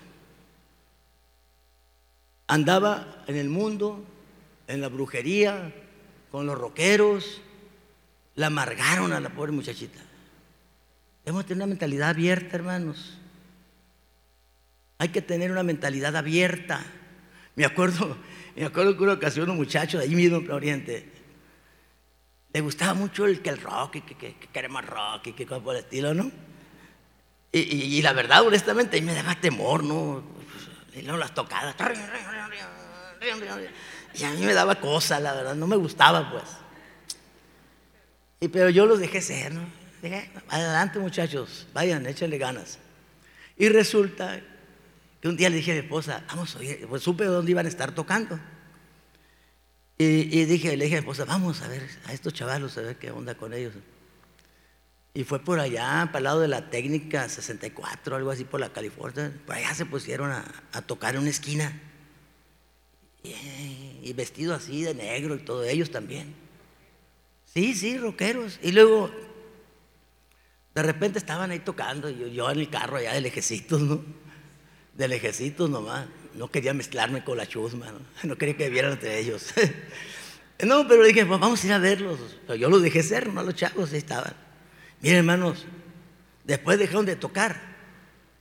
andaba 2.47 3.23
en 3.27 3.37
el 3.37 3.51
mundo, 3.51 4.03
en 4.66 4.81
la 4.81 4.89
brujería, 4.89 5.75
con 6.31 6.47
los 6.47 6.57
roqueros, 6.57 7.43
la 8.35 8.47
amargaron 8.47 9.12
a 9.12 9.20
la 9.20 9.30
pobre 9.30 9.53
muchachita. 9.53 10.01
Debemos 11.24 11.47
tener 11.47 11.59
una 11.59 11.66
mentalidad 11.66 12.11
abierta, 12.11 12.57
hermanos. 12.57 13.18
Hay 14.99 15.09
que 15.09 15.22
tener 15.22 15.51
una 15.51 15.62
mentalidad 15.62 16.16
abierta. 16.16 16.85
Me 17.55 17.64
acuerdo, 17.64 18.16
me 18.57 18.64
acuerdo 18.64 18.97
que 18.97 19.03
una 19.03 19.12
ocasión 19.14 19.51
un 19.51 19.57
muchacho 19.57 19.99
de 19.99 20.05
ahí 20.05 20.14
mismo 20.14 20.39
en 20.39 20.51
Oriente 20.51 21.12
le 22.53 22.61
gustaba 22.61 22.95
mucho 22.95 23.26
el 23.26 23.41
que 23.41 23.51
el 23.51 23.61
rock 23.61 23.97
y 23.97 24.01
que, 24.03 24.14
que, 24.14 24.35
queremos 24.53 24.85
rock 24.85 25.28
y 25.28 25.33
que 25.33 25.47
cosas 25.47 25.62
por 25.62 25.74
el 25.74 25.83
estilo, 25.83 26.12
¿no? 26.12 26.30
Y, 27.55 28.01
la 28.01 28.14
verdad, 28.14 28.47
honestamente, 28.47 28.97
ahí 28.97 29.03
me 29.03 29.12
daba 29.12 29.35
temor, 29.35 29.85
¿no? 29.85 30.22
Y 30.95 31.03
luego 31.03 31.18
las 31.18 31.35
tocadas. 31.35 31.76
Y 34.14 34.24
a 34.24 34.30
mí 34.30 34.41
me 34.41 34.55
daba 34.55 34.76
cosa, 34.76 35.20
la 35.20 35.35
verdad, 35.35 35.55
no 35.55 35.66
me 35.66 35.76
gustaba, 35.76 36.30
pues. 36.30 36.45
Y, 38.43 38.49
pero 38.49 38.70
yo 38.70 38.86
los 38.86 38.99
dejé 38.99 39.20
ser, 39.20 39.55
¿no? 39.55 39.61
Dije, 40.03 40.28
adelante 40.49 40.99
muchachos, 40.99 41.68
vayan, 41.72 42.05
échenle 42.07 42.38
ganas. 42.38 42.80
Y 43.57 43.68
resulta 43.68 44.40
que 45.20 45.28
un 45.28 45.36
día 45.36 45.49
le 45.49 45.59
dije 45.59 45.70
a 45.70 45.74
mi 45.74 45.80
esposa, 45.82 46.24
vamos 46.26 46.57
a 46.57 46.59
oír, 46.59 46.84
pues 46.88 47.05
supe 47.05 47.24
dónde 47.24 47.53
iban 47.53 47.66
a 47.66 47.68
estar 47.68 47.95
tocando. 47.95 48.40
Y, 49.97 50.45
dije, 50.47 50.76
le 50.76 50.86
dije 50.86 50.97
a 50.97 51.01
mi 51.01 51.05
esposa, 51.05 51.24
vamos 51.24 51.62
a 51.62 51.68
ver 51.68 51.88
a 52.07 52.12
estos 52.12 52.34
chavalos, 52.34 52.76
a 52.78 52.80
ver 52.80 52.97
qué 52.97 53.12
onda 53.12 53.36
con 53.36 53.55
ellos. 53.55 53.74
Y 55.14 55.22
fue 55.22 55.38
por 55.38 55.61
allá, 55.61 56.07
para 56.07 56.18
el 56.18 56.24
lado 56.24 56.40
de 56.40 56.49
la 56.49 56.68
técnica 56.68 57.28
64, 57.28 58.16
algo 58.16 58.32
así 58.32 58.43
por 58.43 58.59
la 58.59 58.72
California. 58.72 59.32
Por 59.47 59.55
allá 59.55 59.72
se 59.72 59.86
pusieron 59.86 60.32
a, 60.32 60.82
tocar 60.82 61.14
en 61.14 61.20
una 61.20 61.30
esquina. 61.30 61.80
Y, 63.22 64.01
y, 64.03 64.12
vestido 64.14 64.53
así 64.53 64.82
de 64.82 64.95
negro 64.95 65.36
y 65.36 65.45
todo, 65.45 65.62
ellos 65.62 65.93
también. 65.93 66.41
Sí, 67.53 67.75
sí, 67.75 67.99
rockeros. 67.99 68.59
Y 68.63 68.73
luego, 68.73 69.11
de 70.75 70.83
repente 70.83 71.19
estaban 71.19 71.51
ahí 71.51 71.61
tocando, 71.61 72.09
yo, 72.09 72.27
yo 72.27 72.51
en 72.51 72.61
el 72.61 72.71
carro 72.71 72.97
allá 72.97 73.13
del 73.13 73.27
ejército, 73.27 73.79
¿no? 73.79 74.03
del 74.95 75.13
ejército 75.13 75.69
nomás. 75.69 76.07
No 76.35 76.51
quería 76.51 76.73
mezclarme 76.73 77.25
con 77.25 77.37
la 77.37 77.47
chusma, 77.47 77.87
¿no? 77.93 78.01
no 78.29 78.37
quería 78.37 78.57
que 78.57 78.71
vieran 78.71 78.93
entre 78.93 79.19
ellos. 79.19 79.53
no, 80.65 80.87
pero 80.89 81.05
dije, 81.05 81.27
pues 81.27 81.41
vamos 81.41 81.63
a 81.63 81.67
ir 81.67 81.73
a 81.73 81.79
verlos. 81.79 82.19
yo 82.59 82.71
los 82.71 82.83
dejé 82.83 83.03
ser, 83.03 83.33
no 83.33 83.43
los 83.43 83.55
chavos, 83.55 83.93
ahí 83.93 83.99
estaban. 83.99 84.35
Miren, 85.01 85.19
hermanos, 85.19 85.67
después 86.45 86.79
dejaron 86.79 87.05
de 87.05 87.17
tocar. 87.17 87.73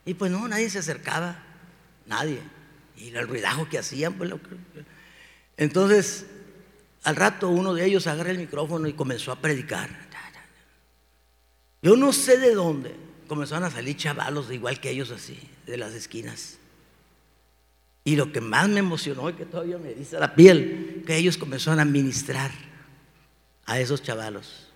Y 0.06 0.14
pues 0.14 0.32
no, 0.32 0.48
nadie 0.48 0.70
se 0.70 0.80
acercaba, 0.80 1.44
nadie. 2.06 2.40
Y 2.98 3.10
el 3.16 3.28
ruidajo 3.28 3.68
que 3.68 3.78
hacían, 3.78 4.14
pues 4.14 4.30
lo 4.30 4.40
Entonces, 5.58 6.26
al 7.04 7.16
rato 7.16 7.50
uno 7.50 7.74
de 7.74 7.86
ellos 7.86 8.08
agarra 8.08 8.32
el 8.32 8.38
micrófono 8.38 8.88
y 8.88 8.94
comenzó 8.94 9.32
a 9.32 9.38
predicar. 9.38 9.90
Yo 11.82 11.96
no 11.96 12.14
sé 12.14 12.38
de 12.38 12.54
dónde 12.54 12.96
comenzaron 13.28 13.64
a 13.64 13.72
salir 13.72 13.98
chavalos 13.98 14.52
igual 14.52 14.80
que 14.80 14.92
ellos 14.92 15.10
así 15.10 15.40
de 15.66 15.78
las 15.78 15.94
esquinas. 15.94 16.58
Y 18.04 18.16
lo 18.16 18.32
que 18.32 18.42
más 18.42 18.68
me 18.68 18.80
emocionó 18.80 19.30
y 19.30 19.34
que 19.34 19.46
todavía 19.46 19.78
me 19.78 19.94
dice 19.94 20.20
la 20.20 20.36
piel, 20.36 21.04
que 21.06 21.16
ellos 21.16 21.38
comenzaron 21.38 21.80
a 21.80 21.86
ministrar 21.86 22.52
a 23.66 23.80
esos 23.80 24.02
chavalos. 24.02 24.68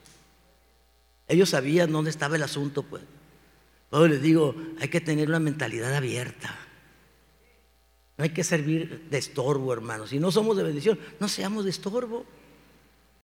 Ellos 1.27 1.49
sabían 1.49 1.91
dónde 1.91 2.11
estaba 2.11 2.35
el 2.35 2.43
asunto, 2.43 2.83
pues. 2.83 3.03
Todo 3.89 4.07
les 4.07 4.21
digo, 4.21 4.55
hay 4.79 4.89
que 4.89 5.01
tener 5.01 5.27
una 5.27 5.39
mentalidad 5.39 5.93
abierta. 5.93 6.55
No 8.17 8.23
hay 8.23 8.29
que 8.29 8.43
servir 8.43 9.07
de 9.09 9.17
estorbo, 9.17 9.73
hermanos. 9.73 10.09
Si 10.09 10.19
no 10.19 10.31
somos 10.31 10.55
de 10.55 10.63
bendición, 10.63 10.99
no 11.19 11.27
seamos 11.27 11.65
de 11.65 11.69
estorbo. 11.71 12.25